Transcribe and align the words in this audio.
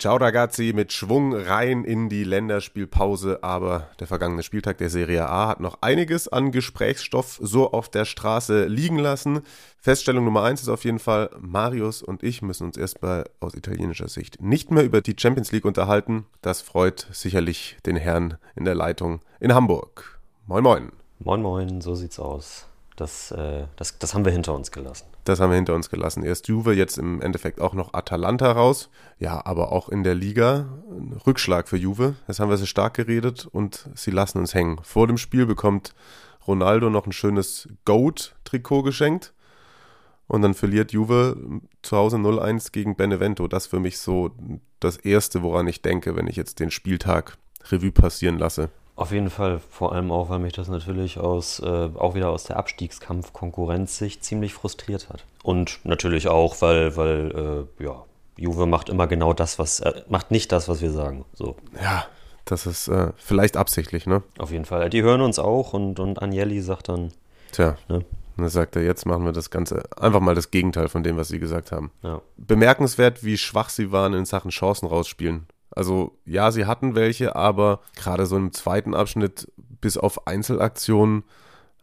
Ciao 0.00 0.16
ragazzi, 0.16 0.72
mit 0.74 0.94
Schwung 0.94 1.34
rein 1.34 1.84
in 1.84 2.08
die 2.08 2.24
Länderspielpause, 2.24 3.40
aber 3.42 3.88
der 4.00 4.06
vergangene 4.06 4.42
Spieltag 4.42 4.78
der 4.78 4.88
Serie 4.88 5.28
A 5.28 5.48
hat 5.48 5.60
noch 5.60 5.82
einiges 5.82 6.26
an 6.26 6.52
Gesprächsstoff 6.52 7.38
so 7.42 7.72
auf 7.72 7.90
der 7.90 8.06
Straße 8.06 8.64
liegen 8.64 8.96
lassen. 8.96 9.42
Feststellung 9.78 10.24
Nummer 10.24 10.42
eins 10.42 10.62
ist 10.62 10.70
auf 10.70 10.86
jeden 10.86 11.00
Fall, 11.00 11.28
Marius 11.38 12.00
und 12.02 12.22
ich 12.22 12.40
müssen 12.40 12.64
uns 12.64 12.78
erstmal 12.78 13.28
aus 13.40 13.52
italienischer 13.52 14.08
Sicht 14.08 14.40
nicht 14.40 14.70
mehr 14.70 14.84
über 14.84 15.02
die 15.02 15.16
Champions 15.18 15.52
League 15.52 15.66
unterhalten. 15.66 16.24
Das 16.40 16.62
freut 16.62 17.06
sicherlich 17.12 17.76
den 17.84 17.96
Herrn 17.96 18.38
in 18.56 18.64
der 18.64 18.74
Leitung 18.74 19.20
in 19.38 19.52
Hamburg. 19.52 20.18
Moin 20.46 20.62
moin. 20.62 20.92
Moin 21.18 21.42
moin, 21.42 21.82
so 21.82 21.94
sieht's 21.94 22.18
aus. 22.18 22.64
Das, 22.96 23.32
äh, 23.32 23.66
das, 23.76 23.98
das 23.98 24.14
haben 24.14 24.24
wir 24.24 24.32
hinter 24.32 24.54
uns 24.54 24.72
gelassen. 24.72 25.09
Das 25.24 25.40
haben 25.40 25.50
wir 25.50 25.56
hinter 25.56 25.74
uns 25.74 25.90
gelassen. 25.90 26.22
Erst 26.22 26.48
Juve, 26.48 26.74
jetzt 26.74 26.98
im 26.98 27.20
Endeffekt 27.20 27.60
auch 27.60 27.74
noch 27.74 27.94
Atalanta 27.94 28.50
raus. 28.52 28.88
Ja, 29.18 29.44
aber 29.44 29.72
auch 29.72 29.88
in 29.88 30.02
der 30.02 30.14
Liga 30.14 30.66
ein 30.90 31.20
Rückschlag 31.26 31.68
für 31.68 31.76
Juve. 31.76 32.14
Jetzt 32.26 32.40
haben 32.40 32.50
wir 32.50 32.56
sie 32.56 32.66
stark 32.66 32.94
geredet 32.94 33.46
und 33.50 33.88
sie 33.94 34.10
lassen 34.10 34.38
uns 34.38 34.54
hängen. 34.54 34.78
Vor 34.82 35.06
dem 35.06 35.18
Spiel 35.18 35.46
bekommt 35.46 35.94
Ronaldo 36.46 36.88
noch 36.90 37.06
ein 37.06 37.12
schönes 37.12 37.68
Goat-Trikot 37.84 38.82
geschenkt. 38.82 39.34
Und 40.26 40.42
dann 40.42 40.54
verliert 40.54 40.92
Juve 40.92 41.36
zu 41.82 41.96
Hause 41.96 42.16
0-1 42.16 42.70
gegen 42.72 42.96
Benevento. 42.96 43.48
Das 43.48 43.66
für 43.66 43.80
mich 43.80 43.98
so 43.98 44.30
das 44.78 44.96
Erste, 44.96 45.42
woran 45.42 45.66
ich 45.66 45.82
denke, 45.82 46.16
wenn 46.16 46.28
ich 46.28 46.36
jetzt 46.36 46.60
den 46.60 46.70
Spieltag 46.70 47.36
Revue 47.70 47.92
passieren 47.92 48.38
lasse. 48.38 48.70
Auf 48.96 49.12
jeden 49.12 49.30
Fall, 49.30 49.60
vor 49.70 49.92
allem 49.92 50.10
auch, 50.10 50.28
weil 50.28 50.40
mich 50.40 50.52
das 50.52 50.68
natürlich 50.68 51.18
aus, 51.18 51.60
äh, 51.60 51.88
auch 51.96 52.14
wieder 52.14 52.30
aus 52.30 52.44
der 52.44 52.58
Abstiegskampf-Konkurrenzsicht 52.58 54.22
ziemlich 54.22 54.52
frustriert 54.52 55.08
hat. 55.08 55.24
Und 55.42 55.80
natürlich 55.84 56.28
auch, 56.28 56.60
weil, 56.60 56.96
weil 56.96 57.66
äh, 57.80 57.84
ja, 57.84 58.04
Juve 58.36 58.66
macht 58.66 58.88
immer 58.88 59.06
genau 59.06 59.32
das, 59.32 59.58
was, 59.58 59.80
äh, 59.80 60.02
macht 60.08 60.30
nicht 60.30 60.52
das, 60.52 60.68
was 60.68 60.82
wir 60.82 60.90
sagen. 60.90 61.24
So. 61.32 61.56
Ja, 61.82 62.04
das 62.44 62.66
ist 62.66 62.88
äh, 62.88 63.12
vielleicht 63.16 63.56
absichtlich, 63.56 64.06
ne? 64.06 64.22
Auf 64.38 64.50
jeden 64.50 64.64
Fall. 64.64 64.90
Die 64.90 65.02
hören 65.02 65.20
uns 65.20 65.38
auch 65.38 65.72
und, 65.72 65.98
und 65.98 66.20
Agnelli 66.20 66.60
sagt 66.60 66.88
dann, 66.88 67.12
Tja, 67.52 67.76
ne? 67.88 68.04
dann 68.36 68.48
sagt 68.48 68.76
er, 68.76 68.82
jetzt 68.82 69.06
machen 69.06 69.24
wir 69.24 69.32
das 69.32 69.50
Ganze 69.50 69.82
einfach 69.96 70.20
mal 70.20 70.34
das 70.34 70.50
Gegenteil 70.50 70.88
von 70.88 71.02
dem, 71.02 71.16
was 71.16 71.28
sie 71.28 71.38
gesagt 71.38 71.72
haben. 71.72 71.90
Ja. 72.02 72.20
Bemerkenswert, 72.36 73.24
wie 73.24 73.36
schwach 73.36 73.68
sie 73.68 73.92
waren 73.92 74.14
in 74.14 74.24
Sachen 74.24 74.50
Chancen 74.50 74.86
rausspielen. 74.86 75.46
Also 75.70 76.18
ja, 76.24 76.50
sie 76.50 76.66
hatten 76.66 76.94
welche, 76.94 77.36
aber 77.36 77.80
gerade 77.96 78.26
so 78.26 78.36
im 78.36 78.52
zweiten 78.52 78.94
Abschnitt 78.94 79.50
bis 79.80 79.96
auf 79.96 80.26
Einzelaktionen 80.26 81.24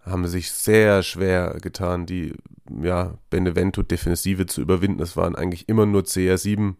haben 0.06 0.26
sie 0.26 0.34
sich 0.34 0.52
sehr 0.52 1.04
schwer 1.04 1.58
getan, 1.62 2.06
die 2.06 2.34
ja, 2.82 3.14
Benevento-Defensive 3.30 4.46
zu 4.46 4.62
überwinden. 4.62 5.02
Es 5.02 5.18
waren 5.18 5.36
eigentlich 5.36 5.68
immer 5.70 5.86
nur 5.86 6.04
CR7, 6.04 6.76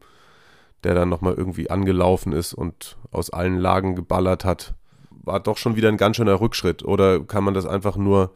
der 0.84 0.96
dann 0.96 1.10
nochmal 1.10 1.34
irgendwie 1.34 1.70
angelaufen 1.70 2.34
ist 2.34 2.54
und 2.54 2.98
aus 3.12 3.30
allen 3.30 3.58
Lagen 3.58 3.96
geballert 3.96 4.46
hat. 4.46 4.74
War 5.10 5.40
doch 5.40 5.58
schon 5.58 5.76
wieder 5.76 5.90
ein 5.90 5.98
ganz 5.98 6.18
schöner 6.18 6.40
Rückschritt. 6.40 6.84
Oder 6.84 7.22
kann 7.22 7.44
man 7.44 7.54
das 7.54 7.66
einfach 7.66 7.98
nur 7.98 8.34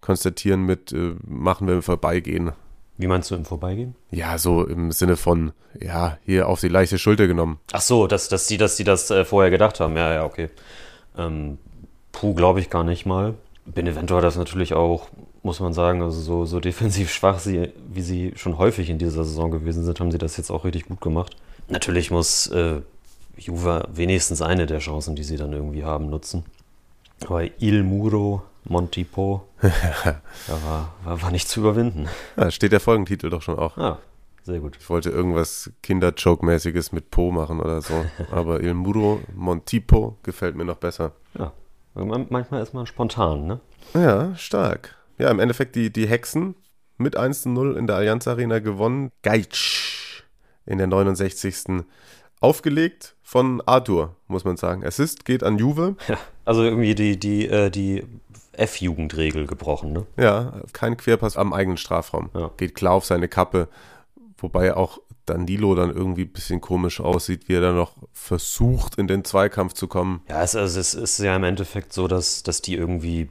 konstatieren 0.00 0.64
mit 0.64 0.92
äh, 0.92 1.14
machen, 1.26 1.66
wenn 1.66 1.76
wir 1.76 1.82
vorbeigehen? 1.82 2.52
Wie 3.02 3.08
meinst 3.08 3.32
du 3.32 3.34
im 3.34 3.44
Vorbeigehen? 3.44 3.96
Ja, 4.12 4.38
so 4.38 4.64
im 4.64 4.92
Sinne 4.92 5.16
von, 5.16 5.50
ja, 5.80 6.18
hier 6.24 6.48
auf 6.48 6.60
die 6.60 6.68
leichte 6.68 6.98
Schulter 6.98 7.26
genommen. 7.26 7.58
Ach 7.72 7.80
so, 7.80 8.06
dass, 8.06 8.28
dass 8.28 8.46
sie, 8.46 8.58
dass 8.58 8.76
sie 8.76 8.84
das 8.84 9.10
äh, 9.10 9.24
vorher 9.24 9.50
gedacht 9.50 9.80
haben. 9.80 9.96
Ja, 9.96 10.14
ja, 10.14 10.24
okay. 10.24 10.50
Ähm, 11.18 11.58
puh, 12.12 12.32
glaube 12.32 12.60
ich 12.60 12.70
gar 12.70 12.84
nicht 12.84 13.04
mal. 13.04 13.34
Benevento 13.66 14.16
hat 14.16 14.22
das 14.22 14.36
natürlich 14.36 14.74
auch, 14.74 15.08
muss 15.42 15.58
man 15.58 15.72
sagen, 15.72 16.00
also 16.00 16.20
so, 16.20 16.44
so 16.44 16.60
defensiv 16.68 17.10
schwach, 17.12 17.40
sie, 17.40 17.72
wie 17.92 18.02
sie 18.02 18.34
schon 18.36 18.56
häufig 18.56 18.88
in 18.88 18.98
dieser 18.98 19.24
Saison 19.24 19.50
gewesen 19.50 19.82
sind, 19.82 19.98
haben 19.98 20.12
sie 20.12 20.18
das 20.18 20.36
jetzt 20.36 20.52
auch 20.52 20.64
richtig 20.64 20.86
gut 20.86 21.00
gemacht. 21.00 21.34
Natürlich 21.66 22.12
muss 22.12 22.46
äh, 22.48 22.82
Juve 23.36 23.88
wenigstens 23.92 24.42
eine 24.42 24.66
der 24.66 24.78
Chancen, 24.78 25.16
die 25.16 25.24
sie 25.24 25.36
dann 25.36 25.52
irgendwie 25.52 25.82
haben, 25.82 26.08
nutzen. 26.08 26.44
Aber 27.26 27.42
Il 27.60 27.82
Muro 27.82 28.42
Montipo 28.64 29.46
ja, 29.62 30.20
war, 30.64 30.94
war, 31.04 31.22
war 31.22 31.30
nicht 31.30 31.48
zu 31.48 31.60
überwinden. 31.60 32.08
Ja, 32.36 32.50
steht 32.50 32.72
der 32.72 32.80
Folgentitel 32.80 33.30
doch 33.30 33.42
schon 33.42 33.58
auch. 33.58 33.76
Ah, 33.76 33.98
sehr 34.44 34.60
gut. 34.60 34.76
Ich 34.80 34.88
wollte 34.90 35.10
irgendwas 35.10 35.70
Kinder-Joke-mäßiges 35.82 36.92
mit 36.92 37.10
Po 37.10 37.30
machen 37.30 37.60
oder 37.60 37.80
so. 37.82 38.04
Aber 38.30 38.60
Il 38.60 38.74
Muro 38.74 39.20
Montipo 39.34 40.18
gefällt 40.22 40.56
mir 40.56 40.64
noch 40.64 40.76
besser. 40.76 41.12
Ja, 41.38 41.52
manchmal 41.94 42.62
ist 42.62 42.74
man 42.74 42.86
spontan, 42.86 43.46
ne? 43.46 43.60
Ja, 43.94 44.34
stark. 44.36 44.96
Ja, 45.18 45.30
im 45.30 45.38
Endeffekt 45.38 45.76
die, 45.76 45.92
die 45.92 46.06
Hexen 46.06 46.54
mit 46.98 47.16
1 47.16 47.42
zu 47.42 47.48
0 47.50 47.76
in 47.76 47.86
der 47.86 47.96
Allianz 47.96 48.26
Arena 48.26 48.58
gewonnen. 48.58 49.10
Geitsch 49.22 50.24
in 50.66 50.78
der 50.78 50.86
69. 50.86 51.84
Aufgelegt 52.40 53.14
von 53.22 53.60
Arthur, 53.66 54.16
muss 54.26 54.44
man 54.44 54.56
sagen. 54.56 54.84
Assist 54.84 55.24
geht 55.24 55.42
an 55.44 55.58
Juve. 55.58 55.96
Ja, 56.08 56.18
also 56.44 56.64
irgendwie 56.64 56.94
die, 56.94 57.18
die, 57.18 57.46
äh, 57.46 57.70
die 57.70 58.04
F-Jugendregel 58.52 59.46
gebrochen, 59.46 59.92
ne? 59.92 60.06
Ja, 60.16 60.60
kein 60.72 60.96
Querpass 60.96 61.36
am 61.36 61.52
eigenen 61.52 61.76
Strafraum. 61.78 62.30
Ja. 62.34 62.50
Geht 62.56 62.74
klar 62.74 62.94
auf 62.94 63.04
seine 63.04 63.28
Kappe. 63.28 63.68
Wobei 64.36 64.74
auch 64.74 64.98
Danilo 65.26 65.74
dann 65.74 65.90
irgendwie 65.90 66.22
ein 66.22 66.32
bisschen 66.32 66.60
komisch 66.60 67.00
aussieht, 67.00 67.48
wie 67.48 67.54
er 67.54 67.60
dann 67.60 67.76
noch 67.76 67.94
versucht, 68.12 68.96
in 68.96 69.06
den 69.06 69.24
Zweikampf 69.24 69.72
zu 69.72 69.86
kommen. 69.86 70.22
Ja, 70.28 70.42
es, 70.42 70.56
also 70.56 70.80
es 70.80 70.94
ist 70.94 71.18
ja 71.18 71.36
im 71.36 71.44
Endeffekt 71.44 71.92
so, 71.92 72.08
dass, 72.08 72.42
dass 72.42 72.60
die 72.60 72.74
irgendwie, 72.74 73.28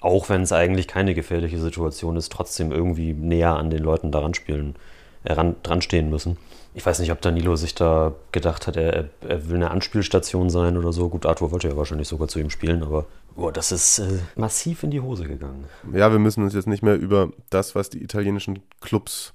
auch 0.00 0.28
wenn 0.28 0.42
es 0.42 0.52
eigentlich 0.52 0.86
keine 0.86 1.14
gefährliche 1.14 1.58
Situation 1.58 2.16
ist, 2.16 2.30
trotzdem 2.30 2.72
irgendwie 2.72 3.14
näher 3.14 3.56
an 3.56 3.70
den 3.70 3.82
Leuten 3.82 4.12
daran 4.12 4.34
spielen, 4.34 4.76
äh, 5.24 5.32
ran, 5.32 5.56
dran 5.62 5.80
stehen 5.80 6.10
müssen. 6.10 6.36
Ich 6.76 6.84
weiß 6.84 6.98
nicht, 6.98 7.12
ob 7.12 7.20
Danilo 7.20 7.54
sich 7.54 7.76
da 7.76 8.12
gedacht 8.32 8.66
hat, 8.66 8.76
er, 8.76 9.08
er 9.26 9.48
will 9.48 9.56
eine 9.56 9.70
Anspielstation 9.70 10.50
sein 10.50 10.76
oder 10.76 10.92
so. 10.92 11.08
Gut, 11.08 11.24
Arthur 11.24 11.52
wollte 11.52 11.68
ja 11.68 11.76
wahrscheinlich 11.76 12.08
sogar 12.08 12.26
zu 12.26 12.40
ihm 12.40 12.50
spielen, 12.50 12.82
aber 12.82 13.06
boah, 13.36 13.52
das 13.52 13.70
ist 13.70 14.00
äh, 14.00 14.18
massiv 14.34 14.82
in 14.82 14.90
die 14.90 15.00
Hose 15.00 15.24
gegangen. 15.24 15.66
Ja, 15.92 16.10
wir 16.10 16.18
müssen 16.18 16.42
uns 16.42 16.52
jetzt 16.52 16.66
nicht 16.66 16.82
mehr 16.82 16.96
über 16.96 17.30
das, 17.50 17.76
was 17.76 17.90
die 17.90 18.02
italienischen 18.02 18.60
Clubs 18.80 19.34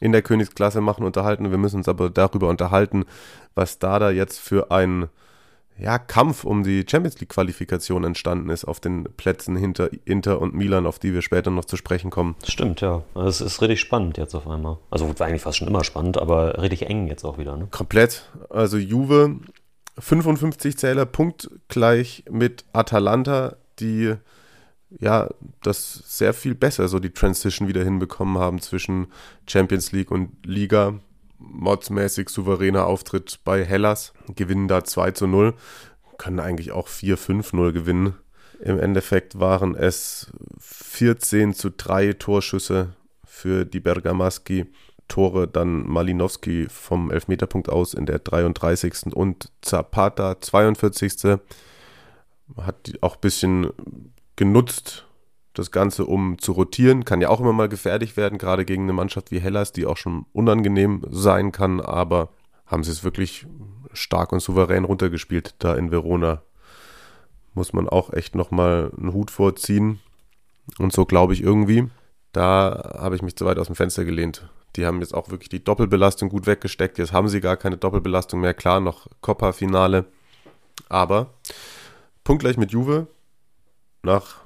in 0.00 0.10
der 0.10 0.22
Königsklasse 0.22 0.80
machen, 0.80 1.04
unterhalten. 1.04 1.52
Wir 1.52 1.58
müssen 1.58 1.76
uns 1.76 1.88
aber 1.88 2.10
darüber 2.10 2.48
unterhalten, 2.48 3.04
was 3.54 3.78
da 3.78 4.00
da 4.00 4.10
jetzt 4.10 4.40
für 4.40 4.72
ein 4.72 5.08
ja, 5.78 5.98
Kampf 5.98 6.44
um 6.44 6.62
die 6.62 6.84
Champions 6.88 7.18
League 7.20 7.30
Qualifikation 7.30 8.04
entstanden 8.04 8.50
ist 8.50 8.64
auf 8.64 8.78
den 8.80 9.04
Plätzen 9.16 9.56
hinter 9.56 9.90
Inter 10.04 10.40
und 10.40 10.54
Milan, 10.54 10.86
auf 10.86 10.98
die 10.98 11.14
wir 11.14 11.22
später 11.22 11.50
noch 11.50 11.64
zu 11.64 11.76
sprechen 11.76 12.10
kommen. 12.10 12.36
Stimmt, 12.46 12.80
ja. 12.80 13.02
Es 13.14 13.40
ist 13.40 13.60
richtig 13.62 13.80
spannend 13.80 14.18
jetzt 14.18 14.34
auf 14.34 14.46
einmal. 14.46 14.78
Also 14.90 15.08
war 15.18 15.26
eigentlich 15.26 15.42
fast 15.42 15.58
schon 15.58 15.68
immer 15.68 15.84
spannend, 15.84 16.18
aber 16.18 16.60
richtig 16.62 16.88
eng 16.88 17.06
jetzt 17.08 17.24
auch 17.24 17.38
wieder. 17.38 17.56
Ne? 17.56 17.68
Komplett. 17.70 18.30
Also 18.50 18.76
Juve 18.76 19.36
55 19.98 20.76
Zähler 20.78 21.06
punktgleich 21.06 22.24
mit 22.30 22.64
Atalanta, 22.72 23.56
die 23.78 24.14
ja 25.00 25.28
das 25.62 26.02
sehr 26.06 26.34
viel 26.34 26.54
besser 26.54 26.88
so 26.88 26.98
die 26.98 27.10
Transition 27.10 27.66
wieder 27.66 27.82
hinbekommen 27.82 28.38
haben 28.38 28.60
zwischen 28.60 29.06
Champions 29.46 29.92
League 29.92 30.10
und 30.10 30.30
Liga 30.44 30.94
modsmäßig 31.52 32.28
souveräner 32.28 32.86
Auftritt 32.86 33.40
bei 33.44 33.64
Hellas, 33.64 34.12
gewinnen 34.34 34.68
da 34.68 34.84
2 34.84 35.12
zu 35.12 35.26
0, 35.26 35.54
können 36.18 36.40
eigentlich 36.40 36.72
auch 36.72 36.88
4-5-0 36.88 37.72
gewinnen. 37.72 38.14
Im 38.60 38.78
Endeffekt 38.78 39.38
waren 39.38 39.74
es 39.74 40.32
14 40.60 41.54
zu 41.54 41.70
3 41.70 42.14
Torschüsse 42.14 42.94
für 43.24 43.64
die 43.64 43.80
Bergamaschi. 43.80 44.66
Tore 45.08 45.46
dann 45.46 45.86
Malinowski 45.86 46.68
vom 46.70 47.10
Elfmeterpunkt 47.10 47.68
aus 47.68 47.92
in 47.92 48.06
der 48.06 48.20
33. 48.20 49.14
und 49.14 49.50
Zapata 49.60 50.40
42. 50.40 51.38
Hat 52.56 52.92
auch 53.00 53.16
ein 53.16 53.20
bisschen 53.20 53.70
genutzt, 54.36 55.06
das 55.54 55.70
Ganze, 55.70 56.06
um 56.06 56.38
zu 56.38 56.52
rotieren, 56.52 57.04
kann 57.04 57.20
ja 57.20 57.28
auch 57.28 57.40
immer 57.40 57.52
mal 57.52 57.68
gefährlich 57.68 58.16
werden, 58.16 58.38
gerade 58.38 58.64
gegen 58.64 58.84
eine 58.84 58.92
Mannschaft 58.92 59.30
wie 59.30 59.40
Hellas, 59.40 59.72
die 59.72 59.86
auch 59.86 59.96
schon 59.96 60.26
unangenehm 60.32 61.04
sein 61.10 61.52
kann, 61.52 61.80
aber 61.80 62.30
haben 62.66 62.84
sie 62.84 62.90
es 62.90 63.04
wirklich 63.04 63.46
stark 63.92 64.32
und 64.32 64.40
souverän 64.40 64.84
runtergespielt 64.84 65.54
da 65.58 65.74
in 65.74 65.90
Verona. 65.90 66.42
Muss 67.54 67.74
man 67.74 67.88
auch 67.88 68.12
echt 68.12 68.34
nochmal 68.34 68.90
einen 68.96 69.12
Hut 69.12 69.30
vorziehen. 69.30 70.00
Und 70.78 70.92
so 70.92 71.04
glaube 71.04 71.34
ich 71.34 71.42
irgendwie, 71.42 71.90
da 72.32 72.96
habe 72.98 73.14
ich 73.14 73.22
mich 73.22 73.36
zu 73.36 73.44
weit 73.44 73.58
aus 73.58 73.66
dem 73.66 73.76
Fenster 73.76 74.06
gelehnt. 74.06 74.48
Die 74.76 74.86
haben 74.86 75.00
jetzt 75.00 75.14
auch 75.14 75.28
wirklich 75.28 75.50
die 75.50 75.62
Doppelbelastung 75.62 76.30
gut 76.30 76.46
weggesteckt. 76.46 76.96
Jetzt 76.96 77.12
haben 77.12 77.28
sie 77.28 77.42
gar 77.42 77.58
keine 77.58 77.76
Doppelbelastung 77.76 78.40
mehr. 78.40 78.54
Klar, 78.54 78.80
noch 78.80 79.06
Coppa-Finale. 79.20 80.06
Aber 80.88 81.34
punktgleich 82.24 82.56
mit 82.56 82.72
Juve 82.72 83.06
nach 84.02 84.41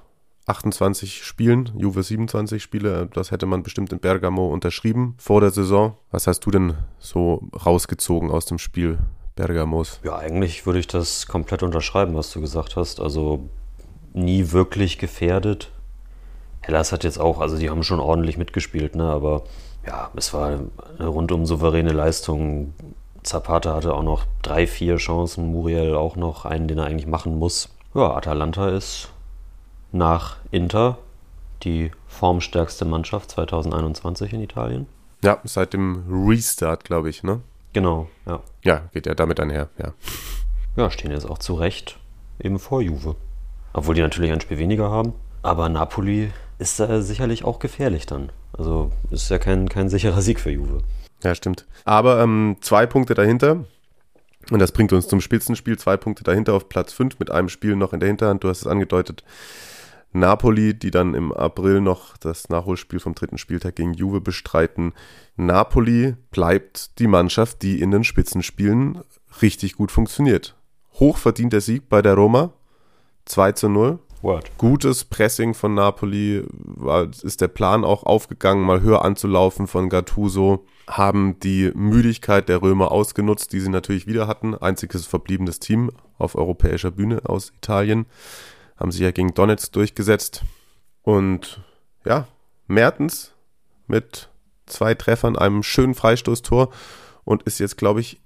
28 0.46 1.24
Spielen, 1.24 1.72
Juve 1.76 2.02
27 2.02 2.62
Spiele, 2.62 3.08
das 3.12 3.32
hätte 3.32 3.46
man 3.46 3.64
bestimmt 3.64 3.92
in 3.92 3.98
Bergamo 3.98 4.46
unterschrieben 4.48 5.14
vor 5.18 5.40
der 5.40 5.50
Saison. 5.50 5.96
Was 6.12 6.28
hast 6.28 6.46
du 6.46 6.52
denn 6.52 6.74
so 7.00 7.42
rausgezogen 7.64 8.30
aus 8.30 8.46
dem 8.46 8.58
Spiel 8.58 8.98
Bergamos? 9.34 10.00
Ja, 10.04 10.16
eigentlich 10.16 10.64
würde 10.64 10.78
ich 10.78 10.86
das 10.86 11.26
komplett 11.26 11.64
unterschreiben, 11.64 12.14
was 12.14 12.30
du 12.30 12.40
gesagt 12.40 12.76
hast. 12.76 13.00
Also 13.00 13.48
nie 14.14 14.52
wirklich 14.52 14.98
gefährdet. 14.98 15.72
Hellas 16.60 16.92
hat 16.92 17.02
jetzt 17.02 17.18
auch, 17.18 17.40
also 17.40 17.58
die 17.58 17.68
haben 17.68 17.82
schon 17.82 18.00
ordentlich 18.00 18.38
mitgespielt, 18.38 18.94
ne? 18.94 19.04
aber 19.04 19.42
ja, 19.84 20.10
es 20.16 20.32
war 20.32 20.60
eine 20.98 21.08
rundum 21.08 21.44
souveräne 21.44 21.92
Leistung. 21.92 22.72
Zapata 23.24 23.74
hatte 23.74 23.94
auch 23.94 24.02
noch 24.04 24.24
drei, 24.42 24.68
vier 24.68 24.96
Chancen, 24.96 25.48
Muriel 25.48 25.96
auch 25.96 26.14
noch 26.14 26.44
einen, 26.44 26.68
den 26.68 26.78
er 26.78 26.84
eigentlich 26.84 27.08
machen 27.08 27.36
muss. 27.38 27.68
Ja, 27.94 28.14
Atalanta 28.14 28.68
ist 28.68 29.10
nach 29.92 30.36
Inter 30.50 30.98
die 31.62 31.90
formstärkste 32.06 32.84
Mannschaft 32.84 33.30
2021 33.32 34.32
in 34.32 34.42
Italien. 34.42 34.86
Ja, 35.22 35.40
seit 35.44 35.72
dem 35.72 36.04
Restart, 36.28 36.84
glaube 36.84 37.08
ich, 37.08 37.22
ne? 37.22 37.40
Genau, 37.72 38.08
ja. 38.26 38.40
Ja, 38.62 38.82
geht 38.92 39.06
ja 39.06 39.14
damit 39.14 39.40
einher, 39.40 39.68
ja. 39.78 39.92
Ja, 40.76 40.90
stehen 40.90 41.10
jetzt 41.10 41.28
auch 41.28 41.38
zu 41.38 41.54
Recht 41.54 41.98
eben 42.38 42.58
vor 42.58 42.82
Juve. 42.82 43.16
Obwohl 43.72 43.94
die 43.94 44.02
natürlich 44.02 44.32
ein 44.32 44.40
Spiel 44.40 44.58
weniger 44.58 44.90
haben. 44.90 45.14
Aber 45.42 45.68
Napoli 45.68 46.32
ist 46.58 46.80
da 46.80 47.02
sicherlich 47.02 47.44
auch 47.44 47.58
gefährlich 47.58 48.06
dann. 48.06 48.30
Also 48.52 48.92
ist 49.10 49.30
ja 49.30 49.38
kein, 49.38 49.68
kein 49.68 49.88
sicherer 49.88 50.22
Sieg 50.22 50.40
für 50.40 50.50
Juve. 50.50 50.82
Ja, 51.22 51.34
stimmt. 51.34 51.66
Aber 51.84 52.20
ähm, 52.22 52.56
zwei 52.60 52.86
Punkte 52.86 53.14
dahinter. 53.14 53.64
Und 54.50 54.60
das 54.60 54.72
bringt 54.72 54.92
uns 54.92 55.08
zum 55.08 55.20
Spitzenspiel. 55.20 55.78
Zwei 55.78 55.96
Punkte 55.96 56.24
dahinter 56.24 56.54
auf 56.54 56.68
Platz 56.68 56.92
5 56.92 57.18
mit 57.18 57.30
einem 57.30 57.48
Spiel 57.48 57.76
noch 57.76 57.92
in 57.92 58.00
der 58.00 58.08
Hinterhand. 58.08 58.44
Du 58.44 58.48
hast 58.48 58.60
es 58.60 58.66
angedeutet. 58.66 59.24
Napoli, 60.16 60.74
die 60.74 60.90
dann 60.90 61.14
im 61.14 61.32
April 61.32 61.80
noch 61.80 62.16
das 62.16 62.48
Nachholspiel 62.48 63.00
vom 63.00 63.14
dritten 63.14 63.38
Spieltag 63.38 63.76
gegen 63.76 63.94
Juve 63.94 64.20
bestreiten. 64.20 64.92
Napoli 65.36 66.16
bleibt 66.30 66.98
die 66.98 67.06
Mannschaft, 67.06 67.62
die 67.62 67.80
in 67.80 67.90
den 67.90 68.04
Spitzenspielen 68.04 69.00
richtig 69.42 69.74
gut 69.74 69.92
funktioniert. 69.92 70.56
Hochverdienter 70.94 71.60
Sieg 71.60 71.88
bei 71.88 72.02
der 72.02 72.14
Roma. 72.14 72.52
2 73.26 73.52
zu 73.52 73.68
0. 73.68 73.98
Word. 74.22 74.50
Gutes 74.56 75.04
Pressing 75.04 75.52
von 75.52 75.74
Napoli, 75.74 76.42
ist 77.22 77.40
der 77.40 77.48
Plan 77.48 77.84
auch 77.84 78.02
aufgegangen, 78.04 78.64
mal 78.64 78.80
höher 78.80 79.04
anzulaufen 79.04 79.66
von 79.66 79.88
Gattuso, 79.88 80.64
haben 80.88 81.38
die 81.40 81.70
Müdigkeit 81.74 82.48
der 82.48 82.62
Römer 82.62 82.92
ausgenutzt, 82.92 83.52
die 83.52 83.60
sie 83.60 83.68
natürlich 83.68 84.06
wieder 84.06 84.26
hatten. 84.26 84.54
Einziges 84.54 85.06
verbliebenes 85.06 85.60
Team 85.60 85.90
auf 86.18 86.34
europäischer 86.34 86.90
Bühne 86.90 87.20
aus 87.26 87.52
Italien 87.56 88.06
haben 88.76 88.90
sich 88.90 89.00
ja 89.00 89.10
gegen 89.10 89.34
Donetsk 89.34 89.72
durchgesetzt. 89.72 90.42
Und 91.02 91.60
ja, 92.04 92.26
Mertens 92.66 93.32
mit 93.86 94.28
zwei 94.66 94.94
Treffern, 94.94 95.36
einem 95.36 95.62
schönen 95.62 95.94
Freistoßtor 95.94 96.70
und 97.24 97.42
ist 97.44 97.58
jetzt, 97.58 97.76
glaube 97.76 98.00
ich, 98.00 98.20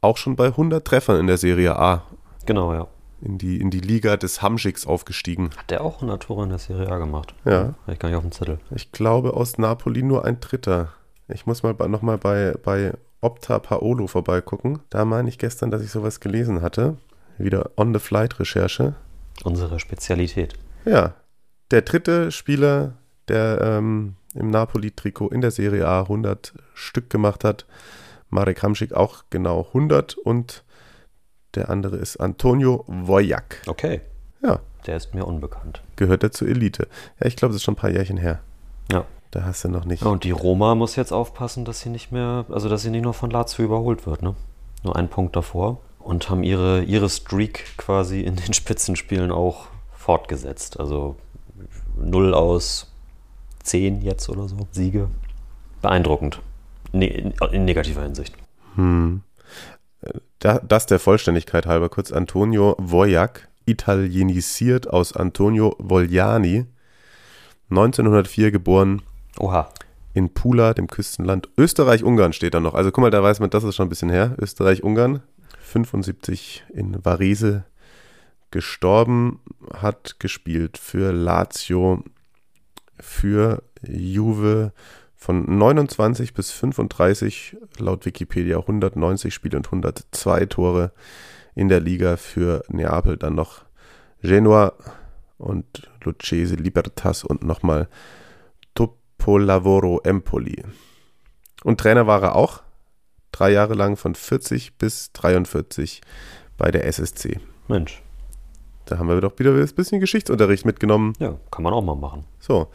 auch 0.00 0.16
schon 0.16 0.36
bei 0.36 0.46
100 0.46 0.84
Treffern 0.84 1.20
in 1.20 1.26
der 1.26 1.38
Serie 1.38 1.76
A. 1.76 2.02
Genau, 2.44 2.72
ja. 2.72 2.86
In 3.20 3.38
die, 3.38 3.60
in 3.60 3.70
die 3.70 3.80
Liga 3.80 4.16
des 4.16 4.42
Hamschiks 4.42 4.86
aufgestiegen. 4.86 5.50
Hat 5.56 5.70
der 5.70 5.80
auch 5.82 5.96
100 5.96 6.22
Tore 6.22 6.44
in 6.44 6.50
der 6.50 6.58
Serie 6.58 6.90
A 6.90 6.98
gemacht? 6.98 7.34
Ja. 7.44 7.74
Habe 7.82 7.92
ich 7.92 7.98
gar 7.98 8.08
nicht 8.08 8.16
auf 8.16 8.24
dem 8.24 8.32
Zettel. 8.32 8.58
Ich 8.74 8.92
glaube 8.92 9.34
aus 9.34 9.58
Napoli 9.58 10.02
nur 10.02 10.24
ein 10.24 10.38
Dritter. 10.40 10.92
Ich 11.28 11.46
muss 11.46 11.62
mal 11.62 11.74
nochmal 11.88 12.18
bei, 12.18 12.54
bei 12.62 12.92
Opta 13.20 13.58
Paolo 13.58 14.06
vorbeigucken. 14.06 14.80
Da 14.90 15.04
meine 15.04 15.28
ich 15.28 15.38
gestern, 15.38 15.70
dass 15.70 15.82
ich 15.82 15.90
sowas 15.90 16.20
gelesen 16.20 16.60
hatte. 16.62 16.98
Wieder 17.38 17.70
On-the-Flight-Recherche. 17.76 18.94
Unsere 19.44 19.80
Spezialität. 19.80 20.54
Ja, 20.84 21.14
der 21.70 21.82
dritte 21.82 22.30
Spieler, 22.30 22.94
der 23.28 23.60
ähm, 23.60 24.16
im 24.34 24.50
Napoli-Trikot 24.50 25.28
in 25.28 25.40
der 25.40 25.50
Serie 25.50 25.86
A 25.86 26.02
100 26.02 26.52
Stück 26.74 27.10
gemacht 27.10 27.44
hat. 27.44 27.66
Marek 28.28 28.62
Hamsik 28.62 28.92
auch 28.92 29.24
genau 29.30 29.66
100 29.68 30.14
und 30.14 30.64
der 31.54 31.70
andere 31.70 31.96
ist 31.96 32.18
Antonio 32.18 32.84
Wojak. 32.86 33.62
Okay. 33.66 34.00
Ja. 34.42 34.60
Der 34.86 34.96
ist 34.96 35.14
mir 35.14 35.24
unbekannt. 35.24 35.82
Gehört 35.96 36.22
er 36.22 36.32
zur 36.32 36.48
Elite. 36.48 36.86
Ja, 37.20 37.26
ich 37.26 37.36
glaube, 37.36 37.52
das 37.52 37.56
ist 37.56 37.64
schon 37.64 37.74
ein 37.74 37.78
paar 37.78 37.90
Jährchen 37.90 38.18
her. 38.18 38.40
Ja. 38.92 39.06
Da 39.30 39.44
hast 39.44 39.64
du 39.64 39.68
noch 39.68 39.84
nicht. 39.84 40.02
Ja, 40.02 40.08
und 40.08 40.24
die 40.24 40.30
Roma 40.30 40.74
muss 40.74 40.96
jetzt 40.96 41.12
aufpassen, 41.12 41.64
dass 41.64 41.80
sie 41.80 41.88
nicht 41.88 42.12
mehr, 42.12 42.46
also 42.48 42.68
dass 42.68 42.82
sie 42.82 42.90
nicht 42.90 43.02
nur 43.02 43.14
von 43.14 43.30
Lazio 43.30 43.64
überholt 43.64 44.06
wird, 44.06 44.22
ne? 44.22 44.34
Nur 44.82 44.96
ein 44.96 45.08
Punkt 45.08 45.34
davor. 45.34 45.80
Und 46.06 46.30
haben 46.30 46.44
ihre, 46.44 46.84
ihre 46.84 47.10
Streak 47.10 47.76
quasi 47.76 48.20
in 48.20 48.36
den 48.36 48.52
Spitzenspielen 48.54 49.32
auch 49.32 49.66
fortgesetzt. 49.92 50.78
Also 50.78 51.16
0 51.96 52.32
aus 52.32 52.92
10 53.64 54.02
jetzt 54.02 54.28
oder 54.28 54.48
so. 54.48 54.68
Siege. 54.70 55.08
Beeindruckend. 55.82 56.40
Ne 56.92 57.34
in 57.50 57.64
negativer 57.64 58.02
Hinsicht. 58.02 58.34
Hm. 58.76 59.22
Da, 60.38 60.60
das 60.60 60.86
der 60.86 61.00
Vollständigkeit 61.00 61.66
halber 61.66 61.88
kurz. 61.88 62.12
Antonio 62.12 62.76
Wojak, 62.78 63.48
italienisiert 63.64 64.88
aus 64.88 65.12
Antonio 65.12 65.74
Vogliani, 65.78 66.66
1904 67.70 68.52
geboren. 68.52 69.02
Oha. 69.40 69.70
In 70.14 70.32
Pula, 70.32 70.72
dem 70.72 70.86
Küstenland. 70.86 71.48
Österreich-Ungarn 71.58 72.32
steht 72.32 72.54
da 72.54 72.60
noch. 72.60 72.74
Also 72.74 72.92
guck 72.92 73.02
mal, 73.02 73.10
da 73.10 73.22
weiß 73.22 73.40
man, 73.40 73.50
das 73.50 73.64
ist 73.64 73.74
schon 73.74 73.86
ein 73.86 73.90
bisschen 73.90 74.08
her. 74.08 74.36
Österreich-Ungarn. 74.38 75.20
75 75.66 76.64
in 76.72 77.04
Varese 77.04 77.64
gestorben, 78.50 79.40
hat 79.74 80.20
gespielt 80.20 80.78
für 80.78 81.12
Lazio, 81.12 82.04
für 83.00 83.62
Juve 83.82 84.72
von 85.16 85.58
29 85.58 86.34
bis 86.34 86.52
35, 86.52 87.56
laut 87.78 88.06
Wikipedia 88.06 88.58
190 88.58 89.34
Spiele 89.34 89.56
und 89.56 89.66
102 89.66 90.46
Tore 90.46 90.92
in 91.54 91.68
der 91.68 91.80
Liga 91.80 92.16
für 92.16 92.62
Neapel, 92.68 93.16
dann 93.16 93.34
noch 93.34 93.64
Genua 94.22 94.74
und 95.36 95.90
Lucchese 96.04 96.54
Libertas 96.54 97.24
und 97.24 97.42
nochmal 97.42 97.88
Topolavoro 98.74 100.00
Empoli. 100.04 100.62
Und 101.64 101.80
Trainer 101.80 102.06
war 102.06 102.22
er 102.22 102.36
auch 102.36 102.62
drei 103.36 103.52
Jahre 103.52 103.74
lang 103.74 103.96
von 103.96 104.14
40 104.14 104.78
bis 104.78 105.12
43 105.12 106.00
bei 106.56 106.70
der 106.70 106.86
SSC. 106.86 107.38
Mensch. 107.68 108.02
Da 108.86 108.98
haben 108.98 109.08
wir 109.08 109.20
doch 109.20 109.38
wieder 109.38 109.52
ein 109.52 109.68
bisschen 109.74 110.00
Geschichtsunterricht 110.00 110.64
mitgenommen. 110.64 111.12
Ja, 111.18 111.36
kann 111.50 111.64
man 111.64 111.74
auch 111.74 111.82
mal 111.82 111.96
machen. 111.96 112.24
So. 112.38 112.68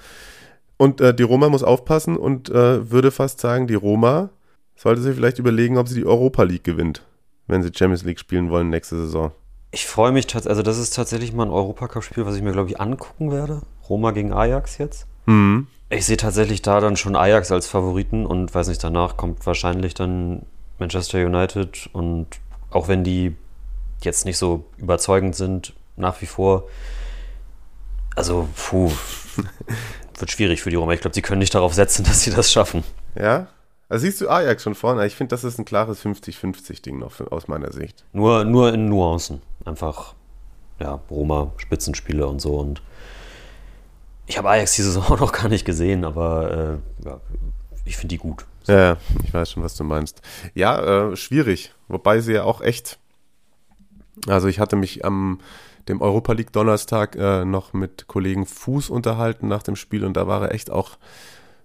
Und 0.77 1.00
äh, 1.00 1.13
die 1.13 1.24
Roma 1.24 1.50
muss 1.50 1.63
aufpassen 1.63 2.18
und 2.18 2.50
äh, 2.50 2.91
würde 2.91 3.12
fast 3.12 3.39
sagen, 3.39 3.68
die 3.68 3.75
Roma 3.75 4.30
sollte 4.75 5.01
sich 5.01 5.15
vielleicht 5.15 5.39
überlegen, 5.39 5.77
ob 5.77 5.88
sie 5.88 5.96
die 5.96 6.06
Europa 6.06 6.44
League 6.44 6.63
gewinnt, 6.63 7.06
wenn 7.48 7.63
sie 7.63 7.72
Champions 7.74 8.03
League 8.03 8.20
spielen 8.20 8.50
wollen 8.50 8.70
nächste 8.70 8.98
Saison. 8.98 9.32
Ich 9.72 9.86
freue 9.86 10.12
mich 10.12 10.27
tatsächlich, 10.27 10.50
also 10.50 10.63
das 10.63 10.77
ist 10.77 10.96
tatsächlich 10.96 11.34
mal 11.34 11.46
ein 11.46 11.51
Europacup-Spiel, 11.51 12.25
was 12.25 12.36
ich 12.36 12.41
mir, 12.41 12.51
glaube 12.51 12.70
ich, 12.70 12.82
angucken 12.82 13.32
werde. 13.32 13.62
Roma 13.88 14.12
gegen 14.12 14.34
Ajax 14.34 14.77
jetzt. 14.80 15.08
Mhm. 15.27 15.68
Ich 15.91 16.05
sehe 16.05 16.15
tatsächlich 16.15 16.62
da 16.62 16.79
dann 16.79 16.95
schon 16.95 17.17
Ajax 17.17 17.51
als 17.51 17.67
Favoriten 17.67 18.25
und 18.25 18.55
weiß 18.55 18.69
nicht, 18.69 18.81
danach 18.81 19.17
kommt 19.17 19.45
wahrscheinlich 19.45 19.93
dann 19.93 20.45
Manchester 20.79 21.25
United 21.25 21.89
und 21.91 22.27
auch 22.69 22.88
wenn 22.88 23.03
die 23.03 23.36
jetzt 24.01 24.24
nicht 24.24 24.38
so 24.38 24.63
überzeugend 24.77 25.36
sind, 25.36 25.74
nach 25.98 26.21
wie 26.21 26.27
vor, 26.27 26.69
also 28.15 28.48
puh, 28.55 28.89
wird 30.17 30.31
schwierig 30.31 30.62
für 30.62 30.69
die 30.69 30.77
Roma. 30.77 30.93
Ich 30.93 31.01
glaube, 31.01 31.13
sie 31.13 31.21
können 31.21 31.39
nicht 31.39 31.53
darauf 31.53 31.74
setzen, 31.74 32.03
dass 32.05 32.21
sie 32.21 32.31
das 32.31 32.50
schaffen. 32.50 32.86
Ja? 33.13 33.48
Also 33.89 34.03
siehst 34.03 34.21
du 34.21 34.29
Ajax 34.29 34.63
schon 34.63 34.75
vorne? 34.75 35.05
Ich 35.05 35.15
finde, 35.15 35.31
das 35.31 35.43
ist 35.43 35.60
ein 35.60 35.65
klares 35.65 36.05
50-50-Ding 36.05 37.00
noch 37.00 37.12
für, 37.12 37.29
aus 37.33 37.50
meiner 37.50 37.74
Sicht. 37.74 38.05
Nur, 38.13 38.45
nur 38.45 38.74
in 38.74 38.88
Nuancen. 38.88 39.41
Einfach, 39.65 40.13
ja, 40.79 41.01
Roma, 41.10 41.51
Spitzenspiele 41.57 42.25
und 42.25 42.39
so. 42.39 42.55
Und 42.55 42.81
ich 44.31 44.38
habe 44.38 44.50
Ajax 44.50 44.75
diese 44.75 44.91
Saison 44.93 45.19
noch 45.19 45.33
gar 45.33 45.50
nicht 45.50 45.65
gesehen, 45.65 46.05
aber 46.05 46.79
äh, 47.03 47.05
ja, 47.05 47.19
ich 47.85 47.97
finde 47.97 48.15
die 48.15 48.17
gut. 48.17 48.45
So. 48.63 48.73
Ja, 48.73 48.97
ich 49.23 49.33
weiß 49.33 49.51
schon, 49.51 49.63
was 49.63 49.75
du 49.75 49.83
meinst. 49.83 50.21
Ja, 50.53 51.09
äh, 51.11 51.15
schwierig. 51.15 51.73
Wobei 51.88 52.21
sie 52.21 52.33
ja 52.33 52.43
auch 52.43 52.61
echt. 52.61 52.97
Also 54.27 54.47
ich 54.47 54.59
hatte 54.59 54.75
mich 54.75 55.03
am 55.03 55.39
dem 55.88 56.00
Europa 56.00 56.33
League 56.33 56.53
Donnerstag 56.53 57.15
äh, 57.15 57.43
noch 57.43 57.73
mit 57.73 58.07
Kollegen 58.07 58.45
Fuß 58.45 58.91
unterhalten 58.91 59.47
nach 59.47 59.63
dem 59.63 59.75
Spiel 59.75 60.05
und 60.05 60.15
da 60.15 60.27
war 60.27 60.43
er 60.43 60.53
echt 60.53 60.69
auch 60.69 60.97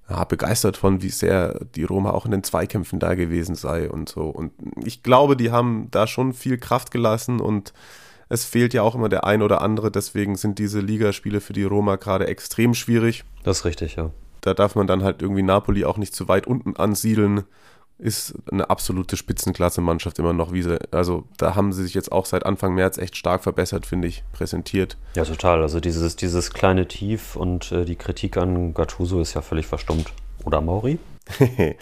ja, 0.09 0.25
begeistert 0.25 0.79
von, 0.79 1.03
wie 1.03 1.11
sehr 1.11 1.61
die 1.75 1.85
Roma 1.85 2.13
auch 2.13 2.25
in 2.25 2.31
den 2.31 2.43
Zweikämpfen 2.43 2.99
da 2.99 3.15
gewesen 3.15 3.57
sei 3.57 3.91
und 3.91 4.09
so. 4.09 4.23
Und 4.23 4.53
ich 4.85 5.03
glaube, 5.03 5.37
die 5.37 5.51
haben 5.51 5.89
da 5.91 6.07
schon 6.07 6.33
viel 6.33 6.57
Kraft 6.57 6.91
gelassen 6.91 7.41
und 7.41 7.75
es 8.29 8.45
fehlt 8.45 8.75
ja 8.75 8.83
auch 8.83 8.95
immer 8.95 9.09
der 9.09 9.25
ein 9.25 9.43
oder 9.43 9.63
andere, 9.63 9.91
deswegen 9.91 10.37
sind 10.37 10.59
diese 10.59 10.81
Ligaspiele 10.81 11.41
für 11.41 11.53
die 11.53 11.65
Roma 11.65 11.97
gerade 11.97 12.27
extrem 12.27 12.75
schwierig. 12.75 13.25
Das 13.45 13.59
ist 13.59 13.65
richtig, 13.65 13.97
ja. 13.97 14.11
da 14.41 14.55
darf 14.55 14.75
man 14.75 14.87
dann 14.87 15.03
halt 15.03 15.23
irgendwie 15.23 15.43
Napoli 15.43 15.85
auch 15.85 15.97
nicht 15.97 16.15
zu 16.15 16.29
weit 16.29 16.47
unten 16.47 16.77
ansiedeln. 16.77 17.45
Ist 17.99 18.35
eine 18.51 18.69
absolute 18.69 19.17
Spitzenklasse-Mannschaft 19.17 20.19
immer 20.19 20.35
noch, 20.35 20.53
wie 20.53 20.63
sie, 20.63 20.79
also 20.91 21.25
da 21.39 21.55
haben 21.55 21.73
sie 21.73 21.83
sich 21.83 21.95
jetzt 21.95 22.13
auch 22.13 22.27
seit 22.27 22.45
Anfang 22.45 22.75
März 22.75 22.99
echt 22.99 23.17
stark 23.17 23.43
verbessert, 23.43 23.87
finde 23.87 24.09
ich, 24.09 24.23
präsentiert. 24.33 24.99
Ja, 25.15 25.25
total. 25.25 25.63
Also 25.63 25.81
dieses, 25.81 26.15
dieses 26.17 26.53
kleine 26.53 26.89
Tief 26.89 27.37
und 27.37 27.73
äh, 27.73 27.87
die 27.87 27.97
Kritik 27.97 28.37
an 28.37 28.75
Gattuso 28.75 29.21
ist 29.23 29.33
ja 29.33 29.41
völlig 29.41 29.67
verstummt. 29.67 30.13
Oder 30.45 30.61
Mauri? 30.61 30.99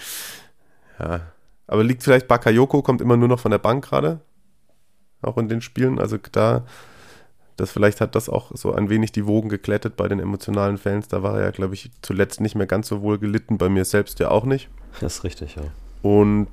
ja. 1.00 1.20
Aber 1.66 1.82
liegt 1.82 2.04
vielleicht 2.04 2.28
Bakayoko, 2.28 2.82
kommt 2.82 3.00
immer 3.00 3.16
nur 3.16 3.28
noch 3.28 3.40
von 3.40 3.50
der 3.50 3.58
Bank 3.58 3.84
gerade? 3.84 4.20
Auch 5.24 5.38
in 5.38 5.48
den 5.48 5.60
Spielen. 5.60 5.98
Also 5.98 6.18
da 6.32 6.64
das 7.56 7.70
vielleicht 7.70 8.00
hat 8.00 8.14
das 8.14 8.28
auch 8.28 8.50
so 8.54 8.72
ein 8.72 8.90
wenig 8.90 9.12
die 9.12 9.26
Wogen 9.26 9.48
geklettet 9.48 9.96
bei 9.96 10.08
den 10.08 10.18
emotionalen 10.18 10.76
Fans. 10.78 11.08
Da 11.08 11.22
war 11.22 11.38
er 11.38 11.44
ja, 11.44 11.50
glaube 11.50 11.74
ich, 11.74 11.90
zuletzt 12.02 12.40
nicht 12.40 12.56
mehr 12.56 12.66
ganz 12.66 12.88
so 12.88 13.02
wohl 13.02 13.18
gelitten, 13.18 13.58
bei 13.58 13.68
mir 13.68 13.84
selbst 13.84 14.18
ja 14.18 14.30
auch 14.30 14.44
nicht. 14.44 14.68
Das 15.00 15.16
ist 15.16 15.24
richtig, 15.24 15.56
ja. 15.56 15.62
Und 16.02 16.48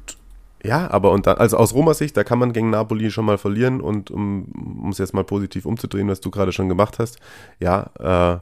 ja, 0.63 0.91
aber 0.91 1.11
und 1.11 1.25
dann, 1.25 1.37
also 1.37 1.57
aus 1.57 1.73
Romas 1.73 1.97
Sicht, 1.97 2.15
da 2.15 2.23
kann 2.23 2.37
man 2.37 2.53
gegen 2.53 2.69
Napoli 2.69 3.09
schon 3.09 3.25
mal 3.25 3.39
verlieren 3.39 3.81
und 3.81 4.11
um 4.11 4.89
es 4.91 4.99
jetzt 4.99 5.13
mal 5.13 5.23
positiv 5.23 5.65
umzudrehen, 5.65 6.07
was 6.07 6.21
du 6.21 6.29
gerade 6.29 6.51
schon 6.51 6.69
gemacht 6.69 6.99
hast, 6.99 7.17
ja, 7.59 7.89
äh, 7.99 8.39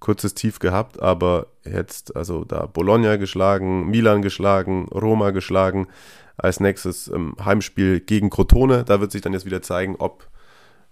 kurzes 0.00 0.34
Tief 0.34 0.58
gehabt, 0.58 1.00
aber 1.00 1.46
jetzt, 1.64 2.16
also 2.16 2.44
da 2.44 2.66
Bologna 2.66 3.16
geschlagen, 3.16 3.88
Milan 3.88 4.22
geschlagen, 4.22 4.88
Roma 4.88 5.30
geschlagen, 5.30 5.88
als 6.36 6.58
nächstes 6.58 7.08
ähm, 7.08 7.36
Heimspiel 7.44 8.00
gegen 8.00 8.30
Crotone, 8.30 8.84
da 8.84 9.00
wird 9.00 9.12
sich 9.12 9.20
dann 9.20 9.34
jetzt 9.34 9.44
wieder 9.44 9.62
zeigen, 9.62 9.96
ob 9.96 10.28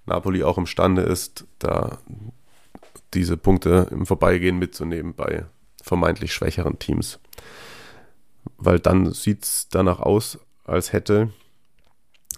Napoli 0.05 0.43
auch 0.43 0.59
imstande 0.59 1.03
ist, 1.03 1.47
da 1.59 1.99
diese 3.15 3.37
Punkte 3.37 3.87
im 3.91 4.05
Vorbeigehen 4.05 4.59
mitzunehmen 4.59 5.15
bei 5.15 5.47
vermeintlich 5.83 6.35
schwächeren 6.35 6.79
Teams. 6.79 7.19
Weil 8.59 8.79
dann 8.79 9.13
sieht 9.13 9.45
es 9.45 9.69
danach 9.71 10.01
aus, 10.01 10.39
als 10.65 10.93
hätte 10.93 11.33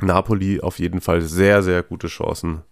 Napoli 0.00 0.60
auf 0.60 0.78
jeden 0.78 1.00
Fall 1.00 1.20
sehr, 1.20 1.62
sehr 1.62 1.82
gute 1.82 2.06
Chancen, 2.06 2.62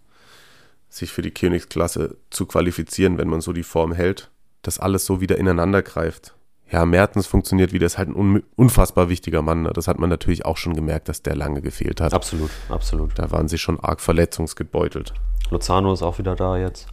sich 0.88 1.12
für 1.12 1.22
die 1.22 1.30
Königsklasse 1.30 2.16
zu 2.30 2.46
qualifizieren, 2.46 3.18
wenn 3.18 3.28
man 3.28 3.40
so 3.40 3.52
die 3.52 3.62
Form 3.62 3.92
hält, 3.92 4.30
dass 4.62 4.78
alles 4.78 5.04
so 5.04 5.20
wieder 5.20 5.38
ineinander 5.38 5.82
greift 5.82 6.34
ja, 6.70 6.84
Mertens 6.84 7.26
funktioniert 7.26 7.72
wieder, 7.72 7.86
ist 7.86 7.96
halt 7.96 8.10
ein 8.10 8.42
unfassbar 8.56 9.08
wichtiger 9.08 9.40
Mann. 9.42 9.62
Ne? 9.62 9.72
Das 9.72 9.88
hat 9.88 9.98
man 9.98 10.10
natürlich 10.10 10.44
auch 10.44 10.56
schon 10.56 10.74
gemerkt, 10.74 11.08
dass 11.08 11.22
der 11.22 11.34
lange 11.34 11.62
gefehlt 11.62 12.00
hat. 12.00 12.12
Absolut, 12.12 12.50
absolut. 12.68 13.18
Da 13.18 13.30
waren 13.30 13.48
sie 13.48 13.58
schon 13.58 13.80
arg 13.80 14.00
verletzungsgebeutelt. 14.00 15.14
Lozano 15.50 15.92
ist 15.92 16.02
auch 16.02 16.18
wieder 16.18 16.36
da 16.36 16.58
jetzt. 16.58 16.88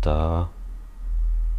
Da 0.00 0.48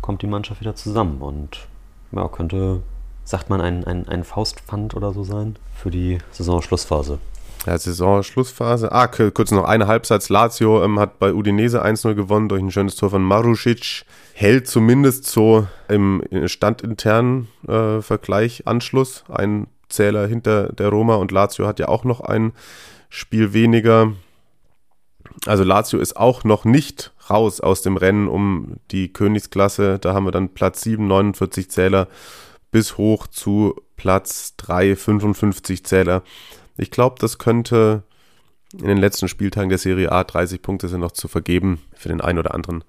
kommt 0.02 0.24
die 0.24 0.28
Mannschaft 0.28 0.62
wieder 0.62 0.76
zusammen 0.76 1.22
und 1.22 1.68
ja, 2.12 2.28
könnte, 2.28 2.82
sagt 3.24 3.52
man, 3.52 3.62
ein, 3.62 3.84
ein, 3.84 4.08
ein 4.08 4.24
Faustpfand 4.24 4.96
oder 4.96 5.14
so 5.14 5.24
sein 5.24 5.58
für 5.76 5.92
die 5.92 6.18
Saisonschlussphase. 6.32 7.20
Ja, 7.68 7.78
Saisonschlussphase. 7.78 8.92
Ah, 8.92 9.08
kurz 9.08 9.52
noch 9.52 9.66
eine 9.66 9.86
Halbsatz. 9.86 10.30
Lazio 10.30 10.84
ähm, 10.84 11.00
hat 11.00 11.20
bei 11.20 11.32
Udinese 11.32 11.86
1-0 11.86 12.16
gewonnen 12.16 12.50
durch 12.50 12.62
ein 12.62 12.72
schönes 12.72 12.96
Tor 12.96 13.12
von 13.12 13.22
Marusic. 13.22 14.04
Hält 14.34 14.68
zumindest 14.68 15.28
so 15.28 15.68
im 15.88 16.24
standinternen 16.48 17.50
äh, 17.68 18.02
Vergleich 18.02 18.66
Anschluss. 18.66 19.26
Ein 19.30 19.68
Zähler 19.90 20.26
hinter 20.26 20.74
der 20.74 20.90
Roma 20.90 21.16
und 21.16 21.32
Lazio 21.32 21.68
hat 21.68 21.80
ja 21.80 21.88
auch 21.88 22.04
noch 22.04 22.22
ein 22.22 22.54
Spiel 23.10 23.54
weniger. 23.54 24.14
Also 25.46 25.64
Lazio 25.64 26.00
ist 26.00 26.18
auch 26.18 26.44
noch 26.44 26.66
nicht 26.66 27.14
raus 27.30 27.62
aus 27.62 27.84
dem 27.84 27.96
Rennen 27.96 28.28
um 28.28 28.78
die 28.90 29.14
Königsklasse. 29.14 30.00
Da 30.00 30.16
haben 30.16 30.26
wir 30.26 30.32
dann 30.32 30.50
Platz 30.50 30.82
7, 30.82 31.06
49 31.06 31.70
Zähler 31.70 32.08
bis 32.72 32.98
hoch 32.98 33.28
zu 33.28 33.76
Platz 33.98 34.56
3, 34.58 34.96
55 34.96 35.86
Zähler. 35.86 36.24
Ich 36.82 36.90
glaube, 36.90 37.18
das 37.20 37.38
könnte 37.38 38.02
in 38.74 38.88
den 38.88 38.98
letzten 38.98 39.28
Spieltagen 39.28 39.70
der 39.70 39.78
Serie 39.78 40.12
A 40.12 40.24
30 40.24 40.64
Punkte 40.64 40.88
sind 40.88 41.02
noch 41.02 41.12
zu 41.12 41.28
vergeben, 41.28 41.80
für 41.94 42.10
den 42.10 42.22
einen 42.22 42.40
oder 42.40 42.56
anderen 42.56 42.84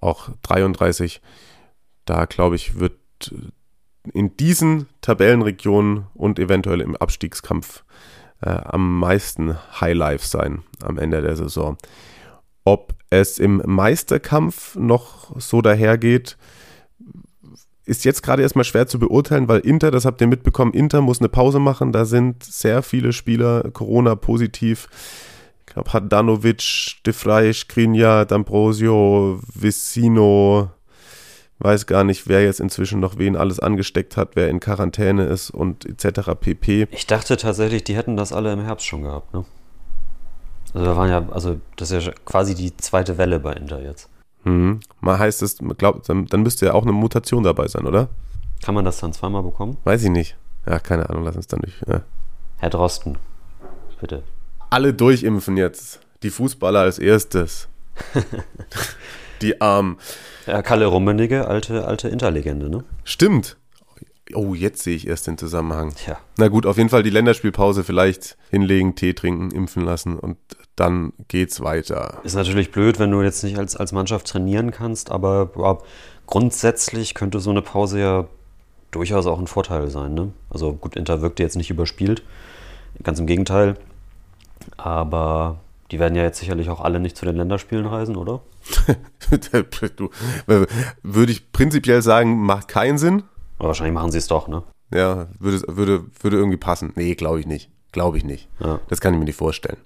auch 0.00 0.30
33. 0.42 1.22
Da 2.06 2.24
glaube 2.24 2.56
ich, 2.56 2.80
wird 2.80 2.98
in 4.12 4.36
diesen 4.36 4.88
Tabellenregionen 5.00 6.08
und 6.14 6.40
eventuell 6.40 6.80
im 6.80 6.96
Abstiegskampf 6.96 7.84
äh, 8.42 8.50
am 8.50 8.98
meisten 8.98 9.56
Highlife 9.80 10.26
sein 10.26 10.64
am 10.82 10.98
Ende 10.98 11.22
der 11.22 11.36
Saison. 11.36 11.78
Ob 12.64 12.96
es 13.10 13.38
im 13.38 13.62
Meisterkampf 13.64 14.74
noch 14.74 15.40
so 15.40 15.62
dahergeht, 15.62 16.36
ist 17.90 18.04
jetzt 18.04 18.22
gerade 18.22 18.42
erstmal 18.42 18.64
schwer 18.64 18.86
zu 18.86 19.00
beurteilen, 19.00 19.48
weil 19.48 19.60
Inter, 19.60 19.90
das 19.90 20.04
habt 20.04 20.20
ihr 20.20 20.28
mitbekommen, 20.28 20.72
Inter 20.72 21.00
muss 21.00 21.18
eine 21.18 21.28
Pause 21.28 21.58
machen. 21.58 21.90
Da 21.90 22.04
sind 22.04 22.44
sehr 22.44 22.84
viele 22.84 23.12
Spieler 23.12 23.68
Corona-positiv. 23.72 24.88
Ich 25.66 25.74
glaube, 25.74 25.92
Hadanovic, 25.92 27.02
De 27.04 27.12
Frey, 27.12 27.52
Skriniar, 27.52 28.26
D'Ambrosio, 28.26 29.40
Vicino, 29.52 30.70
weiß 31.58 31.86
gar 31.86 32.04
nicht, 32.04 32.28
wer 32.28 32.44
jetzt 32.44 32.60
inzwischen 32.60 33.00
noch 33.00 33.18
wen 33.18 33.34
alles 33.34 33.58
angesteckt 33.58 34.16
hat, 34.16 34.30
wer 34.34 34.48
in 34.48 34.60
Quarantäne 34.60 35.24
ist 35.24 35.50
und 35.50 35.84
etc. 35.84 36.30
pp. 36.40 36.86
Ich 36.92 37.08
dachte 37.08 37.36
tatsächlich, 37.36 37.82
die 37.82 37.96
hätten 37.96 38.16
das 38.16 38.32
alle 38.32 38.52
im 38.52 38.60
Herbst 38.60 38.86
schon 38.86 39.02
gehabt, 39.02 39.34
ne? 39.34 39.44
Also 40.72 40.86
da 40.86 40.96
waren 40.96 41.10
ja, 41.10 41.28
also 41.30 41.58
das 41.74 41.90
ist 41.90 42.06
ja 42.06 42.12
quasi 42.24 42.54
die 42.54 42.76
zweite 42.76 43.18
Welle 43.18 43.40
bei 43.40 43.52
Inter 43.54 43.82
jetzt. 43.82 44.08
Mhm. 44.44 44.80
Mal 45.00 45.18
heißt 45.18 45.42
es, 45.42 45.58
glaub, 45.78 46.04
dann, 46.04 46.26
dann 46.26 46.42
müsste 46.42 46.66
ja 46.66 46.72
auch 46.74 46.82
eine 46.82 46.92
Mutation 46.92 47.42
dabei 47.42 47.68
sein, 47.68 47.86
oder? 47.86 48.08
Kann 48.62 48.74
man 48.74 48.84
das 48.84 48.98
dann 48.98 49.12
zweimal 49.12 49.42
bekommen? 49.42 49.76
Weiß 49.84 50.02
ich 50.02 50.10
nicht. 50.10 50.36
Ja, 50.66 50.78
keine 50.78 51.08
Ahnung, 51.08 51.24
lass 51.24 51.36
uns 51.36 51.46
dann 51.46 51.60
nicht. 51.60 51.82
Ja. 51.86 52.02
Herr 52.58 52.70
Drosten, 52.70 53.16
bitte. 54.00 54.22
Alle 54.68 54.92
durchimpfen 54.94 55.56
jetzt. 55.56 56.00
Die 56.22 56.30
Fußballer 56.30 56.80
als 56.80 56.98
erstes. 56.98 57.68
Die 59.42 59.60
Armen. 59.60 59.96
Ja, 60.46 60.62
Kalle 60.62 60.86
Rummenigge, 60.86 61.48
alte, 61.48 61.86
alte 61.86 62.08
Interlegende, 62.08 62.68
ne? 62.68 62.84
Stimmt. 63.04 63.56
Oh, 64.34 64.54
jetzt 64.54 64.82
sehe 64.82 64.96
ich 64.96 65.06
erst 65.06 65.26
den 65.26 65.38
Zusammenhang. 65.38 65.94
Ja. 66.06 66.18
Na 66.38 66.48
gut, 66.48 66.66
auf 66.66 66.76
jeden 66.76 66.88
Fall 66.88 67.02
die 67.02 67.10
Länderspielpause 67.10 67.84
vielleicht 67.84 68.36
hinlegen, 68.50 68.94
Tee 68.94 69.14
trinken, 69.14 69.50
impfen 69.50 69.84
lassen 69.84 70.18
und 70.18 70.36
dann 70.76 71.12
geht's 71.28 71.60
weiter. 71.60 72.20
Ist 72.24 72.34
natürlich 72.34 72.70
blöd, 72.70 72.98
wenn 72.98 73.10
du 73.10 73.22
jetzt 73.22 73.44
nicht 73.44 73.58
als, 73.58 73.76
als 73.76 73.92
Mannschaft 73.92 74.26
trainieren 74.26 74.70
kannst, 74.70 75.10
aber 75.10 75.50
ja, 75.56 75.78
grundsätzlich 76.26 77.14
könnte 77.14 77.40
so 77.40 77.50
eine 77.50 77.62
Pause 77.62 78.00
ja 78.00 78.26
durchaus 78.90 79.26
auch 79.26 79.38
ein 79.38 79.46
Vorteil 79.46 79.88
sein. 79.90 80.14
Ne? 80.14 80.32
Also 80.48 80.72
gut, 80.72 80.96
Inter 80.96 81.22
wirkte 81.22 81.42
jetzt 81.42 81.56
nicht 81.56 81.70
überspielt, 81.70 82.22
ganz 83.02 83.18
im 83.18 83.26
Gegenteil. 83.26 83.76
Aber 84.76 85.60
die 85.90 85.98
werden 85.98 86.14
ja 86.14 86.22
jetzt 86.22 86.38
sicherlich 86.38 86.70
auch 86.70 86.80
alle 86.80 87.00
nicht 87.00 87.16
zu 87.16 87.24
den 87.24 87.36
Länderspielen 87.36 87.86
reisen, 87.86 88.16
oder? 88.16 88.42
du, 89.96 90.08
würde 91.02 91.32
ich 91.32 91.52
prinzipiell 91.52 92.02
sagen, 92.02 92.38
macht 92.38 92.68
keinen 92.68 92.98
Sinn. 92.98 93.24
Aber 93.60 93.68
wahrscheinlich 93.68 93.92
machen 93.92 94.10
sie 94.10 94.16
es 94.16 94.26
doch, 94.26 94.48
ne? 94.48 94.62
Ja, 94.92 95.28
würde, 95.38 95.60
würde, 95.68 96.04
würde 96.18 96.38
irgendwie 96.38 96.56
passen. 96.56 96.94
Nee, 96.96 97.14
glaube 97.14 97.40
ich 97.40 97.46
nicht. 97.46 97.70
Glaube 97.92 98.16
ich 98.16 98.24
nicht. 98.24 98.48
Ja. 98.58 98.80
Das 98.88 99.02
kann 99.02 99.12
ich 99.12 99.18
mir 99.18 99.26
nicht 99.26 99.36
vorstellen. 99.36 99.76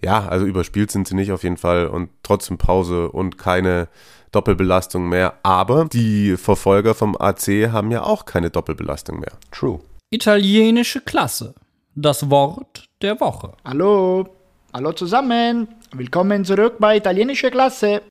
Ja, 0.00 0.28
also 0.28 0.46
überspielt 0.46 0.92
sind 0.92 1.08
sie 1.08 1.16
nicht 1.16 1.32
auf 1.32 1.42
jeden 1.42 1.56
Fall 1.56 1.88
und 1.88 2.10
trotzdem 2.22 2.58
Pause 2.58 3.10
und 3.10 3.38
keine 3.38 3.88
Doppelbelastung 4.30 5.08
mehr. 5.08 5.34
Aber 5.42 5.86
die 5.86 6.36
Verfolger 6.36 6.94
vom 6.94 7.16
AC 7.18 7.72
haben 7.72 7.90
ja 7.90 8.04
auch 8.04 8.24
keine 8.24 8.50
Doppelbelastung 8.50 9.18
mehr. 9.18 9.32
True. 9.50 9.80
Italienische 10.10 11.00
Klasse. 11.00 11.56
Das 11.96 12.30
Wort 12.30 12.84
der 13.02 13.18
Woche. 13.18 13.54
Hallo, 13.64 14.28
hallo 14.72 14.92
zusammen. 14.92 15.66
Willkommen 15.90 16.44
zurück 16.44 16.76
bei 16.78 16.98
Italienische 16.98 17.50
Klasse. 17.50 18.02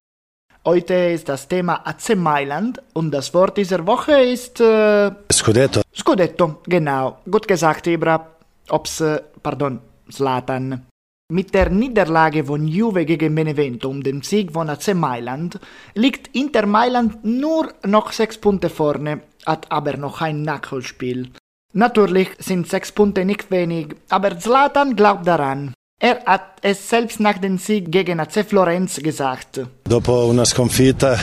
Heute 0.68 0.96
ist 0.96 1.30
das 1.30 1.48
Thema 1.48 1.86
AC 1.86 2.16
Mailand 2.16 2.82
und 2.94 3.12
das 3.12 3.36
Wort 3.36 3.56
dieser 3.56 3.86
Woche 3.86 4.14
ist 4.14 4.60
äh, 4.60 5.12
Scudetto. 5.32 5.82
Scudetto. 5.96 6.56
Genau, 6.66 7.20
gut 7.30 7.48
gesagt, 7.48 7.86
Ibra. 7.86 8.32
Ops, 8.70 9.02
äh, 9.02 9.22
pardon, 9.44 9.80
Slatan. 10.12 10.88
Mit 11.32 11.54
der 11.54 11.70
Niederlage 11.70 12.46
von 12.46 12.68
Juve 12.68 13.06
gegen 13.06 13.36
Benevento 13.36 13.90
und 13.90 14.08
dem 14.08 14.24
Sieg 14.24 14.54
von 14.54 14.68
AC 14.68 14.96
Mailand 14.96 15.60
liegt 15.94 16.36
Inter 16.36 16.66
Mailand 16.66 17.24
nur 17.24 17.72
noch 17.86 18.12
sechs 18.12 18.40
Punkte 18.40 18.72
vorne, 18.72 19.22
hat 19.46 19.72
aber 19.72 19.98
noch 19.98 20.22
ein 20.22 20.42
Nachholspiel. 20.42 21.30
Natürlich 21.74 22.30
sind 22.40 22.68
sechs 22.68 22.92
Punkte 22.92 23.24
nicht 23.24 23.52
wenig, 23.52 23.96
aber 24.10 24.40
Zlatan 24.40 24.96
glaubt 24.96 25.28
daran. 25.28 25.76
Er 25.98 26.24
hat 26.26 26.60
es 26.62 26.90
selbst 26.90 27.22
nach 27.22 27.38
dem 27.38 27.58
Sieg 27.58 27.90
gegen 27.90 28.20
AC 28.20 28.46
Florenz 28.46 29.02
gesagt. 29.02 29.66
Dopo 29.84 30.26
una 30.26 30.44
sconfitta 30.44 31.18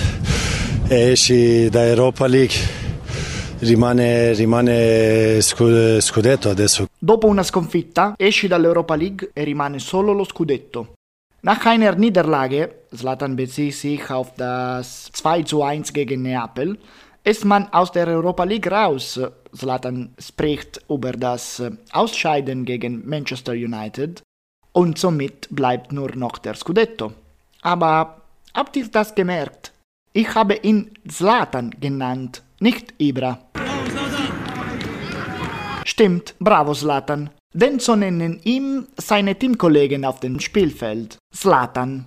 esci 0.88 1.68
da 1.70 1.80
Europa 1.82 2.26
League 2.26 2.56
rimane, 3.60 4.32
rimane 4.32 5.40
scudetto 5.42 6.48
adesso. 6.48 6.86
Dopo 6.98 7.26
una 7.26 7.42
sconfitta 7.42 8.14
esci 8.16 8.48
dall'Europa 8.48 8.94
League 8.94 9.30
e 9.34 9.44
rimane 9.44 9.78
solo 9.78 10.12
lo 10.12 10.24
Scudetto. 10.24 10.94
Nach 11.42 11.66
einer 11.66 11.94
Niederlage, 11.94 12.86
Zlatan 12.94 13.36
bezieht 13.36 13.74
sich 13.74 14.10
auf 14.10 14.34
das 14.36 15.10
2 15.12 15.42
zu 15.42 15.62
1 15.62 15.92
gegen 15.92 16.22
Neapel, 16.22 16.78
ist 17.22 17.44
man 17.44 17.68
aus 17.72 17.92
der 17.92 18.06
Europa 18.06 18.44
League 18.44 18.70
raus. 18.72 19.20
Zlatan 19.54 20.14
spricht 20.18 20.80
über 20.88 21.12
das 21.12 21.62
Ausscheiden 21.92 22.64
gegen 22.64 23.06
Manchester 23.06 23.52
United 23.52 24.22
und 24.72 24.98
somit 24.98 25.48
bleibt 25.50 25.92
nur 25.92 26.14
noch 26.16 26.38
der 26.38 26.54
Scudetto. 26.54 27.12
Aber 27.62 28.22
habt 28.54 28.76
ihr 28.76 28.88
das 28.88 29.14
gemerkt? 29.14 29.72
Ich 30.12 30.34
habe 30.34 30.56
ihn 30.56 30.90
Zlatan 31.08 31.70
genannt, 31.80 32.42
nicht 32.60 32.94
Ibra. 32.98 33.38
Stimmt, 35.84 36.34
bravo 36.38 36.74
Zlatan. 36.74 37.30
Denn 37.54 37.78
so 37.78 37.96
nennen 37.96 38.40
ihm 38.44 38.86
seine 38.96 39.34
Teamkollegen 39.38 40.04
auf 40.04 40.20
dem 40.20 40.40
Spielfeld 40.40 41.18
Zlatan. 41.34 42.06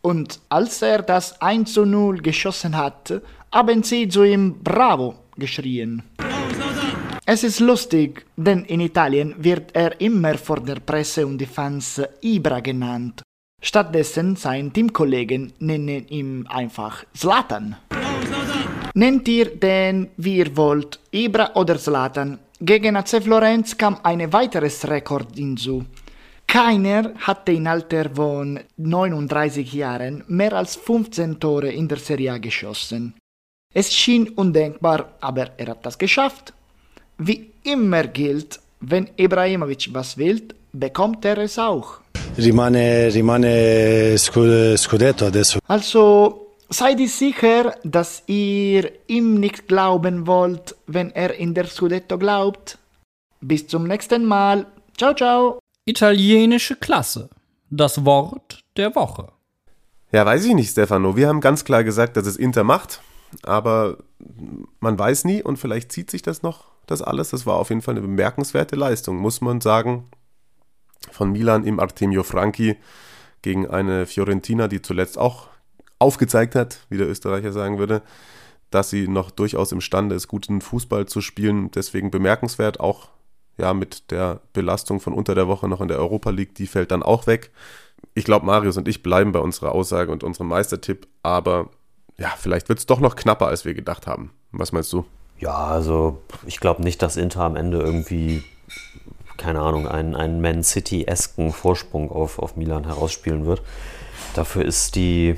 Und 0.00 0.40
als 0.48 0.82
er 0.82 1.02
das 1.02 1.40
1 1.40 1.72
zu 1.72 1.84
0 1.84 2.20
geschossen 2.20 2.76
hat, 2.76 3.22
haben 3.52 3.82
sie 3.82 4.08
zu 4.08 4.24
ihm 4.24 4.62
Bravo 4.62 5.14
geschrien. 5.36 6.02
Es 7.26 7.42
ist 7.42 7.60
lustig, 7.60 8.26
denn 8.36 8.64
in 8.66 8.80
Italien 8.80 9.34
wird 9.38 9.74
er 9.74 9.98
immer 9.98 10.36
vor 10.36 10.60
der 10.60 10.80
Presse 10.80 11.26
und 11.26 11.38
die 11.38 11.46
Fans 11.46 12.02
Ibra 12.20 12.60
genannt. 12.60 13.22
Stattdessen 13.62 14.36
seine 14.36 14.70
Teamkollegen 14.70 15.54
nennen 15.58 16.06
ihn 16.08 16.46
einfach 16.46 17.02
Zlatan. 17.14 17.76
Nennt 18.92 19.26
ihr 19.26 19.56
den, 19.56 20.10
wie 20.18 20.36
ihr 20.36 20.54
wollt, 20.54 21.00
Ibra 21.12 21.52
oder 21.54 21.78
Zlatan. 21.78 22.38
Gegen 22.60 22.94
AC 22.94 23.22
Florenz 23.22 23.78
kam 23.78 23.96
ein 24.02 24.30
weiteres 24.30 24.86
Rekord 24.86 25.34
hinzu. 25.34 25.86
Keiner 26.46 27.14
hatte 27.20 27.52
im 27.52 27.66
Alter 27.66 28.10
von 28.14 28.60
39 28.76 29.72
Jahren 29.72 30.24
mehr 30.28 30.52
als 30.52 30.76
15 30.76 31.40
Tore 31.40 31.72
in 31.72 31.88
der 31.88 31.98
Serie 31.98 32.34
A 32.34 32.38
geschossen. 32.38 33.14
Es 33.72 33.94
schien 33.94 34.28
undenkbar, 34.28 35.14
aber 35.22 35.52
er 35.56 35.68
hat 35.68 35.86
das 35.86 35.96
geschafft. 35.96 36.52
Wie 37.18 37.50
immer 37.62 38.04
gilt, 38.04 38.60
wenn 38.80 39.08
Ibrahimovic 39.16 39.88
was 39.92 40.18
will, 40.18 40.48
bekommt 40.72 41.24
er 41.24 41.38
es 41.38 41.58
auch. 41.58 42.00
Rimane, 42.36 43.10
rimane 43.14 44.16
Scudetto 44.18 45.26
adesso. 45.26 45.60
Also 45.68 46.48
seid 46.68 46.98
ihr 46.98 47.08
sicher, 47.08 47.76
dass 47.84 48.24
ihr 48.26 48.90
ihm 49.06 49.38
nicht 49.38 49.68
glauben 49.68 50.26
wollt, 50.26 50.74
wenn 50.86 51.10
er 51.12 51.34
in 51.34 51.54
der 51.54 51.66
Scudetto 51.66 52.18
glaubt? 52.18 52.78
Bis 53.40 53.68
zum 53.68 53.86
nächsten 53.86 54.24
Mal. 54.24 54.66
Ciao, 54.96 55.14
ciao. 55.14 55.60
Italienische 55.84 56.76
Klasse. 56.76 57.30
Das 57.70 58.04
Wort 58.04 58.60
der 58.76 58.94
Woche. 58.96 59.28
Ja, 60.10 60.26
weiß 60.26 60.44
ich 60.44 60.54
nicht, 60.54 60.70
Stefano. 60.70 61.16
Wir 61.16 61.28
haben 61.28 61.40
ganz 61.40 61.64
klar 61.64 61.84
gesagt, 61.84 62.16
dass 62.16 62.26
es 62.26 62.36
Inter 62.36 62.64
macht, 62.64 63.00
aber 63.42 63.98
man 64.80 64.98
weiß 64.98 65.24
nie 65.24 65.42
und 65.42 65.58
vielleicht 65.58 65.92
zieht 65.92 66.10
sich 66.10 66.22
das 66.22 66.42
noch, 66.42 66.73
das 66.86 67.02
alles. 67.02 67.30
Das 67.30 67.46
war 67.46 67.56
auf 67.56 67.70
jeden 67.70 67.82
Fall 67.82 67.94
eine 67.94 68.02
bemerkenswerte 68.02 68.76
Leistung, 68.76 69.16
muss 69.16 69.40
man 69.40 69.60
sagen. 69.60 70.04
Von 71.10 71.32
Milan 71.32 71.64
im 71.64 71.80
Artemio 71.80 72.22
Franchi 72.22 72.76
gegen 73.42 73.68
eine 73.68 74.06
Fiorentina, 74.06 74.68
die 74.68 74.82
zuletzt 74.82 75.18
auch 75.18 75.48
aufgezeigt 75.98 76.54
hat, 76.54 76.80
wie 76.88 76.96
der 76.96 77.08
Österreicher 77.08 77.52
sagen 77.52 77.78
würde, 77.78 78.02
dass 78.70 78.90
sie 78.90 79.06
noch 79.06 79.30
durchaus 79.30 79.72
imstande 79.72 80.14
ist, 80.14 80.28
guten 80.28 80.60
Fußball 80.60 81.06
zu 81.06 81.20
spielen. 81.20 81.70
Deswegen 81.70 82.10
bemerkenswert, 82.10 82.80
auch 82.80 83.10
ja, 83.56 83.72
mit 83.74 84.10
der 84.10 84.40
Belastung 84.52 85.00
von 85.00 85.12
unter 85.12 85.34
der 85.34 85.46
Woche 85.46 85.68
noch 85.68 85.80
in 85.80 85.88
der 85.88 85.98
Europa 85.98 86.30
League, 86.30 86.54
die 86.54 86.66
fällt 86.66 86.90
dann 86.90 87.02
auch 87.02 87.26
weg. 87.26 87.52
Ich 88.14 88.24
glaube, 88.24 88.46
Marius 88.46 88.76
und 88.76 88.88
ich 88.88 89.02
bleiben 89.02 89.32
bei 89.32 89.38
unserer 89.38 89.72
Aussage 89.72 90.10
und 90.10 90.24
unserem 90.24 90.48
Meistertipp, 90.48 91.06
aber 91.22 91.70
ja, 92.16 92.32
vielleicht 92.36 92.68
wird 92.68 92.78
es 92.78 92.86
doch 92.86 93.00
noch 93.00 93.16
knapper, 93.16 93.46
als 93.46 93.64
wir 93.64 93.74
gedacht 93.74 94.06
haben. 94.06 94.30
Was 94.52 94.72
meinst 94.72 94.92
du? 94.92 95.04
Ja, 95.38 95.66
also 95.66 96.18
ich 96.46 96.60
glaube 96.60 96.82
nicht, 96.82 97.02
dass 97.02 97.16
Inter 97.16 97.42
am 97.42 97.56
Ende 97.56 97.78
irgendwie, 97.78 98.42
keine 99.36 99.60
Ahnung, 99.60 99.88
einen, 99.88 100.14
einen 100.14 100.40
Man 100.40 100.62
City-esken 100.62 101.52
Vorsprung 101.52 102.10
auf, 102.10 102.38
auf 102.38 102.56
Milan 102.56 102.84
herausspielen 102.84 103.46
wird. 103.46 103.62
Dafür 104.34 104.64
ist 104.64 104.94
die, 104.94 105.36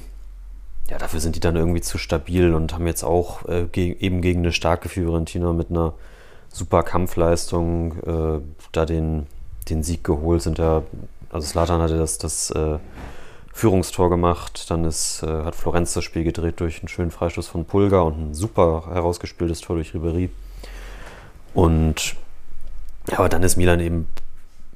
ja, 0.90 0.98
dafür 0.98 1.20
sind 1.20 1.34
die 1.36 1.40
dann 1.40 1.56
irgendwie 1.56 1.80
zu 1.80 1.98
stabil 1.98 2.54
und 2.54 2.72
haben 2.72 2.86
jetzt 2.86 3.04
auch 3.04 3.46
äh, 3.46 3.64
ge 3.70 3.96
eben 3.98 4.20
gegen 4.20 4.40
eine 4.40 4.52
starke 4.52 4.88
Fiorentina 4.88 5.52
mit 5.52 5.70
einer 5.70 5.94
super 6.48 6.82
Kampfleistung 6.82 7.98
äh, 8.02 8.40
da 8.72 8.86
den, 8.86 9.26
den 9.68 9.82
Sieg 9.82 10.04
geholt. 10.04 10.42
Sind 10.42 10.58
ja, 10.58 10.82
also 11.30 11.46
Slatan 11.46 11.80
hatte 11.80 11.98
das, 11.98 12.18
das 12.18 12.50
äh, 12.50 12.78
Führungstor 13.56 14.10
gemacht, 14.10 14.70
dann 14.70 14.84
ist, 14.84 15.22
äh, 15.22 15.44
hat 15.44 15.56
Florenz 15.56 15.94
das 15.94 16.04
Spiel 16.04 16.24
gedreht 16.24 16.60
durch 16.60 16.80
einen 16.80 16.88
schönen 16.88 17.10
Freistoß 17.10 17.48
von 17.48 17.64
Pulga 17.64 18.00
und 18.02 18.18
ein 18.18 18.34
super 18.34 18.84
herausgespieltes 18.92 19.62
Tor 19.62 19.76
durch 19.76 19.94
Ribery. 19.94 20.28
Und 21.54 22.16
ja, 23.08 23.18
aber 23.18 23.30
dann 23.30 23.42
ist 23.42 23.56
Milan 23.56 23.80
eben 23.80 24.08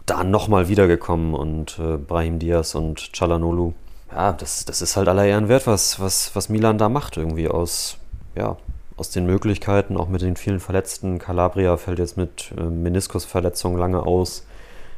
da 0.06 0.24
nochmal 0.24 0.68
wiedergekommen 0.68 1.34
und 1.34 1.78
äh, 1.78 1.98
Brahim 1.98 2.38
Diaz 2.38 2.74
und 2.74 3.12
Chalanolu. 3.12 3.74
Ja, 4.12 4.32
das, 4.32 4.64
das 4.64 4.80
ist 4.80 4.96
halt 4.96 5.08
aller 5.08 5.26
Ehren 5.26 5.50
wert, 5.50 5.66
was, 5.66 6.00
was, 6.00 6.34
was 6.34 6.48
Milan 6.48 6.78
da 6.78 6.88
macht, 6.88 7.18
irgendwie 7.18 7.48
aus, 7.48 7.98
ja, 8.34 8.56
aus 8.96 9.10
den 9.10 9.26
Möglichkeiten, 9.26 9.98
auch 9.98 10.08
mit 10.08 10.22
den 10.22 10.36
vielen 10.36 10.58
Verletzten. 10.58 11.18
Calabria 11.18 11.76
fällt 11.76 11.98
jetzt 11.98 12.16
mit 12.16 12.50
äh, 12.56 12.62
Meniskusverletzung 12.62 13.76
lange 13.76 14.06
aus. 14.06 14.46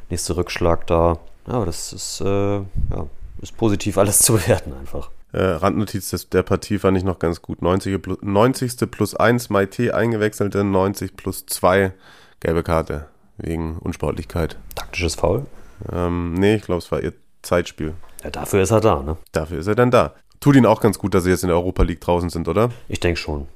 Nächster 0.09 0.37
Rückschlag 0.37 0.87
da. 0.87 1.17
Ja, 1.47 1.65
das 1.65 1.91
ist, 1.91 2.21
äh, 2.21 2.59
ja, 2.59 3.07
ist 3.43 3.57
positiv 3.57 3.97
alles 3.97 4.19
zu 4.19 4.33
bewerten 4.33 4.73
einfach. 4.73 5.09
Äh, 5.33 5.43
Randnotiz 5.43 6.11
des, 6.11 6.29
der 6.29 6.43
Partie 6.43 6.79
fand 6.79 6.97
ich 6.97 7.03
noch 7.03 7.19
ganz 7.19 7.41
gut. 7.41 7.61
90. 7.61 8.01
Plus, 8.01 8.17
90. 8.21 8.89
plus 8.89 9.15
1 9.15 9.49
Maite 9.49 9.93
eingewechselte, 9.93 10.63
90 10.63 11.15
plus 11.15 11.45
2 11.45 11.91
gelbe 12.39 12.63
Karte 12.63 13.07
wegen 13.37 13.77
Unsportlichkeit. 13.79 14.57
Taktisches 14.75 15.15
Foul? 15.15 15.45
Ähm, 15.91 16.35
nee, 16.35 16.55
ich 16.55 16.63
glaube, 16.63 16.79
es 16.79 16.91
war 16.91 17.01
ihr 17.01 17.13
Zeitspiel. 17.41 17.93
Ja, 18.23 18.29
dafür 18.29 18.61
ist 18.61 18.71
er 18.71 18.79
da, 18.79 19.01
ne? 19.01 19.17
Dafür 19.31 19.59
ist 19.59 19.67
er 19.67 19.75
dann 19.75 19.91
da. 19.91 20.13
Tut 20.39 20.55
ihn 20.55 20.65
auch 20.65 20.81
ganz 20.81 20.99
gut, 20.99 21.13
dass 21.13 21.23
sie 21.23 21.31
jetzt 21.31 21.43
in 21.43 21.47
der 21.47 21.57
Europa 21.57 21.83
League 21.83 22.01
draußen 22.01 22.29
sind, 22.29 22.47
oder? 22.47 22.69
Ich 22.87 22.99
denke 22.99 23.19
schon. 23.19 23.47